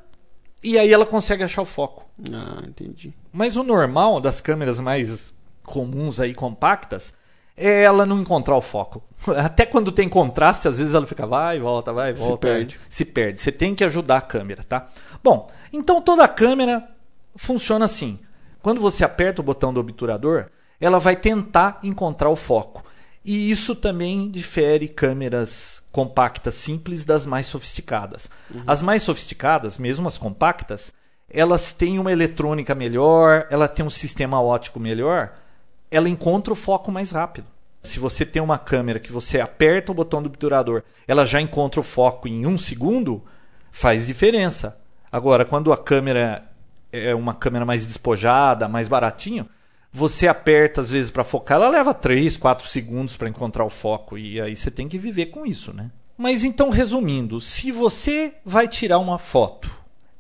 e 0.68 0.78
aí 0.78 0.92
ela 0.92 1.06
consegue 1.06 1.44
achar 1.44 1.62
o 1.62 1.66
foco. 1.66 2.06
Ah, 2.32 2.62
entendi. 2.68 3.14
Mas 3.32 3.56
o 3.56 3.64
normal 3.64 4.20
das 4.20 4.42
câmeras 4.42 4.80
mais 4.80 5.34
comuns 5.64 6.20
aí, 6.20 6.34
compactas, 6.34 7.14
é 7.56 7.84
ela 7.84 8.06
não 8.06 8.20
encontrar 8.20 8.56
o 8.56 8.62
foco. 8.62 9.04
Até 9.38 9.66
quando 9.66 9.92
tem 9.92 10.10
contraste, 10.10 10.68
às 10.68 10.78
vezes 10.78 10.94
ela 10.94 11.08
fica 11.08 11.26
vai, 11.26 11.60
volta, 11.60 11.94
vai, 11.94 12.14
volta. 12.14 12.48
Se 12.48 12.54
perde. 12.54 12.80
Se 12.90 13.06
perde. 13.06 13.42
Você 13.42 13.52
tem 13.52 13.74
que 13.74 13.84
ajudar 13.84 14.18
a 14.18 14.22
câmera, 14.22 14.64
tá? 14.64 14.88
Bom, 15.24 15.50
então 15.72 16.02
toda 16.02 16.24
a 16.24 16.28
câmera 16.28 16.88
funciona 17.36 17.86
assim. 17.86 18.20
Quando 18.62 18.82
você 18.82 19.06
aperta 19.06 19.42
o 19.42 19.46
botão 19.46 19.74
do 19.74 19.80
obturador, 19.80 20.48
ela 20.82 21.00
vai 21.00 21.16
tentar 21.16 21.80
encontrar 21.82 22.30
o 22.30 22.36
foco. 22.36 22.84
E 23.28 23.52
isso 23.52 23.76
também 23.76 24.32
difere 24.32 24.88
câmeras 24.88 25.84
compactas 25.92 26.54
simples 26.54 27.04
das 27.04 27.26
mais 27.26 27.46
sofisticadas. 27.46 28.32
Uhum. 28.50 28.64
As 28.66 28.82
mais 28.82 29.04
sofisticadas, 29.04 29.78
mesmo 29.78 30.08
as 30.08 30.18
compactas, 30.18 30.94
elas 31.30 31.74
têm 31.74 32.00
uma 32.00 32.10
eletrônica 32.10 32.74
melhor, 32.74 33.46
ela 33.50 33.68
tem 33.68 33.86
um 33.86 33.90
sistema 33.90 34.42
óptico 34.42 34.80
melhor, 34.80 35.34
ela 35.92 36.08
encontra 36.08 36.54
o 36.54 36.56
foco 36.56 36.90
mais 36.90 37.12
rápido. 37.12 37.46
Se 37.84 38.00
você 38.00 38.26
tem 38.26 38.42
uma 38.42 38.58
câmera 38.58 38.98
que 38.98 39.12
você 39.12 39.42
aperta 39.42 39.92
o 39.92 39.96
botão 39.96 40.24
do 40.24 40.28
obturador, 40.28 40.82
ela 41.06 41.26
já 41.26 41.42
encontra 41.42 41.82
o 41.82 41.84
foco 41.84 42.30
em 42.30 42.46
um 42.46 42.58
segundo, 42.58 43.22
faz 43.74 44.08
diferença. 44.08 44.78
Agora, 45.12 45.44
quando 45.44 45.74
a 45.74 45.78
câmera 45.78 46.46
é 46.94 47.14
uma 47.14 47.34
câmera 47.34 47.66
mais 47.66 47.86
despojada, 47.86 48.70
mais 48.70 48.88
baratinho, 48.88 49.50
você 49.98 50.28
aperta 50.28 50.80
às 50.80 50.92
vezes 50.92 51.10
para 51.10 51.24
focar, 51.24 51.58
ela 51.58 51.70
leva 51.70 51.92
3, 51.92 52.38
4 52.38 52.68
segundos 52.68 53.18
para 53.18 53.28
encontrar 53.28 53.66
o 53.66 53.70
foco 53.70 54.16
e 54.16 54.40
aí 54.40 54.56
você 54.56 54.70
tem 54.70 54.88
que 54.88 55.00
viver 55.00 55.28
com 55.28 55.44
isso, 55.44 55.74
né? 55.74 55.90
Mas 56.16 56.44
então, 56.44 56.70
resumindo, 56.70 57.42
se 57.42 57.72
você 57.72 58.34
vai 58.46 58.68
tirar 58.68 59.00
uma 59.00 59.18
foto 59.18 59.72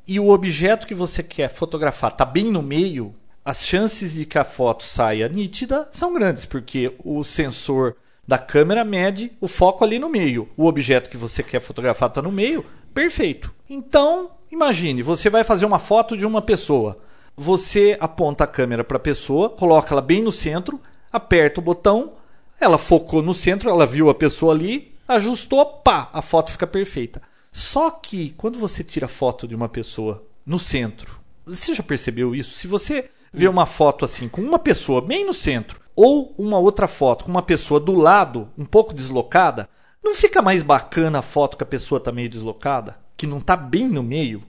e 0.07 0.19
o 0.19 0.29
objeto 0.29 0.87
que 0.87 0.95
você 0.95 1.21
quer 1.21 1.49
fotografar 1.49 2.11
está 2.11 2.25
bem 2.25 2.51
no 2.51 2.63
meio, 2.63 3.13
as 3.45 3.65
chances 3.67 4.13
de 4.15 4.25
que 4.25 4.39
a 4.39 4.43
foto 4.43 4.83
saia 4.83 5.29
nítida 5.29 5.87
são 5.91 6.11
grandes, 6.11 6.43
porque 6.43 6.95
o 7.03 7.23
sensor 7.23 7.95
da 8.27 8.39
câmera 8.39 8.83
mede 8.83 9.31
o 9.39 9.47
foco 9.47 9.83
ali 9.83 9.99
no 9.99 10.09
meio. 10.09 10.49
O 10.57 10.65
objeto 10.65 11.09
que 11.09 11.17
você 11.17 11.43
quer 11.43 11.59
fotografar 11.59 12.09
está 12.09 12.21
no 12.21 12.31
meio, 12.31 12.65
perfeito. 12.95 13.53
Então, 13.69 14.31
imagine, 14.51 15.03
você 15.03 15.29
vai 15.29 15.43
fazer 15.43 15.67
uma 15.67 15.79
foto 15.79 16.17
de 16.17 16.25
uma 16.25 16.41
pessoa. 16.41 16.97
Você 17.39 17.95
aponta 17.99 18.45
a 18.45 18.47
câmera 18.47 18.83
para 18.83 18.97
a 18.97 18.99
pessoa, 18.99 19.51
coloca 19.51 19.93
ela 19.93 20.01
bem 20.01 20.23
no 20.23 20.31
centro, 20.31 20.81
aperta 21.13 21.61
o 21.61 21.63
botão, 21.63 22.13
ela 22.59 22.79
focou 22.79 23.21
no 23.21 23.31
centro, 23.31 23.69
ela 23.69 23.85
viu 23.85 24.09
a 24.09 24.15
pessoa 24.15 24.55
ali, 24.55 24.95
ajustou, 25.07 25.63
pá, 25.63 26.09
a 26.11 26.19
foto 26.23 26.51
fica 26.51 26.65
perfeita. 26.65 27.21
Só 27.51 27.91
que 27.91 28.31
quando 28.31 28.57
você 28.57 28.83
tira 28.83 29.07
foto 29.07 29.47
de 29.47 29.55
uma 29.55 29.69
pessoa 29.69 30.25
no 30.43 30.57
centro, 30.57 31.19
você 31.45 31.75
já 31.75 31.83
percebeu 31.83 32.33
isso? 32.33 32.57
Se 32.57 32.65
você 32.65 33.11
vê 33.31 33.47
uma 33.47 33.67
foto 33.67 34.03
assim 34.03 34.27
com 34.27 34.41
uma 34.41 34.57
pessoa 34.57 34.99
bem 34.99 35.23
no 35.23 35.33
centro 35.33 35.79
ou 35.95 36.33
uma 36.39 36.57
outra 36.57 36.87
foto 36.87 37.25
com 37.25 37.29
uma 37.29 37.43
pessoa 37.43 37.79
do 37.79 37.93
lado, 37.93 38.49
um 38.57 38.65
pouco 38.65 38.95
deslocada, 38.95 39.69
não 40.03 40.15
fica 40.15 40.41
mais 40.41 40.63
bacana 40.63 41.19
a 41.19 41.21
foto 41.21 41.55
que 41.55 41.63
a 41.63 41.67
pessoa 41.67 41.99
está 41.99 42.11
meio 42.11 42.29
deslocada, 42.29 42.97
que 43.15 43.27
não 43.27 43.37
está 43.37 43.55
bem 43.55 43.87
no 43.87 44.01
meio? 44.01 44.41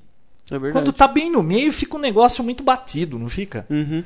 É 0.50 0.72
Quando 0.72 0.90
está 0.90 1.06
bem 1.06 1.30
no 1.30 1.42
meio, 1.42 1.72
fica 1.72 1.96
um 1.96 2.00
negócio 2.00 2.42
muito 2.42 2.62
batido, 2.62 3.18
não 3.18 3.28
fica? 3.28 3.66
Uhum. 3.68 4.02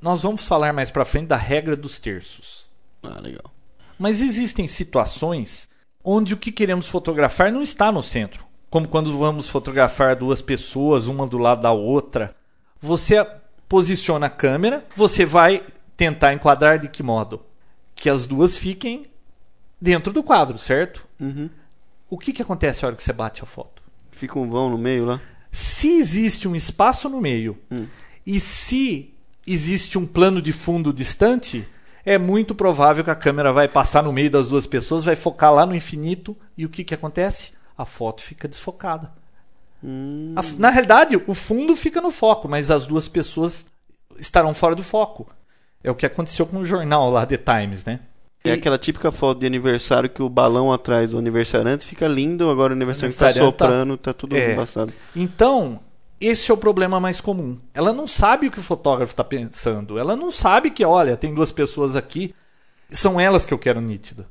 Nós 0.00 0.22
vamos 0.22 0.46
falar 0.46 0.72
mais 0.72 0.90
para 0.90 1.04
frente 1.04 1.28
da 1.28 1.36
regra 1.36 1.76
dos 1.76 1.98
terços. 1.98 2.68
Ah, 3.02 3.20
legal. 3.20 3.52
Mas 3.98 4.20
existem 4.20 4.66
situações 4.66 5.68
onde 6.04 6.34
o 6.34 6.36
que 6.36 6.52
queremos 6.52 6.88
fotografar 6.88 7.52
não 7.52 7.62
está 7.62 7.90
no 7.90 8.02
centro. 8.02 8.44
Como 8.68 8.88
quando 8.88 9.16
vamos 9.16 9.48
fotografar 9.48 10.16
duas 10.16 10.42
pessoas, 10.42 11.06
uma 11.06 11.26
do 11.26 11.38
lado 11.38 11.62
da 11.62 11.72
outra. 11.72 12.34
Você 12.80 13.24
posiciona 13.68 14.26
a 14.26 14.30
câmera, 14.30 14.84
você 14.94 15.24
vai 15.24 15.64
tentar 15.96 16.32
enquadrar 16.32 16.78
de 16.78 16.88
que 16.88 17.02
modo? 17.02 17.42
Que 17.94 18.10
as 18.10 18.26
duas 18.26 18.56
fiquem 18.56 19.06
dentro 19.80 20.12
do 20.12 20.22
quadro, 20.22 20.58
certo? 20.58 21.06
Uhum. 21.18 21.48
O 22.08 22.18
que, 22.18 22.32
que 22.32 22.42
acontece 22.42 22.82
na 22.82 22.88
hora 22.88 22.96
que 22.96 23.02
você 23.02 23.12
bate 23.12 23.42
a 23.42 23.46
foto? 23.46 23.82
Fica 24.12 24.38
um 24.38 24.48
vão 24.48 24.70
no 24.70 24.78
meio 24.78 25.04
lá? 25.04 25.20
Se 25.56 25.88
existe 25.88 26.46
um 26.46 26.54
espaço 26.54 27.08
no 27.08 27.18
meio 27.18 27.56
hum. 27.70 27.86
e 28.26 28.38
se 28.38 29.14
existe 29.46 29.96
um 29.96 30.04
plano 30.04 30.42
de 30.42 30.52
fundo 30.52 30.92
distante, 30.92 31.66
é 32.04 32.18
muito 32.18 32.54
provável 32.54 33.02
que 33.02 33.10
a 33.10 33.14
câmera 33.14 33.54
vai 33.54 33.66
passar 33.66 34.02
no 34.02 34.12
meio 34.12 34.30
das 34.30 34.48
duas 34.48 34.66
pessoas, 34.66 35.06
vai 35.06 35.16
focar 35.16 35.50
lá 35.54 35.64
no 35.64 35.74
infinito 35.74 36.36
e 36.58 36.66
o 36.66 36.68
que, 36.68 36.84
que 36.84 36.92
acontece? 36.92 37.52
A 37.74 37.86
foto 37.86 38.20
fica 38.20 38.46
desfocada. 38.46 39.10
Hum. 39.82 40.34
A, 40.36 40.42
na 40.58 40.68
realidade, 40.68 41.16
o 41.26 41.32
fundo 41.32 41.74
fica 41.74 42.02
no 42.02 42.10
foco, 42.10 42.46
mas 42.46 42.70
as 42.70 42.86
duas 42.86 43.08
pessoas 43.08 43.64
estarão 44.18 44.52
fora 44.52 44.74
do 44.74 44.82
foco. 44.82 45.26
É 45.82 45.90
o 45.90 45.94
que 45.94 46.04
aconteceu 46.04 46.44
com 46.44 46.58
o 46.58 46.66
jornal 46.66 47.08
lá, 47.08 47.24
The 47.24 47.38
Times, 47.38 47.82
né? 47.82 48.00
É 48.44 48.52
aquela 48.52 48.78
típica 48.78 49.10
foto 49.10 49.40
de 49.40 49.46
aniversário 49.46 50.08
que 50.08 50.22
o 50.22 50.28
balão 50.28 50.72
atrás 50.72 51.10
do 51.10 51.18
aniversariante 51.18 51.84
fica 51.84 52.06
lindo, 52.06 52.48
agora 52.48 52.72
o 52.72 52.76
aniversariante 52.76 53.14
está 53.14 53.32
soprando, 53.32 53.96
tá, 53.96 54.12
tá 54.12 54.18
tudo 54.18 54.36
é. 54.36 54.52
embaçado. 54.52 54.92
Então, 55.16 55.80
esse 56.20 56.50
é 56.50 56.54
o 56.54 56.56
problema 56.56 56.98
mais 56.98 57.20
comum. 57.20 57.58
Ela 57.74 57.92
não 57.92 58.06
sabe 58.06 58.46
o 58.46 58.50
que 58.50 58.58
o 58.58 58.62
fotógrafo 58.62 59.12
está 59.12 59.24
pensando. 59.24 59.98
Ela 59.98 60.16
não 60.16 60.30
sabe 60.30 60.70
que, 60.70 60.84
olha, 60.84 61.16
tem 61.16 61.34
duas 61.34 61.50
pessoas 61.50 61.96
aqui, 61.96 62.34
são 62.90 63.20
elas 63.20 63.44
que 63.44 63.52
eu 63.52 63.58
quero 63.58 63.80
nítido. 63.80 64.24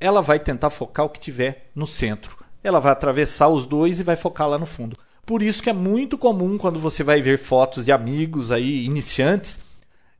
Ela 0.00 0.20
vai 0.20 0.38
tentar 0.38 0.70
focar 0.70 1.06
o 1.06 1.10
que 1.10 1.20
tiver 1.20 1.70
no 1.74 1.86
centro. 1.86 2.36
Ela 2.62 2.80
vai 2.80 2.92
atravessar 2.92 3.48
os 3.48 3.66
dois 3.66 4.00
e 4.00 4.02
vai 4.02 4.16
focar 4.16 4.48
lá 4.48 4.58
no 4.58 4.66
fundo. 4.66 4.96
Por 5.24 5.42
isso 5.42 5.62
que 5.62 5.70
é 5.70 5.74
muito 5.74 6.16
comum 6.16 6.56
quando 6.56 6.80
você 6.80 7.04
vai 7.04 7.20
ver 7.20 7.38
fotos 7.38 7.84
de 7.84 7.92
amigos 7.92 8.50
aí 8.50 8.84
iniciantes, 8.84 9.60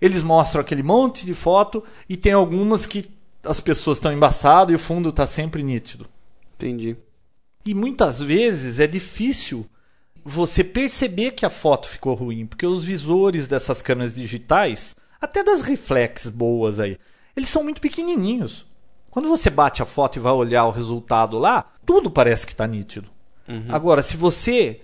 eles 0.01 0.23
mostram 0.23 0.61
aquele 0.61 0.83
monte 0.83 1.27
de 1.27 1.35
foto 1.35 1.83
e 2.09 2.17
tem 2.17 2.33
algumas 2.33 2.87
que 2.87 3.03
as 3.49 3.61
pessoas 3.61 3.97
estão 3.97 4.13
embaçadas 4.13 4.73
e 4.73 4.77
o 4.77 4.79
fundo 4.79 5.09
está 5.09 5.27
sempre 5.27 5.63
nítido. 5.63 6.07
Entendi. 6.55 6.97
E 7.65 7.75
muitas 7.75 8.21
vezes 8.21 8.81
é 8.81 8.87
difícil 8.87 9.67
você 10.25 10.63
perceber 10.63 11.33
que 11.33 11.47
a 11.47 11.51
foto 11.51 11.89
ficou 11.89 12.15
ruim, 12.15 12.47
porque 12.47 12.67
os 12.67 12.85
visores 12.85 13.49
dessas 13.49 13.81
câmeras 13.81 14.15
digitais, 14.15 14.95
até 15.21 15.43
das 15.43 15.63
reflex 15.63 16.29
boas 16.29 16.79
aí, 16.79 16.99
eles 17.37 17.49
são 17.49 17.63
muito 17.63 17.81
pequenininhos. 17.81 18.67
Quando 19.11 19.29
você 19.29 19.49
bate 19.49 19.83
a 19.83 19.87
foto 19.87 20.17
e 20.17 20.21
vai 20.21 20.33
olhar 20.33 20.67
o 20.67 20.71
resultado 20.71 21.39
lá, 21.39 21.73
tudo 21.87 22.11
parece 22.11 22.47
que 22.47 22.53
está 22.53 22.67
nítido. 22.67 23.09
Uhum. 23.49 23.67
Agora, 23.69 24.03
se 24.03 24.17
você 24.17 24.83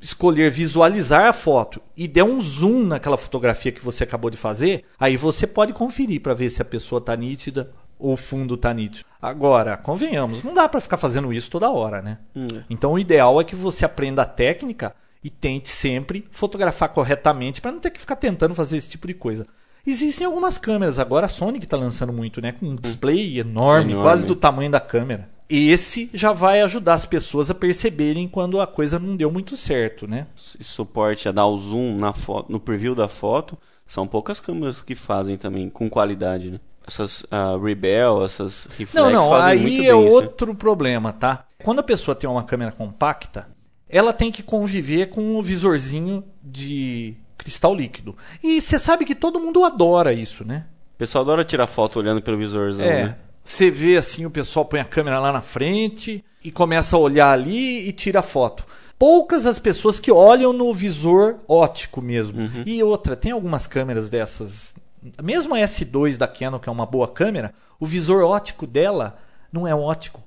escolher 0.00 0.50
visualizar 0.50 1.26
a 1.26 1.32
foto 1.32 1.80
e 1.96 2.08
der 2.08 2.24
um 2.24 2.40
zoom 2.40 2.84
naquela 2.84 3.18
fotografia 3.18 3.70
que 3.70 3.84
você 3.84 4.04
acabou 4.04 4.30
de 4.30 4.36
fazer, 4.36 4.84
aí 4.98 5.16
você 5.16 5.46
pode 5.46 5.72
conferir 5.72 6.20
para 6.20 6.34
ver 6.34 6.50
se 6.50 6.62
a 6.62 6.64
pessoa 6.64 6.98
está 6.98 7.14
nítida 7.14 7.70
ou 7.98 8.14
o 8.14 8.16
fundo 8.16 8.54
está 8.54 8.72
nítido. 8.72 9.06
Agora, 9.20 9.76
convenhamos, 9.76 10.42
não 10.42 10.54
dá 10.54 10.68
para 10.68 10.80
ficar 10.80 10.96
fazendo 10.96 11.32
isso 11.32 11.50
toda 11.50 11.70
hora, 11.70 12.00
né? 12.00 12.18
Hum. 12.34 12.62
Então 12.70 12.92
o 12.92 12.98
ideal 12.98 13.40
é 13.40 13.44
que 13.44 13.54
você 13.54 13.84
aprenda 13.84 14.22
a 14.22 14.26
técnica 14.26 14.94
e 15.22 15.28
tente 15.28 15.68
sempre 15.68 16.26
fotografar 16.30 16.88
corretamente 16.88 17.60
para 17.60 17.70
não 17.70 17.80
ter 17.80 17.90
que 17.90 18.00
ficar 18.00 18.16
tentando 18.16 18.54
fazer 18.54 18.78
esse 18.78 18.88
tipo 18.88 19.06
de 19.06 19.14
coisa. 19.14 19.46
Existem 19.86 20.26
algumas 20.26 20.58
câmeras, 20.58 20.98
agora 20.98 21.26
a 21.26 21.28
Sony 21.28 21.58
que 21.58 21.64
está 21.64 21.76
lançando 21.76 22.12
muito, 22.12 22.40
né? 22.40 22.52
Com 22.52 22.66
um 22.66 22.76
display 22.76 23.38
enorme, 23.38 23.92
enorme, 23.92 24.02
quase 24.02 24.26
do 24.26 24.34
tamanho 24.34 24.70
da 24.70 24.80
câmera. 24.80 25.28
Esse 25.50 26.08
já 26.14 26.30
vai 26.30 26.60
ajudar 26.62 26.94
as 26.94 27.04
pessoas 27.04 27.50
a 27.50 27.54
perceberem 27.54 28.28
quando 28.28 28.60
a 28.60 28.66
coisa 28.66 28.98
não 28.98 29.16
deu 29.16 29.30
muito 29.30 29.56
certo, 29.56 30.06
né? 30.06 30.28
E 30.58 30.62
suporte 30.62 31.28
a 31.28 31.32
dar 31.32 31.46
o 31.46 31.58
zoom 31.58 31.96
na 31.96 32.12
foto, 32.12 32.52
no 32.52 32.60
preview 32.60 32.94
da 32.94 33.08
foto, 33.08 33.58
são 33.86 34.06
poucas 34.06 34.38
câmeras 34.38 34.80
que 34.80 34.94
fazem 34.94 35.36
também 35.36 35.68
com 35.68 35.90
qualidade, 35.90 36.50
né? 36.50 36.60
Essas 36.86 37.22
uh, 37.22 37.58
Rebel, 37.62 38.24
essas 38.24 38.68
Reflex 38.78 38.94
Não, 38.94 39.10
não, 39.10 39.34
aí 39.34 39.60
é 39.60 39.62
bem 39.62 39.92
outro 39.92 40.54
problema, 40.54 41.12
tá? 41.12 41.46
Quando 41.64 41.80
a 41.80 41.84
pessoa 41.84 42.14
tem 42.14 42.30
uma 42.30 42.44
câmera 42.44 42.72
compacta, 42.72 43.48
ela 43.88 44.12
tem 44.12 44.30
que 44.30 44.42
conviver 44.42 45.10
com 45.10 45.36
o 45.36 45.42
visorzinho 45.42 46.24
de 46.42 47.16
cristal 47.36 47.74
líquido. 47.74 48.16
E 48.42 48.60
você 48.60 48.78
sabe 48.78 49.04
que 49.04 49.14
todo 49.14 49.40
mundo 49.40 49.64
adora 49.64 50.12
isso, 50.12 50.44
né? 50.44 50.66
O 50.94 50.98
pessoal 50.98 51.22
adora 51.24 51.44
tirar 51.44 51.66
foto 51.66 51.98
olhando 51.98 52.22
pelo 52.22 52.38
visorzão, 52.38 52.84
é, 52.84 53.04
né? 53.04 53.16
Você 53.44 53.70
vê 53.70 53.96
assim, 53.96 54.26
o 54.26 54.30
pessoal 54.30 54.64
põe 54.64 54.80
a 54.80 54.84
câmera 54.84 55.18
lá 55.18 55.32
na 55.32 55.40
frente 55.40 56.24
e 56.44 56.50
começa 56.50 56.96
a 56.96 56.98
olhar 56.98 57.32
ali 57.32 57.88
e 57.88 57.92
tira 57.92 58.22
foto. 58.22 58.66
Poucas 58.98 59.46
as 59.46 59.58
pessoas 59.58 59.98
que 59.98 60.12
olham 60.12 60.52
no 60.52 60.72
visor 60.74 61.38
ótico 61.48 62.02
mesmo. 62.02 62.40
Uhum. 62.40 62.62
E 62.66 62.82
outra, 62.82 63.16
tem 63.16 63.32
algumas 63.32 63.66
câmeras 63.66 64.10
dessas, 64.10 64.74
mesmo 65.22 65.54
a 65.54 65.58
S2 65.58 66.18
da 66.18 66.28
Canon, 66.28 66.58
que 66.58 66.68
é 66.68 66.72
uma 66.72 66.86
boa 66.86 67.08
câmera, 67.08 67.54
o 67.78 67.86
visor 67.86 68.24
ótico 68.24 68.66
dela 68.66 69.18
não 69.52 69.66
é 69.66 69.74
ótico. 69.74 70.22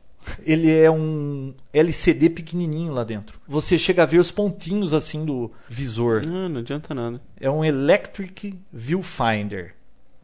Ele 0.46 0.72
é 0.72 0.90
um 0.90 1.54
LCD 1.74 2.30
pequenininho 2.30 2.94
lá 2.94 3.04
dentro. 3.04 3.40
Você 3.48 3.78
chega 3.78 4.04
a 4.04 4.06
ver 4.06 4.20
os 4.20 4.32
pontinhos 4.32 4.94
assim 4.94 5.26
do 5.26 5.52
visor. 5.68 6.26
Não, 6.26 6.50
não 6.50 6.62
adianta 6.62 6.94
nada. 6.94 7.22
É 7.40 7.50
um 7.50 7.64
Electric 7.64 8.58
Viewfinder. 8.72 9.76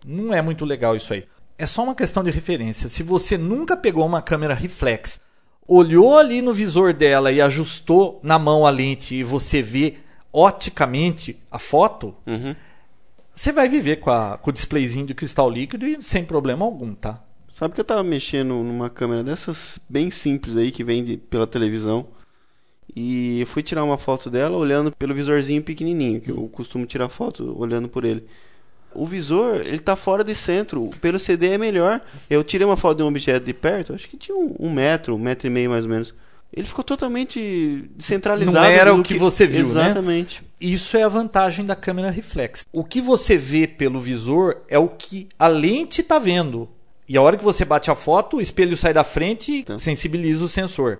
Não 0.05 0.33
é 0.33 0.41
muito 0.41 0.63
legal 0.65 0.95
isso 0.95 1.13
aí. 1.13 1.25
É 1.60 1.66
só 1.66 1.84
uma 1.84 1.93
questão 1.93 2.24
de 2.24 2.32
referência. 2.32 2.88
Se 2.88 3.03
você 3.03 3.38
nunca 3.38 3.76
pegou 3.76 4.05
uma 4.05 4.22
câmera 4.22 4.53
reflex, 4.53 5.20
olhou 5.68 6.18
ali 6.18 6.41
no 6.41 6.53
visor 6.53 6.93
dela 6.93 7.34
e 7.34 7.41
ajustou 7.41 8.18
na 8.24 8.39
mão 8.39 8.66
a 8.66 8.70
lente 8.70 9.14
e 9.14 9.24
você 9.24 9.62
vê 9.62 9.97
oticamente 10.32 11.38
a 11.51 11.60
foto, 11.60 12.16
uhum. 12.26 12.55
você 13.36 13.51
vai 13.51 13.68
viver 13.68 13.97
com, 13.97 14.10
a, 14.10 14.38
com 14.38 14.51
o 14.51 14.53
displayzinho 14.53 15.05
de 15.05 15.14
cristal 15.14 15.49
líquido 15.49 15.86
e 15.86 16.01
sem 16.01 16.24
problema 16.24 16.64
algum, 16.64 16.95
tá? 16.95 17.22
Sabe 17.49 17.74
que 17.74 17.82
eu 17.82 17.86
tava 17.86 18.03
mexendo 18.03 18.53
numa 18.64 18.89
câmera 18.89 19.22
dessas 19.22 19.82
bem 19.89 20.10
simples 20.10 20.55
aí 20.55 20.72
que 20.72 20.82
vende 20.82 21.18
pela 21.18 21.45
televisão. 21.45 22.07
E 22.95 23.41
eu 23.41 23.47
fui 23.47 23.62
tirar 23.62 23.84
uma 23.84 23.97
foto 23.97 24.30
dela 24.30 24.57
olhando 24.57 24.93
pelo 24.93 25.14
visorzinho 25.14 25.62
pequenininho, 25.62 26.22
que 26.22 26.32
eu 26.32 26.47
costumo 26.47 26.86
tirar 26.86 27.10
foto 27.10 27.53
olhando 27.60 27.89
por 27.89 28.05
ele. 28.05 28.26
O 28.93 29.05
visor, 29.05 29.61
ele 29.61 29.79
tá 29.79 29.95
fora 29.95 30.23
de 30.23 30.33
centro. 30.33 30.89
Pelo 31.01 31.19
CD 31.19 31.49
é 31.49 31.57
melhor. 31.57 32.01
Eu 32.29 32.43
tirei 32.43 32.65
uma 32.65 32.77
foto 32.77 32.97
de 32.97 33.03
um 33.03 33.07
objeto 33.07 33.45
de 33.45 33.53
perto, 33.53 33.93
acho 33.93 34.09
que 34.09 34.17
tinha 34.17 34.35
um, 34.35 34.55
um 34.59 34.71
metro, 34.71 35.15
um 35.15 35.19
metro 35.19 35.47
e 35.47 35.49
meio 35.49 35.69
mais 35.69 35.85
ou 35.85 35.91
menos. 35.91 36.13
Ele 36.51 36.67
ficou 36.67 36.83
totalmente 36.83 37.87
descentralizado. 37.95 38.57
Não 38.57 38.63
era 38.63 38.93
o 38.93 39.03
que, 39.03 39.13
que, 39.13 39.19
você 39.19 39.45
viu, 39.45 39.67
né? 39.67 39.85
Exatamente. 39.85 40.41
Né? 40.41 40.47
Isso 40.59 40.97
é 40.97 41.03
a 41.03 41.07
vantagem 41.07 41.63
da 41.63 41.75
câmera 41.75 42.09
reflex. 42.09 42.65
O 42.73 42.83
que 42.83 42.99
você 42.99 43.37
vê 43.37 43.67
pelo 43.67 44.01
visor 44.01 44.57
é 44.67 44.79
o 44.79 44.87
que 44.87 45.27
a 45.37 45.47
lente 45.47 46.01
está 46.01 46.17
vendo. 46.17 46.67
E 47.07 47.15
a 47.15 47.21
hora 47.21 47.37
que 47.37 47.43
você 47.43 47.63
bate 47.63 47.91
a 47.91 47.95
foto, 47.95 48.37
o 48.37 48.41
espelho 48.41 48.75
sai 48.75 48.93
da 48.93 49.03
frente 49.03 49.51
e 49.51 49.59
então. 49.59 49.77
sensibiliza 49.77 50.43
o 50.43 50.49
sensor. 50.49 50.99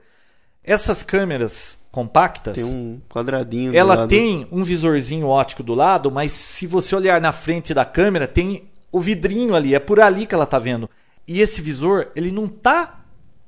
Essas 0.64 1.02
câmeras 1.02 1.79
compactas. 1.92 2.56
Tem 2.56 2.64
um 2.64 3.02
quadradinho. 3.10 3.76
Ela 3.76 4.08
tem 4.08 4.48
um 4.52 4.64
visorzinho 4.64 5.28
ótico 5.28 5.64
do 5.64 5.74
lado, 5.74 6.12
mas 6.12 6.32
se 6.32 6.68
você 6.68 6.96
olhar 6.96 7.20
na 7.20 7.32
frente 7.32 7.74
da 7.74 7.86
câmera, 7.86 8.28
tem 8.28 8.70
o 8.92 9.00
vidrinho 9.00 9.56
ali. 9.56 9.76
É 9.76 9.80
por 9.80 10.00
ali 10.00 10.26
que 10.26 10.36
ela 10.36 10.44
está 10.44 10.60
vendo. 10.60 10.90
E 11.28 11.42
esse 11.42 11.62
visor, 11.62 12.08
ele 12.16 12.32
não 12.32 12.46
está 12.46 13.00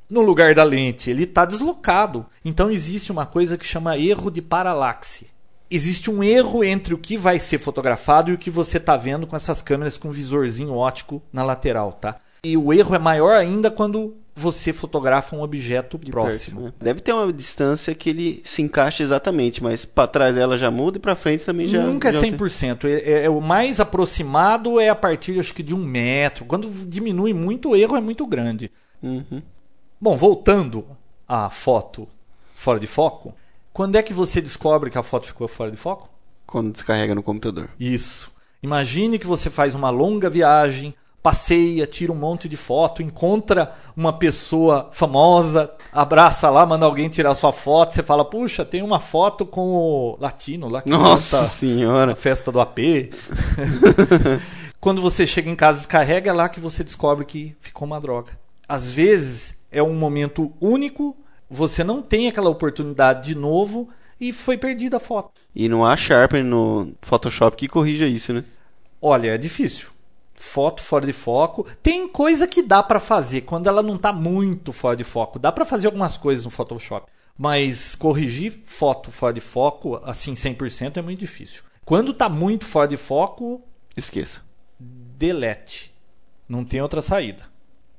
no 0.10 0.22
lugar 0.22 0.54
da 0.54 0.64
lente, 0.64 1.10
ele 1.10 1.24
está 1.24 1.46
deslocado. 1.46 2.26
Então 2.44 2.70
existe 2.70 3.12
uma 3.12 3.26
coisa 3.26 3.58
que 3.58 3.66
chama 3.66 3.98
erro 3.98 4.30
de 4.30 4.42
paralaxe. 4.42 5.28
Existe 5.70 6.12
um 6.12 6.22
erro 6.22 6.66
entre 6.66 6.94
o 6.94 6.98
que 6.98 7.16
vai 7.16 7.40
ser 7.40 7.58
fotografado 7.58 8.30
e 8.30 8.34
o 8.34 8.38
que 8.38 8.50
você 8.50 8.76
está 8.76 8.98
vendo 8.98 9.26
com 9.26 9.38
essas 9.38 9.62
câmeras 9.62 9.98
com 9.98 10.12
visorzinho 10.12 10.76
ótico 10.76 11.22
na 11.32 11.46
lateral, 11.46 11.94
tá? 11.94 12.18
E 12.44 12.58
o 12.58 12.74
erro 12.74 12.94
é 12.94 13.00
maior 13.00 13.36
ainda 13.36 13.72
quando 13.72 14.16
você 14.36 14.72
fotografa 14.72 15.36
um 15.36 15.42
objeto 15.42 15.98
de 15.98 16.10
próximo. 16.10 16.62
Perto, 16.62 16.74
né? 16.74 16.80
Deve 16.82 17.00
ter 17.02 17.14
uma 17.14 17.32
distância 17.32 17.94
que 17.94 18.10
ele 18.10 18.42
se 18.46 18.62
encaixa 18.62 19.04
exatamente, 19.04 19.62
mas 19.62 19.86
para 19.86 20.08
trás 20.08 20.38
ela 20.38 20.58
já 20.58 20.72
muda 20.72 20.98
e 20.98 21.02
para 21.02 21.16
frente 21.16 21.46
também 21.46 21.68
já. 21.68 21.84
Nunca 21.84 22.10
é 22.10 22.12
100%. 22.12 22.78
Tem... 22.78 22.92
É, 22.92 22.96
é, 22.96 23.26
é, 23.26 23.30
o 23.30 23.42
mais 23.42 23.80
aproximado 23.80 24.80
é 24.80 24.90
a 24.90 24.96
partir 24.96 25.40
acho 25.40 25.54
que 25.54 25.64
de 25.64 25.76
um 25.76 25.84
metro. 25.84 26.46
Quando 26.46 26.70
diminui 26.88 27.34
muito, 27.34 27.70
o 27.70 27.76
erro 27.76 27.96
é 27.98 28.02
muito 28.02 28.26
grande. 28.26 28.72
Uhum. 29.04 29.42
Bom, 30.00 30.16
voltando 30.16 30.86
à 31.28 31.50
foto 31.50 32.08
fora 32.56 32.80
de 32.80 32.88
foco, 32.88 33.36
quando 33.74 33.96
é 33.96 34.04
que 34.04 34.14
você 34.14 34.42
descobre 34.42 34.90
que 34.90 34.98
a 34.98 35.04
foto 35.04 35.28
ficou 35.28 35.48
fora 35.48 35.72
de 35.72 35.78
foco? 35.78 36.10
Quando 36.46 36.72
descarrega 36.72 37.16
no 37.16 37.24
computador. 37.24 37.70
Isso. 37.80 38.32
Imagine 38.64 39.18
que 39.18 39.26
você 39.26 39.50
faz 39.50 39.74
uma 39.74 39.90
longa 39.90 40.30
viagem 40.30 40.94
passeia, 41.22 41.86
tira 41.86 42.12
um 42.12 42.16
monte 42.16 42.50
de 42.50 42.58
foto, 42.58 43.02
encontra 43.02 43.74
uma 43.96 44.12
pessoa 44.12 44.90
famosa, 44.92 45.72
abraça 45.92 46.50
lá, 46.50 46.66
manda 46.66 46.86
alguém 46.86 47.10
tirar 47.10 47.34
sua 47.36 47.54
foto, 47.54 47.94
você 47.94 48.02
fala, 48.02 48.26
puxa, 48.26 48.66
tem 48.66 48.82
uma 48.82 49.00
foto 49.00 49.46
com 49.46 49.74
o 49.74 50.18
latino 50.20 50.68
lá 50.68 50.82
que 50.82 50.90
Nossa 50.90 51.48
senhora, 51.48 52.14
a 52.14 52.16
festa 52.16 52.52
do 52.52 52.60
AP. 52.60 52.78
Quando 54.80 55.00
você 55.00 55.28
chega 55.28 55.50
em 55.50 55.56
casa, 55.56 55.78
descarrega 55.78 56.32
é 56.32 56.34
lá 56.34 56.50
que 56.50 56.60
você 56.60 56.84
descobre 56.84 57.24
que 57.24 57.56
ficou 57.60 57.86
uma 57.86 58.02
droga. 58.02 58.32
Às 58.68 58.92
vezes 58.92 59.56
é 59.72 59.84
um 59.84 59.94
momento 59.94 60.52
único, 60.60 61.16
você 61.48 61.84
não 61.84 62.02
tem 62.02 62.28
aquela 62.28 62.50
oportunidade 62.50 63.28
de 63.28 63.36
novo 63.36 63.90
e 64.20 64.34
foi 64.34 64.58
perdida 64.58 64.98
a 64.98 65.00
foto. 65.00 65.30
E 65.54 65.70
não 65.70 65.86
há 65.86 65.96
Sharper 65.96 66.44
no 66.44 66.94
Photoshop 67.02 67.58
que 67.58 67.68
corrija 67.68 68.08
isso, 68.08 68.34
né? 68.34 68.44
Olha, 69.00 69.36
é 69.36 69.38
difícil 69.38 69.90
foto 70.42 70.82
fora 70.82 71.06
de 71.06 71.14
foco. 71.14 71.66
Tem 71.84 72.08
coisa 72.08 72.48
que 72.48 72.64
dá 72.64 72.82
para 72.82 73.00
fazer 73.00 73.42
quando 73.42 73.68
ela 73.68 73.84
não 73.84 73.98
tá 73.98 74.12
muito 74.12 74.74
fora 74.74 74.96
de 74.96 75.04
foco. 75.04 75.38
Dá 75.38 75.52
para 75.52 75.64
fazer 75.64 75.88
algumas 75.88 76.18
coisas 76.18 76.44
no 76.44 76.52
Photoshop, 76.52 77.08
mas 77.38 77.96
corrigir 77.96 78.62
foto 78.66 79.12
fora 79.12 79.34
de 79.34 79.40
foco 79.40 80.02
assim 80.04 80.34
100% 80.34 80.98
é 80.98 81.02
muito 81.02 81.20
difícil. 81.20 81.64
Quando 81.86 82.14
tá 82.14 82.28
muito 82.28 82.66
fora 82.66 82.88
de 82.88 82.98
foco, 82.98 83.62
esqueça. 83.96 84.42
Delete. 84.80 85.94
Não 86.50 86.66
tem 86.66 86.82
outra 86.82 87.02
saída. 87.02 87.44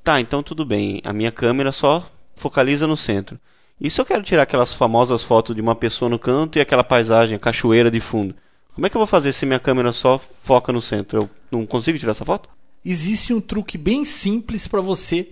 Tá, 0.03 0.21
então 0.21 0.43
tudo 0.43 0.65
bem. 0.65 1.01
A 1.05 1.13
minha 1.13 1.31
câmera 1.31 1.71
só 1.71 2.11
focaliza 2.35 2.87
no 2.87 2.97
centro. 2.97 3.39
E 3.81 3.89
se 3.89 4.01
eu 4.01 4.05
quero 4.05 4.23
tirar 4.23 4.43
aquelas 4.43 4.75
famosas 4.75 5.23
fotos 5.23 5.55
de 5.55 5.63
uma 5.63 5.77
pessoa 5.77 6.09
no 6.09 6.19
canto 6.19 6.59
e 6.59 6.61
aquela 6.61 6.85
paisagem, 6.85 7.37
a 7.37 7.39
cachoeira 7.39 7.91
de 7.91 8.01
fundo? 8.01 8.35
Como 8.75 8.87
é 8.87 8.91
que 8.91 8.97
eu 8.97 9.01
vou 9.01 9.07
fazer 9.07 9.33
se 9.33 9.47
minha 9.47 9.61
câmera 9.61 9.93
só 9.93 10.19
foca 10.19 10.73
no 10.73 10.81
centro? 10.81 11.23
Eu 11.23 11.31
não 11.59 11.67
consigo 11.67 11.99
tirar 11.99 12.13
essa 12.13 12.25
foto? 12.25 12.49
Existe 12.85 13.33
um 13.33 13.41
truque 13.41 13.79
bem 13.79 14.05
simples 14.05 14.67
para 14.67 14.81
você 14.81 15.31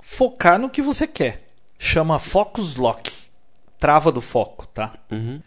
focar 0.00 0.58
no 0.58 0.70
que 0.70 0.82
você 0.82 1.06
quer. 1.06 1.48
Chama 1.78 2.18
Focus 2.18 2.76
Lock. 2.76 3.12
Trava 3.78 4.10
do 4.10 4.20
foco, 4.20 4.66
tá? 4.66 4.94
Uhum. 5.10 5.40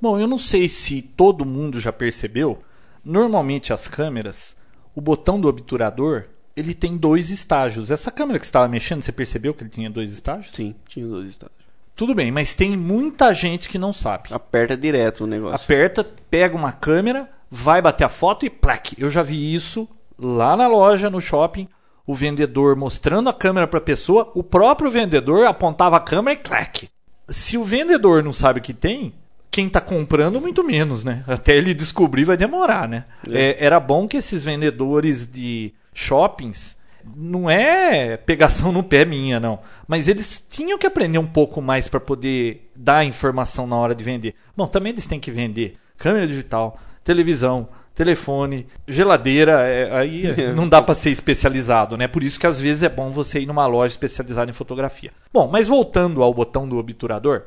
Bom, 0.00 0.18
eu 0.18 0.26
não 0.26 0.38
sei 0.38 0.68
se 0.68 1.02
todo 1.02 1.44
mundo 1.44 1.80
já 1.80 1.92
percebeu. 1.92 2.58
Normalmente 3.04 3.72
as 3.72 3.86
câmeras, 3.86 4.56
o 4.94 5.00
botão 5.00 5.38
do 5.40 5.48
obturador, 5.48 6.24
ele 6.56 6.72
tem 6.72 6.96
dois 6.96 7.30
estágios. 7.30 7.90
Essa 7.90 8.10
câmera 8.10 8.38
que 8.38 8.44
estava 8.44 8.66
mexendo, 8.66 9.02
você 9.02 9.12
percebeu 9.12 9.52
que 9.52 9.62
ele 9.62 9.70
tinha 9.70 9.90
dois 9.90 10.10
estágios? 10.10 10.54
Sim, 10.54 10.74
tinha 10.88 11.06
dois 11.06 11.28
estágios. 11.28 11.56
Tudo 11.94 12.14
bem, 12.14 12.30
mas 12.30 12.54
tem 12.54 12.76
muita 12.76 13.32
gente 13.32 13.68
que 13.68 13.78
não 13.78 13.92
sabe. 13.92 14.28
Aperta 14.32 14.76
direto 14.76 15.24
o 15.24 15.26
negócio. 15.26 15.56
Aperta, 15.56 16.04
pega 16.04 16.54
uma 16.54 16.72
câmera, 16.72 17.30
vai 17.56 17.80
bater 17.80 18.04
a 18.04 18.08
foto 18.10 18.44
e 18.44 18.50
plaque. 18.50 18.94
Eu 18.98 19.08
já 19.08 19.22
vi 19.22 19.54
isso 19.54 19.88
lá 20.18 20.54
na 20.56 20.68
loja, 20.68 21.08
no 21.08 21.22
shopping. 21.22 21.66
O 22.06 22.14
vendedor 22.14 22.76
mostrando 22.76 23.30
a 23.30 23.34
câmera 23.34 23.66
para 23.66 23.78
a 23.78 23.82
pessoa, 23.82 24.30
o 24.34 24.42
próprio 24.42 24.90
vendedor 24.90 25.46
apontava 25.46 25.96
a 25.96 26.00
câmera 26.00 26.38
e 26.38 26.42
clac. 26.42 26.88
Se 27.28 27.56
o 27.56 27.64
vendedor 27.64 28.22
não 28.22 28.32
sabe 28.32 28.60
o 28.60 28.62
que 28.62 28.74
tem, 28.74 29.14
quem 29.50 29.66
está 29.66 29.80
comprando 29.80 30.40
muito 30.40 30.62
menos, 30.62 31.02
né? 31.02 31.24
Até 31.26 31.56
ele 31.56 31.72
descobrir 31.72 32.24
vai 32.24 32.36
demorar, 32.36 32.86
né? 32.86 33.06
É. 33.26 33.42
É, 33.42 33.64
era 33.64 33.80
bom 33.80 34.06
que 34.06 34.18
esses 34.18 34.44
vendedores 34.44 35.26
de 35.26 35.72
shoppings 35.94 36.76
não 37.16 37.48
é 37.48 38.18
pegação 38.18 38.70
no 38.70 38.82
pé 38.82 39.04
minha, 39.06 39.40
não. 39.40 39.60
Mas 39.88 40.08
eles 40.08 40.44
tinham 40.48 40.78
que 40.78 40.86
aprender 40.86 41.18
um 41.18 41.26
pouco 41.26 41.62
mais 41.62 41.88
para 41.88 42.00
poder 42.00 42.70
dar 42.76 43.04
informação 43.04 43.66
na 43.66 43.76
hora 43.76 43.94
de 43.94 44.04
vender. 44.04 44.34
Bom, 44.54 44.66
também 44.66 44.92
eles 44.92 45.06
têm 45.06 45.18
que 45.18 45.30
vender 45.30 45.76
câmera 45.96 46.26
digital, 46.26 46.78
televisão, 47.06 47.68
telefone, 47.94 48.66
geladeira. 48.86 49.62
é, 49.62 49.96
aí 49.96 50.24
não 50.54 50.68
dá 50.68 50.82
para 50.82 50.94
ser 50.94 51.10
especializado, 51.10 51.96
né? 51.96 52.08
Por 52.08 52.22
isso 52.22 52.38
que 52.38 52.46
às 52.46 52.60
vezes 52.60 52.82
é 52.82 52.88
bom 52.88 53.10
você 53.12 53.40
ir 53.40 53.46
numa 53.46 53.66
loja 53.66 53.94
especializada 53.94 54.50
em 54.50 54.54
fotografia. 54.54 55.12
Bom, 55.32 55.48
mas 55.48 55.68
voltando 55.68 56.22
ao 56.22 56.34
botão 56.34 56.68
do 56.68 56.76
obturador, 56.76 57.42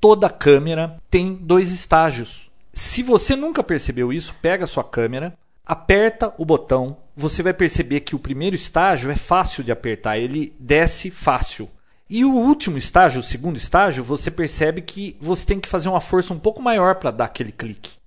toda 0.00 0.30
câmera 0.30 0.96
tem 1.10 1.34
dois 1.34 1.72
estágios. 1.72 2.48
Se 2.72 3.02
você 3.02 3.34
nunca 3.34 3.64
percebeu 3.64 4.12
isso, 4.12 4.34
pega 4.40 4.62
a 4.62 4.68
sua 4.68 4.84
câmera, 4.84 5.34
aperta 5.66 6.32
o 6.38 6.44
botão, 6.44 6.96
você 7.16 7.42
vai 7.42 7.52
perceber 7.52 8.00
que 8.00 8.14
o 8.14 8.18
primeiro 8.18 8.54
estágio 8.54 9.10
é 9.10 9.16
fácil 9.16 9.64
de 9.64 9.72
apertar, 9.72 10.18
ele 10.18 10.54
desce 10.58 11.10
fácil. 11.10 11.68
E 12.08 12.24
o 12.24 12.32
último 12.32 12.78
estágio, 12.78 13.20
o 13.20 13.24
segundo 13.24 13.56
estágio, 13.56 14.02
você 14.02 14.30
percebe 14.30 14.82
que 14.82 15.16
você 15.20 15.44
tem 15.44 15.60
que 15.60 15.68
fazer 15.68 15.88
uma 15.88 16.00
força 16.00 16.32
um 16.32 16.38
pouco 16.38 16.62
maior 16.62 16.94
para 16.94 17.10
dar 17.10 17.26
aquele 17.26 17.52
clique. 17.52 17.99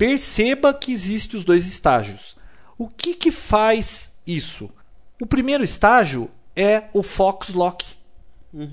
Perceba 0.00 0.72
que 0.72 0.92
existem 0.92 1.38
os 1.38 1.44
dois 1.44 1.66
estágios. 1.66 2.34
O 2.78 2.88
que, 2.88 3.12
que 3.12 3.30
faz 3.30 4.10
isso? 4.26 4.70
O 5.20 5.26
primeiro 5.26 5.62
estágio 5.62 6.30
é 6.56 6.84
o 6.94 7.02
Focus 7.02 7.52
Lock. 7.52 7.84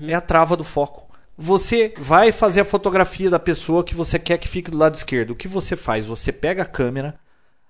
É 0.08 0.14
a 0.14 0.22
trava 0.22 0.56
do 0.56 0.64
foco. 0.64 1.06
Você 1.36 1.92
vai 1.98 2.32
fazer 2.32 2.62
a 2.62 2.64
fotografia 2.64 3.28
da 3.28 3.38
pessoa 3.38 3.84
que 3.84 3.94
você 3.94 4.18
quer 4.18 4.38
que 4.38 4.48
fique 4.48 4.70
do 4.70 4.78
lado 4.78 4.94
esquerdo. 4.94 5.32
O 5.32 5.36
que 5.36 5.46
você 5.46 5.76
faz? 5.76 6.06
Você 6.06 6.32
pega 6.32 6.62
a 6.62 6.66
câmera, 6.66 7.14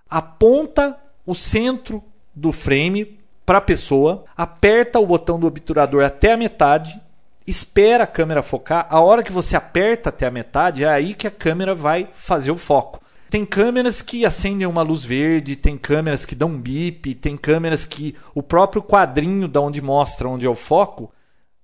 aponta 0.08 0.96
o 1.26 1.34
centro 1.34 2.00
do 2.32 2.52
frame 2.52 3.18
para 3.44 3.58
a 3.58 3.60
pessoa, 3.60 4.24
aperta 4.36 5.00
o 5.00 5.06
botão 5.06 5.36
do 5.36 5.48
obturador 5.48 6.04
até 6.04 6.32
a 6.32 6.36
metade, 6.36 7.02
espera 7.44 8.04
a 8.04 8.06
câmera 8.06 8.40
focar. 8.40 8.86
A 8.88 9.00
hora 9.00 9.24
que 9.24 9.32
você 9.32 9.56
aperta 9.56 10.10
até 10.10 10.28
a 10.28 10.30
metade, 10.30 10.84
é 10.84 10.88
aí 10.88 11.12
que 11.12 11.26
a 11.26 11.30
câmera 11.32 11.74
vai 11.74 12.08
fazer 12.12 12.52
o 12.52 12.56
foco. 12.56 13.02
Tem 13.30 13.44
câmeras 13.44 14.00
que 14.00 14.24
acendem 14.24 14.66
uma 14.66 14.82
luz 14.82 15.04
verde, 15.04 15.54
tem 15.54 15.76
câmeras 15.76 16.24
que 16.24 16.34
dão 16.34 16.48
um 16.48 16.58
bip, 16.60 17.14
tem 17.14 17.36
câmeras 17.36 17.84
que 17.84 18.14
o 18.34 18.42
próprio 18.42 18.82
quadrinho 18.82 19.46
da 19.46 19.60
onde 19.60 19.82
mostra 19.82 20.28
onde 20.28 20.46
é 20.46 20.48
o 20.48 20.54
foco 20.54 21.12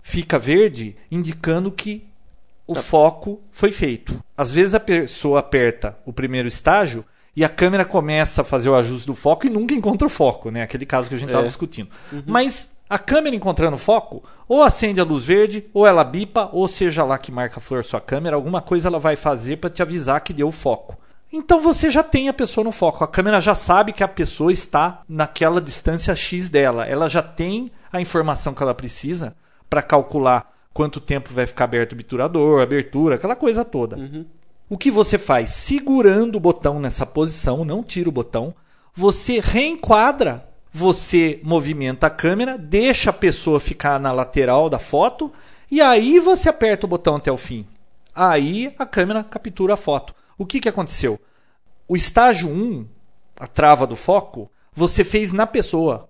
fica 0.03 0.39
verde, 0.39 0.95
indicando 1.11 1.73
que 1.73 2.07
o 2.67 2.75
foco 2.75 3.41
foi 3.51 3.73
feito. 3.73 4.23
Às 4.37 4.53
vezes 4.53 4.75
a 4.75 4.81
pessoa 4.81 5.41
aperta 5.41 5.97
o 6.05 6.13
primeiro 6.13 6.49
estágio 6.49 7.05
e 7.37 7.43
a 7.45 7.49
câmera 7.49 7.85
começa 7.85 8.43
a 8.43 8.45
fazer 8.45 8.69
o 8.69 8.77
ajuste 8.77 9.07
do 9.07 9.15
foco 9.15 9.47
e 9.47 9.51
nunca 9.51 9.75
encontra 9.75 10.07
o 10.07 10.11
foco, 10.11 10.51
né? 10.51 10.63
Aquele 10.63 10.87
caso 10.87 11.09
que 11.09 11.15
a 11.15 11.19
gente 11.19 11.29
estava 11.29 11.45
É. 11.45 11.49
discutindo. 11.49 11.89
Mas 12.27 12.69
a 12.89 12.99
câmera 12.99 13.35
encontrando 13.35 13.77
o 13.77 13.79
foco, 13.79 14.23
ou 14.47 14.63
acende 14.63 15.01
a 15.01 15.05
luz 15.05 15.27
verde, 15.27 15.67
ou 15.73 15.87
ela 15.87 16.05
bipa, 16.05 16.49
ou 16.53 16.69
seja 16.69 17.03
lá 17.05 17.19
que 17.19 17.33
marca 17.33 17.59
for 17.59 17.83
sua 17.83 18.01
câmera, 18.01 18.37
alguma 18.37 18.61
coisa 18.61 18.89
ela 18.89 18.99
vai 18.99 19.17
fazer 19.17 19.57
para 19.57 19.71
te 19.71 19.83
avisar 19.83 20.21
que 20.21 20.33
deu 20.33 20.49
o 20.49 20.53
foco. 20.53 20.97
Então 21.33 21.61
você 21.61 21.91
já 21.91 22.03
tem 22.03 22.29
a 22.29 22.33
pessoa 22.33 22.65
no 22.65 22.73
foco. 22.73 23.03
A 23.03 23.09
câmera 23.09 23.41
já 23.41 23.55
sabe 23.55 23.93
que 23.93 24.05
a 24.05 24.09
pessoa 24.09 24.53
está 24.53 25.03
naquela 25.09 25.61
distância 25.61 26.15
X 26.15 26.49
dela. 26.51 26.87
Ela 26.87 27.09
já 27.09 27.23
tem 27.23 27.71
a 27.93 28.01
informação 28.01 28.55
que 28.55 28.63
ela 28.63 28.75
precisa 28.75 29.35
para 29.69 29.83
calcular 29.83 30.53
quanto 30.73 31.01
tempo 31.01 31.33
vai 31.33 31.47
ficar 31.47 31.65
aberto 31.65 31.93
o 31.93 31.95
obturador, 31.95 32.61
abertura, 32.63 33.15
aquela 33.15 33.37
coisa 33.37 33.65
toda. 33.65 33.97
O 34.69 34.77
que 34.77 34.91
você 34.91 35.19
faz? 35.19 35.51
Segurando 35.51 36.37
o 36.37 36.41
botão 36.41 36.81
nessa 36.81 37.07
posição, 37.07 37.65
não 37.65 37.83
tira 37.83 38.09
o 38.09 38.13
botão, 38.13 38.55
você 38.93 39.41
reenquadra, 39.41 40.49
você 40.73 41.41
movimenta 41.43 42.09
a 42.09 42.11
câmera, 42.11 42.59
deixa 42.59 43.11
a 43.11 43.13
pessoa 43.13 43.61
ficar 43.61 44.01
na 44.01 44.11
lateral 44.11 44.69
da 44.69 44.79
foto 44.79 45.31
e 45.71 45.81
aí 45.81 46.19
você 46.19 46.49
aperta 46.49 46.87
o 46.87 46.89
botão 46.89 47.17
até 47.17 47.31
o 47.31 47.37
fim. 47.37 47.67
Aí 48.15 48.75
a 48.79 48.87
câmera 48.87 49.23
captura 49.23 49.75
a 49.75 49.77
foto. 49.77 50.15
O 50.37 50.45
que, 50.45 50.61
que 50.61 50.69
aconteceu? 50.69 51.21
O 51.87 51.97
estágio 51.97 52.49
1, 52.49 52.87
a 53.37 53.47
trava 53.47 53.87
do 53.87 53.97
foco, 53.97 54.51
você 54.73 55.05
fez 55.05 55.33
na 55.33 55.47
pessoa. 55.47 56.09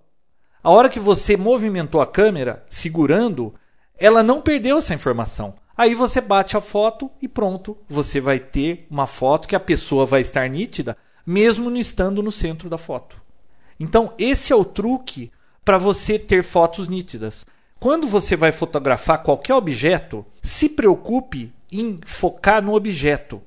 A 0.63 0.71
hora 0.71 0.89
que 0.89 0.99
você 0.99 1.37
movimentou 1.37 2.01
a 2.01 2.07
câmera, 2.07 2.65
segurando, 2.67 3.53
ela 3.99 4.23
não 4.23 4.41
perdeu 4.41 4.77
essa 4.77 4.93
informação. 4.93 5.53
Aí 5.77 5.93
você 5.93 6.21
bate 6.21 6.55
a 6.55 6.61
foto 6.61 7.11
e 7.21 7.27
pronto, 7.27 7.77
você 7.87 8.19
vai 8.19 8.39
ter 8.39 8.87
uma 8.89 9.05
foto 9.05 9.47
que 9.47 9.55
a 9.55 9.59
pessoa 9.59 10.05
vai 10.05 10.21
estar 10.21 10.49
nítida, 10.49 10.97
mesmo 11.25 11.69
não 11.69 11.77
estando 11.77 12.23
no 12.23 12.31
centro 12.31 12.69
da 12.69 12.77
foto. 12.77 13.21
Então, 13.79 14.13
esse 14.17 14.53
é 14.53 14.55
o 14.55 14.63
truque 14.63 15.31
para 15.63 15.77
você 15.77 16.17
ter 16.17 16.43
fotos 16.43 16.87
nítidas. 16.87 17.45
Quando 17.79 18.07
você 18.07 18.35
vai 18.35 18.51
fotografar 18.51 19.21
qualquer 19.21 19.53
objeto, 19.53 20.25
se 20.41 20.69
preocupe 20.69 21.53
em 21.71 21.99
focar 22.05 22.63
no 22.63 22.73
objeto. 22.73 23.41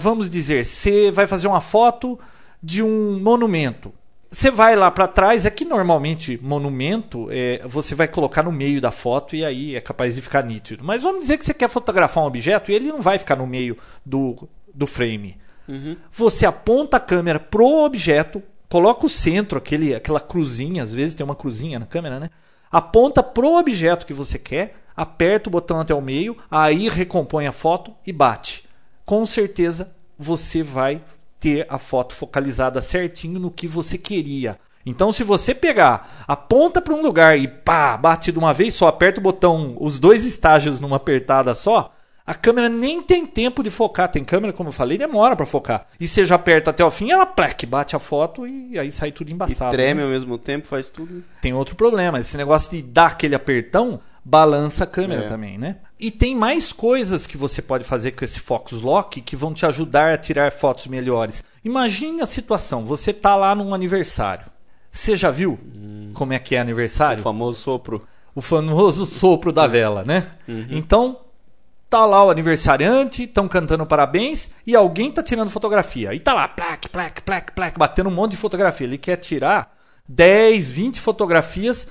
Vamos 0.00 0.30
dizer, 0.30 0.64
você 0.64 1.10
vai 1.10 1.26
fazer 1.26 1.46
uma 1.46 1.60
foto 1.60 2.18
de 2.62 2.82
um 2.82 3.20
monumento. 3.20 3.92
Você 4.30 4.50
vai 4.50 4.74
lá 4.74 4.90
para 4.90 5.06
trás, 5.06 5.44
é 5.44 5.50
que 5.50 5.62
normalmente 5.62 6.40
monumento 6.42 7.28
é, 7.30 7.60
você 7.66 7.94
vai 7.94 8.08
colocar 8.08 8.42
no 8.42 8.50
meio 8.50 8.80
da 8.80 8.90
foto 8.90 9.36
e 9.36 9.44
aí 9.44 9.76
é 9.76 9.80
capaz 9.80 10.14
de 10.14 10.22
ficar 10.22 10.42
nítido. 10.42 10.82
Mas 10.82 11.02
vamos 11.02 11.20
dizer 11.20 11.36
que 11.36 11.44
você 11.44 11.52
quer 11.52 11.68
fotografar 11.68 12.24
um 12.24 12.26
objeto 12.26 12.70
e 12.70 12.74
ele 12.74 12.88
não 12.88 13.02
vai 13.02 13.18
ficar 13.18 13.36
no 13.36 13.46
meio 13.46 13.76
do, 14.06 14.48
do 14.72 14.86
frame. 14.86 15.36
Você 16.10 16.46
aponta 16.46 16.96
a 16.96 17.00
câmera 17.00 17.38
pro 17.38 17.84
objeto, 17.84 18.42
coloca 18.70 19.04
o 19.04 19.10
centro, 19.10 19.58
aquele, 19.58 19.94
aquela 19.94 20.20
cruzinha, 20.20 20.82
às 20.82 20.94
vezes 20.94 21.14
tem 21.14 21.24
uma 21.24 21.36
cruzinha 21.36 21.78
na 21.78 21.86
câmera, 21.86 22.18
né? 22.18 22.30
Aponta 22.72 23.22
pro 23.22 23.58
objeto 23.58 24.06
que 24.06 24.14
você 24.14 24.38
quer, 24.38 24.76
aperta 24.96 25.50
o 25.50 25.52
botão 25.52 25.78
até 25.78 25.94
o 25.94 26.00
meio, 26.00 26.38
aí 26.50 26.88
recompõe 26.88 27.46
a 27.46 27.52
foto 27.52 27.92
e 28.06 28.12
bate. 28.12 28.69
Com 29.10 29.26
certeza 29.26 29.90
você 30.16 30.62
vai 30.62 31.02
ter 31.40 31.66
a 31.68 31.78
foto 31.78 32.14
focalizada 32.14 32.80
certinho 32.80 33.40
no 33.40 33.50
que 33.50 33.66
você 33.66 33.98
queria. 33.98 34.56
Então, 34.86 35.10
se 35.10 35.24
você 35.24 35.52
pegar, 35.52 36.24
aponta 36.28 36.80
para 36.80 36.94
um 36.94 37.02
lugar 37.02 37.36
e 37.36 37.48
pá, 37.48 37.96
bate 37.96 38.30
de 38.30 38.38
uma 38.38 38.54
vez 38.54 38.72
só, 38.72 38.86
aperta 38.86 39.18
o 39.18 39.22
botão, 39.22 39.76
os 39.80 39.98
dois 39.98 40.24
estágios 40.24 40.78
numa 40.78 40.94
apertada 40.94 41.52
só, 41.54 41.92
a 42.24 42.34
câmera 42.36 42.68
nem 42.68 43.02
tem 43.02 43.26
tempo 43.26 43.64
de 43.64 43.70
focar. 43.70 44.08
Tem 44.08 44.22
câmera, 44.22 44.52
como 44.52 44.68
eu 44.68 44.72
falei, 44.72 44.96
demora 44.96 45.34
para 45.34 45.44
focar. 45.44 45.88
E 45.98 46.06
você 46.06 46.24
já 46.24 46.36
aperta 46.36 46.70
até 46.70 46.84
o 46.84 46.90
fim, 46.92 47.10
ela 47.10 47.26
plec, 47.26 47.66
bate 47.66 47.96
a 47.96 47.98
foto 47.98 48.46
e 48.46 48.78
aí 48.78 48.92
sai 48.92 49.10
tudo 49.10 49.30
E 49.30 49.32
embaçado. 49.32 49.72
treme 49.72 49.98
né? 49.98 50.06
ao 50.06 50.12
mesmo 50.12 50.38
tempo, 50.38 50.68
faz 50.68 50.88
tudo. 50.88 51.24
Tem 51.42 51.52
outro 51.52 51.74
problema, 51.74 52.20
esse 52.20 52.36
negócio 52.36 52.70
de 52.70 52.80
dar 52.80 53.06
aquele 53.06 53.34
apertão 53.34 53.98
balança 54.24 54.84
a 54.84 54.86
câmera 54.86 55.22
É. 55.24 55.26
também, 55.26 55.56
né? 55.58 55.76
E 55.98 56.10
tem 56.10 56.34
mais 56.34 56.72
coisas 56.72 57.26
que 57.26 57.36
você 57.36 57.60
pode 57.62 57.84
fazer 57.84 58.12
com 58.12 58.24
esse 58.24 58.40
Focus 58.40 58.80
Lock 58.80 59.20
que 59.20 59.36
vão 59.36 59.52
te 59.54 59.64
ajudar 59.66 60.12
a 60.12 60.18
tirar 60.18 60.50
fotos 60.52 60.86
melhores. 60.86 61.42
Imagine 61.64 62.22
a 62.22 62.26
situação, 62.26 62.84
você 62.84 63.12
tá 63.12 63.34
lá 63.36 63.54
num 63.54 63.74
aniversário. 63.74 64.46
Você 64.90 65.14
já 65.16 65.30
viu 65.30 65.58
como 66.14 66.32
é 66.32 66.38
que 66.38 66.54
é 66.56 66.58
O 66.58 66.62
aniversário? 66.62 67.22
famoso 67.22 67.60
sopro. 67.60 68.06
o 68.34 68.40
famoso 68.40 69.06
sopro 69.06 69.52
da 69.52 69.66
vela, 69.66 70.04
né? 70.04 70.26
Então, 70.70 71.20
tá 71.88 72.04
lá 72.06 72.24
o 72.24 72.30
aniversariante, 72.30 73.24
estão 73.24 73.48
cantando 73.48 73.84
parabéns 73.84 74.50
e 74.66 74.74
alguém 74.76 75.10
tá 75.10 75.22
tirando 75.22 75.50
fotografia. 75.50 76.14
E 76.14 76.20
tá 76.20 76.32
lá, 76.32 76.46
plaque, 76.48 76.88
plaque, 76.88 77.22
plaque, 77.22 77.52
plaque, 77.52 77.78
batendo 77.78 78.08
um 78.08 78.12
monte 78.12 78.32
de 78.32 78.36
fotografia. 78.36 78.86
Ele 78.86 78.96
quer 78.98 79.16
tirar 79.16 79.76
10, 80.08 80.70
20 80.70 81.00
fotografias 81.00 81.88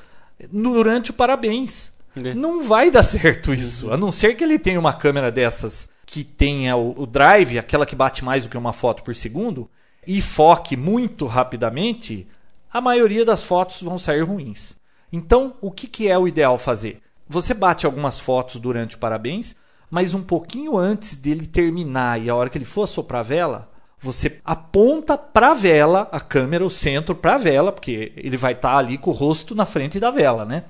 durante 0.51 1.11
o 1.11 1.13
parabéns. 1.13 1.91
Não 2.33 2.61
vai 2.61 2.91
dar 2.91 3.03
certo 3.03 3.53
isso, 3.53 3.91
a 3.91 3.97
não 3.97 4.11
ser 4.11 4.35
que 4.35 4.43
ele 4.43 4.59
tenha 4.59 4.79
uma 4.79 4.93
câmera 4.93 5.31
dessas 5.31 5.89
que 6.05 6.23
tenha 6.23 6.75
o, 6.75 7.03
o 7.03 7.05
drive, 7.05 7.59
aquela 7.59 7.85
que 7.85 7.95
bate 7.95 8.25
mais 8.25 8.43
do 8.43 8.49
que 8.49 8.57
uma 8.57 8.73
foto 8.73 9.03
por 9.03 9.15
segundo, 9.15 9.69
e 10.07 10.21
foque 10.21 10.75
muito 10.75 11.25
rapidamente, 11.25 12.27
a 12.71 12.81
maioria 12.81 13.23
das 13.23 13.45
fotos 13.45 13.81
vão 13.81 13.97
sair 13.97 14.21
ruins. 14.21 14.75
Então, 15.11 15.55
o 15.61 15.71
que, 15.71 15.87
que 15.87 16.07
é 16.07 16.17
o 16.17 16.27
ideal 16.27 16.57
fazer? 16.57 17.01
Você 17.27 17.53
bate 17.53 17.85
algumas 17.85 18.19
fotos 18.19 18.59
durante 18.59 18.95
o 18.95 18.99
parabéns, 18.99 19.55
mas 19.89 20.13
um 20.13 20.21
pouquinho 20.21 20.77
antes 20.77 21.17
dele 21.17 21.45
terminar 21.45 22.21
e 22.21 22.29
a 22.29 22.35
hora 22.35 22.49
que 22.49 22.57
ele 22.57 22.65
for 22.65 22.87
soprar 22.87 23.19
a 23.19 23.23
vela, 23.23 23.69
você 23.99 24.39
aponta 24.45 25.17
para 25.17 25.51
a 25.51 25.53
vela, 25.53 26.07
a 26.11 26.19
câmera, 26.19 26.65
o 26.65 26.69
centro 26.69 27.13
para 27.13 27.35
a 27.35 27.37
vela, 27.37 27.71
porque 27.71 28.13
ele 28.15 28.37
vai 28.37 28.53
estar 28.53 28.77
ali 28.77 28.97
com 28.97 29.09
o 29.09 29.13
rosto 29.13 29.53
na 29.53 29.65
frente 29.65 29.99
da 29.99 30.09
vela, 30.09 30.45
né? 30.45 30.63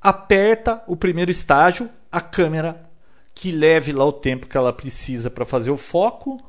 Aperta 0.00 0.82
o 0.86 0.96
primeiro 0.96 1.30
estágio, 1.30 1.90
a 2.10 2.20
câmera 2.20 2.82
que 3.34 3.50
leve 3.52 3.92
lá 3.92 4.04
o 4.04 4.12
tempo 4.12 4.46
que 4.46 4.56
ela 4.56 4.72
precisa 4.72 5.30
para 5.30 5.46
fazer 5.46 5.70
o 5.70 5.76
foco. 5.76 6.40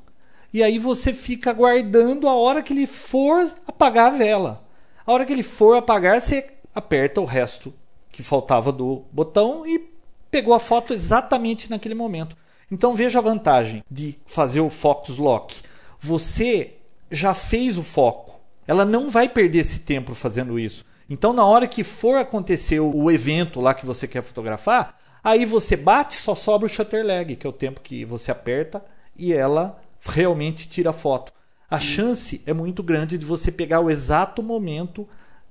E 0.52 0.64
aí 0.64 0.80
você 0.80 1.14
fica 1.14 1.52
aguardando 1.52 2.28
a 2.28 2.34
hora 2.34 2.64
que 2.64 2.74
ele 2.74 2.88
for 2.88 3.47
apagar 3.68 4.08
a 4.08 4.18
vela. 4.18 4.64
A 5.06 5.12
hora 5.12 5.26
que 5.26 5.34
ele 5.34 5.43
for 5.43 5.78
apagar, 5.78 6.20
você 6.20 6.47
aperta 6.74 7.22
o 7.22 7.26
resto 7.26 7.74
que 8.12 8.24
faltava 8.24 8.72
do 8.72 9.04
botão 9.12 9.66
e 9.66 9.89
pegou 10.32 10.54
a 10.54 10.60
foto 10.60 10.93
exatamente 10.93 11.70
naquele 11.70 11.95
momento. 11.95 12.36
Então 12.72 12.93
veja 12.93 13.20
a 13.20 13.22
vantagem 13.22 13.84
de 13.89 14.18
fazer 14.26 14.62
o 14.62 14.70
Focus 14.70 15.18
Lock. 15.18 15.62
Você 16.00 16.74
já 17.12 17.34
fez 17.34 17.78
o 17.78 17.84
foco. 17.84 18.39
Ela 18.68 18.86
não 18.86 19.10
vai 19.10 19.28
perder 19.28 19.60
esse 19.60 19.80
tempo 19.80 20.14
fazendo 20.14 20.60
isso. 20.60 20.86
Então 21.10 21.34
na 21.34 21.45
hora 21.45 21.68
que 21.68 21.84
for 21.84 22.18
acontecer 22.18 22.80
o 22.80 23.10
evento 23.10 23.60
lá 23.60 23.74
que 23.74 23.86
você 23.86 24.07
quer 24.07 24.22
fotografar, 24.22 24.97
aí 25.24 25.43
você 25.43 25.76
bate, 25.76 26.16
só 26.16 26.36
sobra 26.36 26.68
o 26.68 26.70
shutter 26.70 27.05
lag, 27.05 27.36
que 27.36 27.47
é 27.47 27.49
o 27.49 27.53
tempo 27.53 27.82
que 27.82 28.05
você 28.05 28.32
aperta 28.32 28.84
e 29.18 29.34
ela 29.34 29.80
realmente 30.01 30.70
tira 30.70 30.91
a 30.91 30.93
foto. 30.93 31.34
A 31.70 31.80
chance 31.80 32.41
é 32.45 32.53
muito 32.53 32.82
grande 32.82 33.18
de 33.18 33.26
você 33.26 33.51
pegar 33.51 33.80
o 33.80 33.89
exato 33.89 34.41
momento 34.41 35.07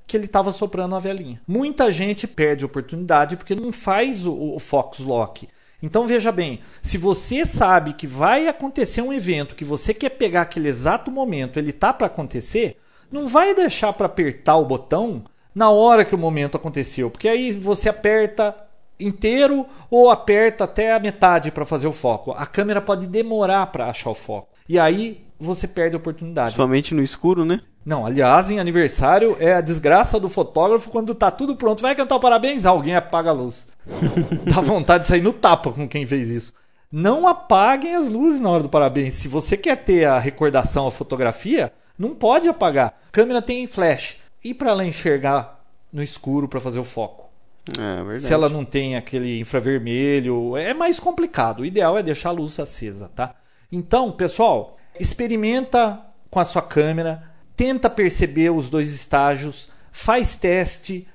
que 0.07 0.17
ele 0.17 0.25
estava 0.25 0.51
soprando 0.53 0.97
a 0.97 0.99
velhinha. 0.99 1.41
Muita 1.47 1.93
gente 1.93 2.27
perde 2.27 2.65
a 2.65 2.67
oportunidade 2.67 3.37
porque 3.37 3.55
não 3.55 3.73
faz 3.73 4.27
o, 4.27 4.55
o 4.55 4.59
Fox 4.59 5.01
Lock. 5.01 5.49
Então 5.83 6.07
veja 6.07 6.33
bem, 6.33 6.61
se 6.83 6.99
você 6.99 7.45
sabe 7.45 7.93
que 7.93 8.07
vai 8.07 8.49
acontecer 8.49 9.01
um 9.01 9.13
evento 9.13 9.55
que 9.55 9.65
você 9.65 9.95
quer 9.95 10.11
pegar 10.11 10.43
aquele 10.43 10.69
exato 10.69 11.11
momento, 11.11 11.59
ele 11.59 11.73
tá 11.73 11.93
para 11.93 12.09
acontecer, 12.09 12.79
não 13.13 13.29
vai 13.29 13.55
deixar 13.55 13.93
para 13.93 14.07
apertar 14.07 14.57
o 14.57 14.65
botão 14.65 15.23
na 15.59 15.71
hora 15.71 16.05
que 16.05 16.15
o 16.15 16.19
momento 16.19 16.57
aconteceu, 16.57 17.11
porque 17.11 17.27
aí 17.27 17.51
você 17.51 17.89
aperta 17.89 18.55
inteiro 19.01 19.67
ou 19.91 20.09
aperta 20.09 20.63
até 20.63 20.95
a 20.95 21.01
metade 21.01 21.51
para 21.51 21.67
fazer 21.67 21.89
o 21.89 21.93
foco. 21.93 22.31
A 22.31 22.47
câmera 22.47 22.81
pode 22.81 23.09
demorar 23.09 23.67
para 23.67 23.87
achar 23.87 24.11
o 24.11 24.15
foco. 24.15 24.51
E 24.69 24.79
aí 24.79 25.21
você 25.37 25.67
perde 25.67 25.97
a 25.97 25.99
oportunidade. 25.99 26.55
Somente 26.55 26.95
no 26.95 27.03
escuro, 27.03 27.45
né? 27.45 27.61
Não, 27.85 28.07
aliás, 28.07 28.53
em 28.53 28.61
aniversário 28.61 29.37
é 29.41 29.55
a 29.55 29.61
desgraça 29.61 30.21
do 30.21 30.29
fotógrafo 30.29 30.91
quando 30.91 31.13
tá 31.13 31.29
tudo 31.29 31.57
pronto. 31.57 31.83
Vai 31.83 31.97
cantar 31.97 32.15
o 32.15 32.21
parabéns, 32.21 32.65
alguém 32.65 32.95
apaga 32.95 33.31
a 33.31 33.33
luz. 33.33 33.67
Dá 34.47 34.61
vontade 34.61 35.03
de 35.03 35.09
sair 35.09 35.23
no 35.23 35.33
tapa 35.33 35.73
com 35.73 35.89
quem 35.89 36.07
fez 36.07 36.31
isso. 36.31 36.53
Não 36.91 37.27
apaguem 37.27 37.97
as 37.97 38.09
luzes 38.09 38.41
na 38.41 38.49
hora 38.49 38.63
do 38.63 38.69
parabéns. 38.69 39.15
Se 39.15 39.27
você 39.27 39.57
quer 39.57 39.75
ter 39.79 40.05
a 40.05 40.21
recordação, 40.21 40.87
a 40.87 40.93
fotografia, 40.93 41.73
não 41.99 42.15
pode 42.15 42.49
apagar. 42.49 42.95
A 43.09 43.11
câmera 43.11 43.43
tem 43.43 43.67
flash. 43.67 44.19
E 44.49 44.55
para 44.55 44.71
ela 44.71 44.83
enxergar 44.83 45.63
no 45.93 46.03
escuro 46.03 46.49
para 46.49 46.59
fazer 46.59 46.79
o 46.79 46.85
foco? 46.85 47.29
É 47.69 47.97
verdade. 47.97 48.23
Se 48.23 48.33
ela 48.33 48.49
não 48.49 48.65
tem 48.65 48.97
aquele 48.97 49.39
infravermelho, 49.39 50.57
é 50.57 50.73
mais 50.73 50.99
complicado. 50.99 51.61
O 51.61 51.67
ideal 51.67 51.99
é 51.99 52.03
deixar 52.03 52.31
a 52.31 52.33
luz 52.33 52.59
acesa, 52.59 53.11
tá? 53.15 53.35
Então, 53.71 54.11
pessoal, 54.11 54.79
experimenta 54.99 56.01
com 56.31 56.41
a 56.41 56.47
sua 56.47 56.63
câmera 56.63 57.29
tenta 57.55 57.91
perceber 57.91 58.51
os 58.51 58.71
dois 58.71 58.95
estágios, 58.95 59.69
faz 59.93 60.35
teste 60.35 61.07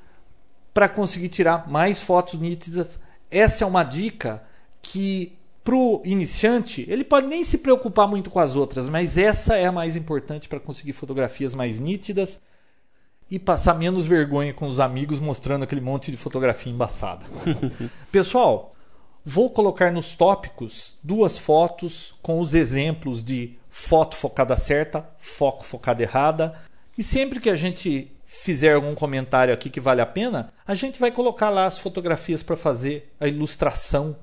para 0.74 0.88
conseguir 0.88 1.30
tirar 1.30 1.68
mais 1.68 2.04
fotos 2.04 2.40
nítidas. 2.40 3.00
Essa 3.32 3.64
é 3.64 3.68
uma 3.68 3.84
dica 3.84 4.44
que 4.80 5.40
para 5.64 5.74
o 5.74 6.04
iniciante 6.06 6.86
ele 6.88 7.04
pode 7.04 7.26
nem 7.26 7.44
se 7.44 7.58
preocupar 7.58 8.08
muito 8.08 8.30
com 8.30 8.40
as 8.40 8.56
outras, 8.56 8.90
mas 8.90 9.18
essa 9.18 9.56
é 9.56 9.66
a 9.66 9.72
mais 9.72 9.96
importante 9.96 10.48
para 10.48 10.60
conseguir 10.60 10.94
fotografias 10.94 11.56
mais 11.56 11.80
nítidas 11.80 12.40
e 13.34 13.40
passar 13.40 13.74
menos 13.74 14.06
vergonha 14.06 14.54
com 14.54 14.68
os 14.68 14.80
amigos 14.80 15.20
mostrando 15.20 15.64
aquele 15.64 15.82
monte 15.82 16.12
de 16.12 16.18
fotografia 16.18 16.72
embaçada. 16.72 17.26
Pessoal, 18.12 18.76
vou 19.26 19.50
colocar 19.50 19.92
nos 19.92 20.14
tópicos 20.14 20.94
duas 21.02 21.40
fotos 21.40 22.14
com 22.22 22.40
os 22.40 22.54
exemplos 22.54 23.24
de 23.24 23.58
foto 23.72 24.16
focada 24.16 24.56
certa, 24.56 25.10
foco 25.18 25.64
focada 25.64 26.04
errada. 26.04 26.54
E 26.96 27.02
sempre 27.02 27.40
que 27.40 27.50
a 27.50 27.56
gente 27.56 28.16
fizer 28.24 28.76
algum 28.76 28.94
comentário 28.94 29.52
aqui 29.52 29.68
que 29.68 29.80
vale 29.80 30.02
a 30.02 30.06
pena, 30.06 30.54
a 30.64 30.76
gente 30.76 31.00
vai 31.00 31.10
colocar 31.10 31.50
lá 31.50 31.66
as 31.66 31.80
fotografias 31.80 32.44
para 32.44 32.56
fazer 32.56 33.16
a 33.20 33.28
ilustração 33.28 34.16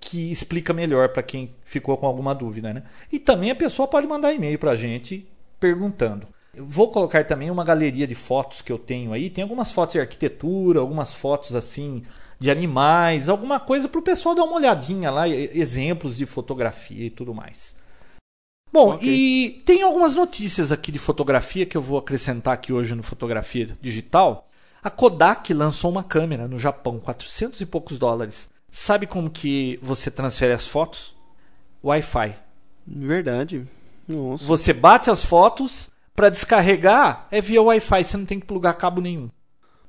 que 0.00 0.30
explica 0.30 0.72
melhor 0.72 1.10
para 1.10 1.22
quem 1.22 1.54
ficou 1.66 1.98
com 1.98 2.06
alguma 2.06 2.34
dúvida. 2.34 2.72
Né? 2.72 2.82
E 3.12 3.18
também 3.18 3.50
a 3.50 3.54
pessoa 3.54 3.86
pode 3.86 4.06
mandar 4.06 4.32
e-mail 4.32 4.58
para 4.58 4.70
a 4.70 4.76
gente 4.76 5.30
perguntando. 5.60 6.37
Eu 6.58 6.66
vou 6.66 6.90
colocar 6.90 7.24
também 7.24 7.52
uma 7.52 7.62
galeria 7.62 8.04
de 8.04 8.16
fotos 8.16 8.60
que 8.60 8.72
eu 8.72 8.78
tenho 8.78 9.12
aí. 9.12 9.30
Tem 9.30 9.42
algumas 9.42 9.70
fotos 9.70 9.92
de 9.92 10.00
arquitetura, 10.00 10.80
algumas 10.80 11.14
fotos 11.14 11.54
assim 11.54 12.02
de 12.36 12.50
animais, 12.50 13.28
alguma 13.28 13.60
coisa 13.60 13.88
para 13.88 14.00
o 14.00 14.02
pessoal 14.02 14.34
dar 14.34 14.42
uma 14.42 14.56
olhadinha 14.56 15.08
lá, 15.08 15.28
exemplos 15.28 16.16
de 16.16 16.26
fotografia 16.26 17.06
e 17.06 17.10
tudo 17.10 17.32
mais. 17.32 17.76
Bom, 18.72 18.94
okay. 18.94 19.08
e 19.08 19.50
tem 19.64 19.82
algumas 19.82 20.16
notícias 20.16 20.72
aqui 20.72 20.90
de 20.90 20.98
fotografia 20.98 21.64
que 21.64 21.76
eu 21.76 21.80
vou 21.80 21.96
acrescentar 21.96 22.54
aqui 22.54 22.72
hoje 22.72 22.92
no 22.92 23.04
Fotografia 23.04 23.68
Digital. 23.80 24.48
A 24.82 24.90
Kodak 24.90 25.54
lançou 25.54 25.90
uma 25.92 26.02
câmera 26.02 26.48
no 26.48 26.58
Japão, 26.58 26.98
400 26.98 27.60
e 27.60 27.66
poucos 27.66 27.98
dólares. 27.98 28.48
Sabe 28.70 29.06
como 29.06 29.30
que 29.30 29.78
você 29.80 30.10
transfere 30.10 30.52
as 30.52 30.66
fotos? 30.66 31.14
Wi-Fi. 31.84 32.34
Verdade. 32.84 33.64
Nossa. 34.08 34.44
Você 34.44 34.72
bate 34.72 35.08
as 35.08 35.24
fotos 35.24 35.90
para 36.18 36.30
descarregar 36.30 37.28
é 37.30 37.40
via 37.40 37.62
Wi-Fi, 37.62 38.02
você 38.02 38.16
não 38.16 38.24
tem 38.24 38.40
que 38.40 38.46
plugar 38.46 38.74
cabo 38.74 39.00
nenhum. 39.00 39.30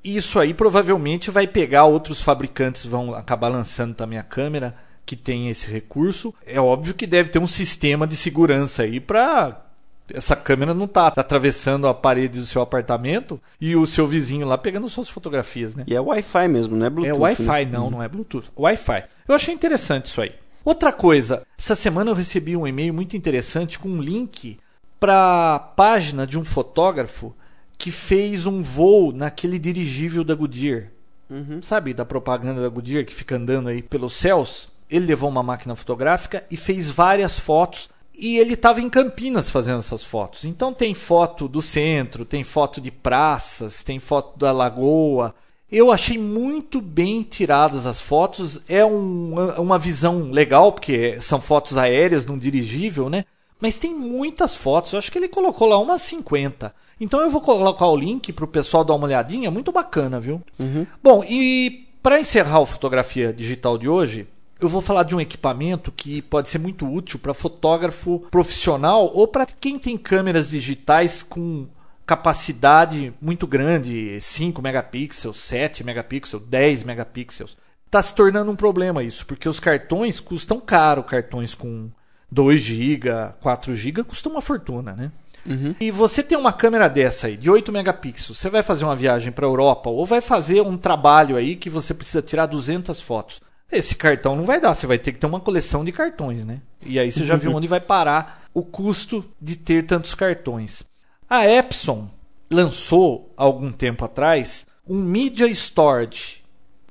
Isso 0.04 0.40
aí 0.40 0.54
provavelmente 0.54 1.32
vai 1.32 1.48
pegar 1.48 1.86
outros 1.86 2.22
fabricantes 2.22 2.86
vão 2.86 3.16
acabar 3.16 3.48
lançando 3.48 3.96
também 3.96 4.20
a 4.20 4.24
câmera 4.24 4.76
que 5.08 5.16
tem 5.16 5.50
esse 5.50 5.66
recurso, 5.66 6.32
é 6.46 6.62
óbvio 6.62 6.94
que 6.94 7.08
deve 7.08 7.30
ter 7.32 7.40
um 7.40 7.48
sistema 7.48 8.06
de 8.06 8.16
segurança 8.16 8.84
aí 8.84 9.00
para 9.00 9.66
essa 10.14 10.36
câmera 10.36 10.72
não 10.72 10.88
tá 10.88 11.08
atravessando 11.08 11.88
a 11.88 11.96
parede 11.96 12.40
do 12.40 12.46
seu 12.46 12.62
apartamento 12.62 13.42
e 13.60 13.76
o 13.76 13.88
seu 13.88 14.06
vizinho 14.06 14.46
lá 14.46 14.56
pegando 14.56 14.88
suas 14.88 15.10
fotografias, 15.10 15.76
né? 15.76 15.84
E 15.88 15.96
é 15.96 16.00
Wi-Fi 16.00 16.48
mesmo, 16.48 16.76
não 16.76 16.86
é 16.86 16.90
Bluetooth. 16.92 17.18
É 17.18 17.20
Wi-Fi, 17.20 17.66
né? 17.66 17.72
não, 17.72 17.90
não 17.90 18.04
é 18.04 18.08
Bluetooth. 18.08 18.52
Wi-Fi. 18.56 19.04
Eu 19.28 19.34
achei 19.34 19.52
interessante 19.52 20.06
isso 20.06 20.22
aí. 20.22 20.34
Outra 20.64 20.94
coisa, 20.94 21.42
essa 21.58 21.74
semana 21.74 22.12
eu 22.12 22.16
recebi 22.16 22.56
um 22.56 22.68
e-mail 22.68 22.94
muito 22.94 23.18
interessante 23.18 23.80
com 23.80 23.90
um 23.90 24.00
link 24.00 24.60
para 25.00 25.56
a 25.56 25.60
página 25.60 26.28
de 26.28 26.38
um 26.38 26.46
fotógrafo 26.46 27.34
que 27.78 27.92
fez 27.92 28.46
um 28.46 28.62
voo 28.62 29.12
naquele 29.12 29.58
dirigível 29.58 30.24
da 30.24 30.36
Goodyear. 30.36 30.88
Uhum. 31.30 31.62
Sabe, 31.62 31.94
da 31.94 32.04
propaganda 32.04 32.62
da 32.62 32.70
Goodyear 32.70 33.06
que 33.06 33.14
fica 33.14 33.36
andando 33.36 33.70
aí 33.70 33.82
pelos 33.82 34.14
céus? 34.14 34.70
ele 34.90 35.06
levou 35.06 35.30
uma 35.30 35.44
máquina 35.44 35.76
fotográfica 35.76 36.44
e 36.50 36.58
fez 36.58 36.90
várias 36.90 37.40
fotos. 37.40 37.90
E 38.14 38.38
ele 38.38 38.56
estava 38.56 38.82
em 38.82 38.90
Campinas 38.90 39.50
fazendo 39.50 39.78
essas 39.78 40.04
fotos. 40.04 40.44
Então 40.44 40.74
tem 40.74 40.94
foto 40.94 41.48
do 41.48 41.62
centro, 41.62 42.26
tem 42.26 42.44
foto 42.44 42.82
de 42.82 42.92
praças, 42.92 43.84
tem 43.84 44.00
foto 44.00 44.38
da 44.38 44.52
lagoa. 44.52 45.34
Eu 45.72 45.92
achei 45.92 46.18
muito 46.18 46.82
bem 46.82 47.22
tiradas 47.22 47.86
as 47.86 48.02
fotos. 48.02 48.60
É 48.68 48.84
um, 48.84 49.36
uma 49.58 49.78
visão 49.78 50.32
legal, 50.32 50.74
porque 50.74 51.22
são 51.22 51.40
fotos 51.40 51.78
aéreas 51.78 52.26
num 52.26 52.38
dirigível, 52.38 53.10
né? 53.10 53.24
Mas 53.62 53.78
tem 53.78 53.94
muitas 53.94 54.56
fotos. 54.56 54.94
Eu 54.94 55.00
acho 55.00 55.12
que 55.12 55.18
ele 55.18 55.28
colocou 55.28 55.68
lá 55.68 55.78
umas 55.78 56.02
50. 56.04 56.74
Então 57.00 57.22
eu 57.22 57.30
vou 57.30 57.42
colocar 57.42 57.88
o 57.88 57.96
link 57.96 58.32
para 58.32 58.46
o 58.46 58.48
pessoal 58.48 58.84
dar 58.84 58.94
uma 58.94 59.06
olhadinha. 59.06 59.52
Muito 59.52 59.72
bacana, 59.72 60.20
viu? 60.20 60.42
Uhum. 60.58 60.86
Bom, 61.04 61.24
e 61.24 61.88
para 62.02 62.20
encerrar 62.20 62.62
a 62.62 62.66
fotografia 62.66 63.34
digital 63.34 63.78
de 63.78 63.90
hoje, 63.90 64.28
eu 64.60 64.68
vou 64.68 64.82
falar 64.82 65.04
de 65.04 65.16
um 65.16 65.22
equipamento 65.22 65.92
que 65.92 66.22
pode 66.22 66.50
ser 66.50 66.60
muito 66.60 66.88
útil 66.90 67.20
para 67.20 67.34
fotógrafo 67.34 68.20
profissional 68.32 69.10
ou 69.14 69.28
para 69.28 69.46
quem 69.46 69.78
tem 69.78 69.98
câmeras 69.98 70.50
digitais 70.50 71.24
com 71.24 71.68
capacidade 72.06 73.14
muito 73.22 73.46
grande, 73.46 74.20
5 74.20 74.62
megapixels, 74.62 75.38
7 75.38 75.84
megapixels, 75.84 76.44
10 76.44 76.84
megapixels. 76.84 77.56
Está 77.86 78.02
se 78.02 78.16
tornando 78.16 78.52
um 78.52 78.56
problema 78.56 79.04
isso, 79.04 79.26
porque 79.26 79.48
os 79.48 79.60
cartões 79.60 80.20
custam 80.20 80.60
caro, 80.60 81.04
cartões 81.04 81.54
com 81.54 81.90
2 82.32 82.62
GB, 82.62 83.10
4 83.42 83.76
GB 83.76 84.04
custam 84.04 84.32
uma 84.32 84.42
fortuna, 84.42 84.94
né? 84.94 85.12
Uhum. 85.46 85.74
E 85.80 85.90
você 85.90 86.22
tem 86.22 86.38
uma 86.38 86.54
câmera 86.54 86.88
dessa 86.88 87.28
aí, 87.28 87.38
de 87.38 87.50
8 87.50 87.72
megapixels, 87.72 88.38
você 88.38 88.50
vai 88.50 88.62
fazer 88.62 88.86
uma 88.86 88.96
viagem 88.96 89.32
para 89.32 89.46
a 89.46 89.50
Europa 89.50 89.90
ou 89.90 90.06
vai 90.06 90.22
fazer 90.22 90.62
um 90.62 90.78
trabalho 90.78 91.36
aí 91.38 91.56
que 91.56 91.70
você 91.70 91.94
precisa 91.94 92.22
tirar 92.22 92.46
200 92.46 93.02
fotos. 93.02 93.42
Esse 93.72 93.96
cartão 93.96 94.36
não 94.36 94.46
vai 94.46 94.60
dar, 94.60 94.74
você 94.74 94.88
vai 94.88 94.98
ter 94.98 95.12
que 95.12 95.20
ter 95.20 95.28
uma 95.28 95.40
coleção 95.40 95.86
de 95.86 95.92
cartões, 95.92 96.44
né? 96.44 96.60
E 96.86 97.00
aí 97.00 97.12
você 97.12 97.26
já 97.26 97.36
viu 97.36 97.54
onde 97.56 97.68
vai 97.68 97.80
parar 97.80 98.48
o 98.54 98.64
custo 98.64 99.24
de 99.40 99.56
ter 99.56 99.86
tantos 99.86 100.16
cartões. 100.16 100.84
A 101.30 101.48
Epson 101.48 102.10
lançou 102.52 103.32
algum 103.38 103.72
tempo 103.72 104.04
atrás 104.04 104.66
um 104.88 104.98
Media 104.98 105.48
Storage, 105.48 106.44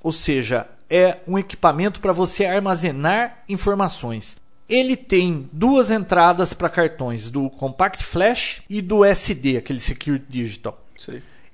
ou 0.03 0.13
seja, 0.13 0.69
é 0.89 1.19
um 1.27 1.37
equipamento 1.37 2.01
para 2.01 2.13
você 2.13 2.47
armazenar 2.47 3.43
informações. 3.49 4.37
Ele 4.69 4.97
tem 4.97 5.49
duas 5.51 5.91
entradas 5.91 6.53
para 6.53 6.69
cartões, 6.69 7.31
do 7.31 7.49
Compact 7.49 8.05
Flash 8.05 8.63
e 8.69 8.83
do 8.83 9.05
SD, 9.05 9.57
aquele 9.57 9.81
Secure 9.81 10.23
Digital. 10.29 10.79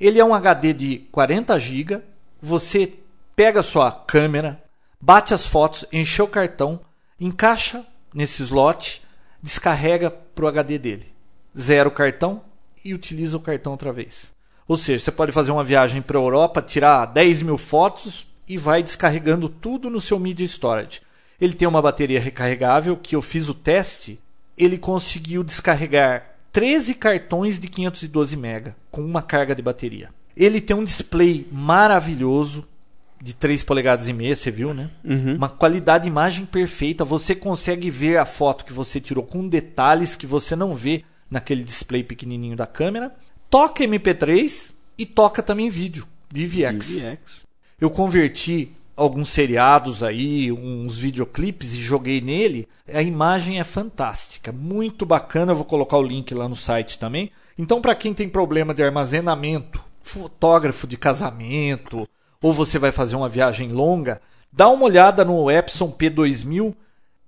Ele 0.01 0.19
é 0.19 0.25
um 0.25 0.35
HD 0.35 0.73
de 0.73 0.99
40 1.13 1.59
GB. 1.59 2.03
Você 2.43 2.93
pega 3.37 3.61
a 3.61 3.63
sua 3.63 3.93
câmera, 3.93 4.61
bate 5.01 5.33
as 5.33 5.47
fotos, 5.47 5.85
enche 5.93 6.21
o 6.21 6.27
cartão, 6.27 6.81
encaixa 7.21 7.87
nesse 8.13 8.43
slot, 8.43 9.01
descarrega 9.41 10.11
para 10.11 10.45
o 10.45 10.49
HD 10.49 10.79
dele. 10.79 11.07
Zero 11.57 11.91
o 11.91 11.93
cartão 11.93 12.43
e 12.85 12.93
utiliza 12.93 13.37
o 13.37 13.41
cartão 13.41 13.73
outra 13.73 13.93
vez. 13.93 14.33
Ou 14.67 14.77
seja, 14.77 15.05
você 15.05 15.13
pode 15.13 15.31
fazer 15.31 15.53
uma 15.53 15.63
viagem 15.63 16.03
para 16.03 16.19
a 16.19 16.23
Europa, 16.23 16.61
tirar 16.61 17.07
10 17.07 17.43
mil 17.43 17.59
fotos 17.59 18.27
e 18.49 18.59
vai 18.59 18.83
descarregando 18.83 19.49
tudo 19.49 19.89
no 19.89 20.01
seu 20.01 20.19
Media 20.19 20.45
Storage. 20.45 21.01
Ele 21.41 21.55
tem 21.55 21.67
uma 21.67 21.83
bateria 21.83 22.21
recarregável 22.21 22.97
que 22.97 23.17
eu 23.17 23.23
fiz 23.23 23.49
o 23.49 23.55
teste, 23.55 24.21
ele 24.57 24.79
conseguiu 24.79 25.43
descarregar 25.43 26.35
13 26.53 26.95
cartões 26.95 27.59
de 27.59 27.69
512 27.69 28.37
MB 28.37 28.75
com 28.91 29.05
uma 29.05 29.21
carga 29.21 29.55
de 29.55 29.63
bateria. 29.63 30.11
Ele 30.37 30.61
tem 30.61 30.77
um 30.77 30.85
display 30.85 31.47
maravilhoso 31.51 32.67
de 33.21 33.35
3 33.35 33.63
polegadas 33.63 34.07
e 34.09 34.13
meia, 34.13 34.37
você 34.37 34.51
viu, 34.51 34.75
né? 34.75 34.91
Uhum. 35.05 35.37
Uma 35.37 35.49
qualidade 35.49 36.05
de 36.05 36.11
imagem 36.11 36.45
perfeita. 36.45 37.05
Você 37.05 37.35
consegue 37.35 37.91
ver 37.91 38.19
a 38.19 38.27
foto 38.27 38.65
que 38.65 38.73
você 38.73 39.01
tirou 39.01 39.25
com 39.25 39.49
detalhes 39.49 40.15
que 40.15 40.27
você 40.27 40.55
não 40.55 40.75
vê 40.75 41.05
naquele 41.31 41.65
display 41.65 42.05
pequenininho 42.05 42.55
da 42.55 42.67
câmera. 42.67 43.13
Toca 43.49 43.83
MP3 43.85 44.73
e 44.99 45.07
toca 45.07 45.43
também 45.43 45.71
vídeo, 45.71 46.07
DVX. 46.31 46.89
DVX. 46.89 47.19
Eu 47.81 47.91
converti 47.91 48.73
alguns 48.97 49.29
seriados 49.29 50.03
aí, 50.03 50.51
uns 50.53 50.99
videoclipes 50.99 51.75
e 51.75 51.81
joguei 51.81 52.21
nele. 52.21 52.69
A 52.93 53.03
imagem 53.03 53.59
é 53.59 53.65
fantástica, 53.65 54.53
muito 54.53 55.05
bacana. 55.05 55.53
Eu 55.53 55.57
vou 55.57 55.65
colocar 55.65 55.99
o 55.99 56.03
link 56.03 56.33
lá 56.35 56.49
no 56.49 56.57
site 56.57 56.99
também. 56.99 57.31
Então, 57.59 57.81
para 57.81 57.95
quem 57.95 58.13
tem 58.13 58.29
problema 58.29 58.75
de 58.75 58.83
armazenamento, 58.83 59.83
fotógrafo 60.03 60.87
de 60.87 60.97
casamento, 60.97 62.09
ou 62.41 62.53
você 62.53 62.79
vai 62.79 62.93
fazer 62.93 63.17
uma 63.17 63.29
viagem 63.29 63.69
longa, 63.69 64.21
dá 64.53 64.69
uma 64.69 64.85
olhada 64.85 65.25
no 65.25 65.51
Epson 65.51 65.91
P2000. 65.91 66.75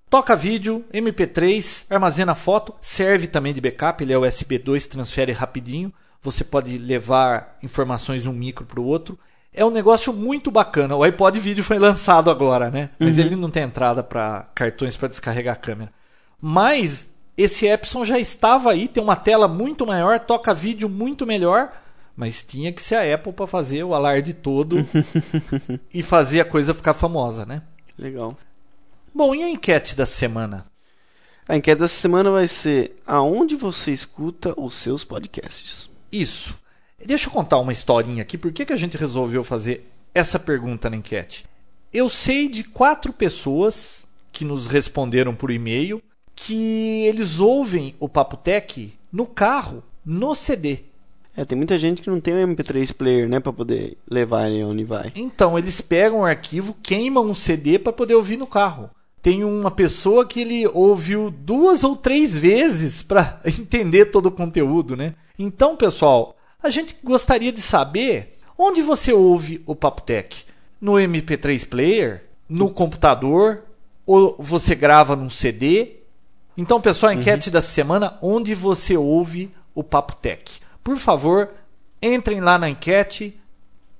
Toca 0.09 0.37
vídeo, 0.37 0.85
MP3, 0.93 1.87
armazena 1.91 2.35
foto, 2.35 2.73
serve 2.81 3.27
também 3.27 3.53
de 3.53 3.61
backup, 3.61 4.05
ele 4.05 4.13
é 4.13 4.19
USB 4.19 4.57
2, 4.57 4.87
transfere 4.87 5.33
rapidinho. 5.33 5.93
Você 6.23 6.45
pode 6.45 6.79
levar 6.79 7.59
informações 7.63 8.23
de 8.23 8.31
um 8.31 8.33
micro 8.33 8.65
para 8.65 8.81
o 8.81 8.85
outro. 8.85 9.19
É 9.57 9.65
um 9.65 9.71
negócio 9.71 10.13
muito 10.13 10.51
bacana. 10.51 10.95
O 10.95 11.03
iPod 11.03 11.39
Video 11.41 11.65
foi 11.65 11.79
lançado 11.81 12.31
agora, 12.31 12.71
né? 12.71 12.91
Mas 12.99 13.17
Uhum. 13.17 13.25
ele 13.25 13.37
não 13.37 13.51
tem 13.51 13.63
entrada 13.63 14.03
para 14.03 14.47
cartões 14.55 14.97
para 14.97 15.09
descarregar 15.09 15.55
a 15.55 15.59
câmera. 15.59 15.91
Mas 16.41 17.09
esse 17.37 17.67
Epson 17.67 18.05
já 18.05 18.19
estava 18.19 18.71
aí, 18.71 18.87
tem 18.87 19.03
uma 19.03 19.17
tela 19.17 19.49
muito 19.49 19.87
maior, 19.87 20.21
toca 20.21 20.53
vídeo 20.55 20.89
muito 20.89 21.27
melhor, 21.27 21.73
mas 22.15 22.43
tinha 22.43 22.73
que 22.73 22.83
ser 22.83 22.97
a 22.97 23.15
Apple 23.15 23.33
para 23.33 23.47
fazer 23.47 23.83
o 23.83 23.95
alarde 23.95 24.35
todo 24.35 24.87
e 25.93 26.03
fazer 26.03 26.41
a 26.41 26.45
coisa 26.45 26.75
ficar 26.75 26.95
famosa, 26.95 27.45
né? 27.47 27.63
Legal. 27.99 28.33
Bom, 29.15 29.35
e 29.35 29.43
a 29.43 29.49
enquete 29.49 29.97
da 29.97 30.05
semana? 30.05 30.67
A 31.49 31.57
enquete 31.57 31.81
dessa 31.81 31.97
semana 31.99 32.31
vai 32.31 32.47
ser 32.49 32.97
aonde 33.07 33.57
você 33.57 33.91
escuta 33.91 34.53
os 34.61 34.75
seus 34.75 35.03
podcasts? 35.05 35.89
Isso. 36.13 36.59
Deixa 37.05 37.29
eu 37.29 37.33
contar 37.33 37.59
uma 37.59 37.73
historinha 37.73 38.23
aqui. 38.23 38.39
Por 38.39 38.53
que, 38.53 38.65
que 38.65 38.73
a 38.73 38.77
gente 38.77 38.97
resolveu 38.97 39.45
fazer 39.45 39.87
essa 40.15 40.39
pergunta 40.39 40.89
na 40.89 40.97
enquete? 40.97 41.45
Eu 41.93 42.09
sei 42.09 42.49
de 42.49 42.65
quatro 42.65 43.13
pessoas 43.13 44.07
que 44.33 44.45
nos 44.45 44.67
responderam 44.67 45.35
por 45.35 45.51
e-mail 45.51 46.03
que 46.35 47.05
eles 47.07 47.41
ouvem 47.41 47.95
o 47.99 48.09
Papo 48.09 48.37
Tech 48.37 48.93
no 49.11 49.27
carro, 49.27 49.83
no 50.05 50.35
CD. 50.35 50.81
É, 51.37 51.45
tem 51.45 51.57
muita 51.57 51.77
gente 51.77 52.01
que 52.01 52.09
não 52.09 52.21
tem 52.21 52.35
um 52.35 52.55
MP3 52.55 52.95
player, 52.95 53.29
né, 53.29 53.41
para 53.41 53.53
poder 53.53 53.99
levar 54.09 54.49
ele 54.49 54.65
onde 54.65 54.85
vai. 54.85 55.13
Então, 55.15 55.59
eles 55.59 55.81
pegam 55.81 56.21
o 56.21 56.25
arquivo, 56.25 56.77
queimam 56.83 57.27
um 57.27 57.35
CD 57.35 57.79
para 57.79 57.93
poder 57.93 58.15
ouvir 58.15 58.37
no 58.37 58.47
carro. 58.47 58.91
Tem 59.21 59.45
uma 59.45 59.71
pessoa 59.71 60.27
que 60.27 60.41
ele 60.41 60.67
ouviu 60.69 61.31
duas 61.31 61.85
ou 61.85 61.97
três 61.97 62.37
vezes 62.37 63.03
para 63.03 63.41
entender 63.45 64.07
todo 64.07 64.27
o 64.27 64.31
conteúdo, 64.31 64.97
né? 64.97 65.15
Então, 65.39 65.77
pessoal, 65.77 66.36
a 66.67 66.71
gente 66.71 66.97
gostaria 67.03 67.53
de 67.53 67.63
saber 67.63 68.39
onde 68.59 68.83
você 68.83 69.13
ouve 69.13 69.63
o 69.67 69.75
Papo 69.75 70.03
Tech. 70.03 70.45
No 70.81 70.93
MP3 70.95 71.69
player, 71.69 72.25
no 72.49 72.71
computador, 72.71 73.65
ou 74.05 74.37
você 74.39 74.75
grava 74.75 75.15
num 75.17 75.31
CD. 75.31 75.97
Então, 76.57 76.81
pessoal, 76.81 77.11
a 77.11 77.15
enquete 77.15 77.51
da 77.51 77.61
semana, 77.61 78.17
onde 78.23 78.55
você 78.55 78.97
ouve 78.97 79.53
o 79.75 79.85
Papo 79.85 80.15
Tech. 80.17 80.59
Por 80.83 80.97
favor, 80.97 81.53
entrem 82.01 82.41
lá 82.41 82.57
na 82.59 82.71
enquete 82.71 83.39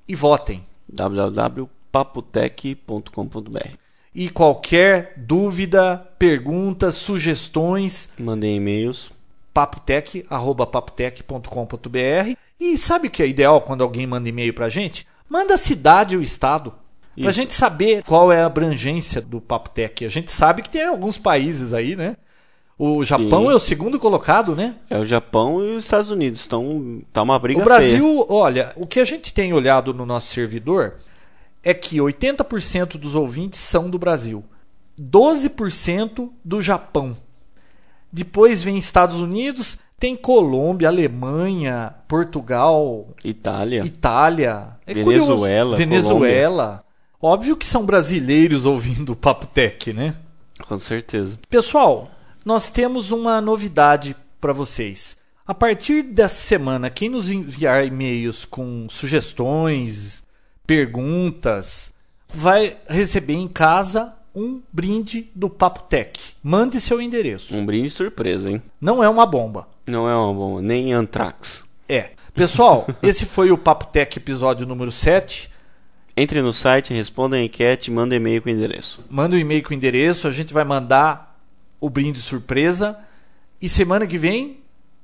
e 0.07 0.15
votem. 0.15 0.63
www.papotec.com.br 0.87 3.77
E 4.15 4.29
qualquer 4.29 5.13
dúvida, 5.17 5.97
perguntas, 6.17 6.95
sugestões, 6.95 8.09
Mandem 8.17 8.55
e-mails. 8.57 9.11
papotec@papotec.com.br. 9.53 12.37
E 12.59 12.77
sabe 12.77 13.07
o 13.07 13.11
que 13.11 13.21
é 13.21 13.27
ideal 13.27 13.61
quando 13.61 13.83
alguém 13.83 14.07
manda 14.07 14.29
e-mail 14.29 14.53
pra 14.53 14.69
gente? 14.69 15.07
Manda 15.29 15.53
a 15.53 15.57
cidade 15.57 16.15
e 16.15 16.17
o 16.17 16.21
estado. 16.21 16.73
Pra 17.15 17.29
Isso. 17.29 17.31
gente 17.31 17.53
saber 17.53 18.03
qual 18.03 18.31
é 18.31 18.41
a 18.41 18.45
abrangência 18.45 19.19
do 19.19 19.41
Papotec. 19.41 20.05
A 20.05 20.09
gente 20.09 20.31
sabe 20.31 20.61
que 20.61 20.69
tem 20.69 20.83
alguns 20.83 21.17
países 21.17 21.73
aí, 21.73 21.95
né? 21.95 22.15
O 22.77 23.03
Japão 23.03 23.45
Sim. 23.45 23.51
é 23.51 23.55
o 23.55 23.59
segundo 23.59 23.97
colocado, 23.97 24.55
né? 24.55 24.75
É 24.87 24.99
o 24.99 25.05
Japão 25.05 25.63
e 25.63 25.75
os 25.75 25.83
Estados 25.83 26.11
Unidos. 26.11 26.45
Então, 26.45 27.01
tá 27.11 27.23
uma 27.23 27.39
briga 27.39 27.59
O 27.59 27.63
Brasil, 27.63 28.25
olha, 28.29 28.71
o 28.75 28.85
que 28.85 28.99
a 28.99 29.05
gente 29.05 29.33
tem 29.33 29.51
olhado 29.51 29.95
no 29.95 30.05
nosso 30.05 30.31
servidor 30.31 30.95
é 31.63 31.73
que 31.73 31.97
80% 31.97 32.97
dos 32.97 33.15
ouvintes 33.15 33.59
são 33.59 33.89
do 33.89 33.97
Brasil, 33.97 34.45
12% 34.99 36.29
do 36.45 36.61
Japão. 36.61 37.17
Depois 38.13 38.63
vem 38.63 38.77
Estados 38.77 39.19
Unidos, 39.19 39.79
tem 39.99 40.15
Colômbia, 40.15 40.87
Alemanha, 40.89 41.93
Portugal. 42.07 43.07
Itália. 43.23 43.83
Itália, 43.83 44.77
é 44.85 44.93
Venezuela, 44.93 45.75
curioso. 45.75 45.75
Venezuela. 45.75 46.83
Óbvio 47.19 47.57
que 47.57 47.65
são 47.65 47.83
brasileiros 47.83 48.65
ouvindo 48.65 49.13
o 49.13 49.15
Papo 49.15 49.47
Tech, 49.47 49.91
né? 49.91 50.13
Com 50.67 50.77
certeza. 50.77 51.39
Pessoal, 51.49 52.11
nós 52.45 52.69
temos 52.69 53.11
uma 53.11 53.41
novidade 53.41 54.15
para 54.39 54.53
vocês. 54.53 55.17
A 55.45 55.53
partir 55.53 56.03
dessa 56.03 56.35
semana, 56.35 56.89
quem 56.89 57.09
nos 57.09 57.31
enviar 57.31 57.85
e-mails 57.85 58.45
com 58.45 58.85
sugestões, 58.89 60.23
perguntas, 60.65 61.91
vai 62.31 62.77
receber 62.87 63.33
em 63.33 63.47
casa 63.47 64.13
um 64.37 64.61
brinde 64.71 65.31
do 65.33 65.49
Papo 65.49 65.81
Tech. 65.89 66.11
Mande 66.43 66.79
seu 66.79 67.01
endereço. 67.01 67.55
Um 67.55 67.65
brinde 67.65 67.89
surpresa, 67.89 68.51
hein? 68.51 68.61
Não 68.79 69.03
é 69.03 69.09
uma 69.09 69.25
bomba. 69.25 69.67
Não 69.87 70.07
é 70.07 70.15
uma 70.15 70.31
bomba, 70.31 70.61
nem 70.61 70.93
Anthrax. 70.93 71.63
É. 71.89 72.11
Pessoal, 72.35 72.85
esse 73.01 73.25
foi 73.25 73.49
o 73.49 73.57
Papo 73.57 73.87
Tech 73.87 74.15
episódio 74.15 74.67
número 74.67 74.91
7. 74.91 75.49
Entre 76.15 76.39
no 76.39 76.53
site, 76.53 76.93
responda 76.93 77.35
a 77.35 77.41
enquete 77.41 77.89
manda 77.89 78.15
e-mail 78.15 78.41
com 78.43 78.49
o 78.49 78.51
endereço. 78.51 78.99
Manda 79.09 79.35
um 79.35 79.39
e-mail 79.39 79.63
com 79.63 79.71
o 79.71 79.73
endereço, 79.73 80.27
a 80.27 80.31
gente 80.31 80.53
vai 80.53 80.63
mandar 80.63 81.39
o 81.79 81.89
brinde 81.89 82.19
surpresa. 82.19 82.95
E 83.59 83.67
semana 83.67 84.05
que 84.05 84.19
vem, 84.19 84.59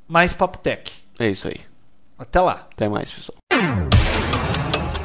mais 0.07 0.31
Papo 0.31 0.59
Tech. 0.59 0.91
É 1.17 1.27
isso 1.27 1.47
aí. 1.47 1.59
Até 2.19 2.39
lá. 2.39 2.67
Até 2.71 2.87
mais, 2.87 3.11
pessoal. 3.11 3.37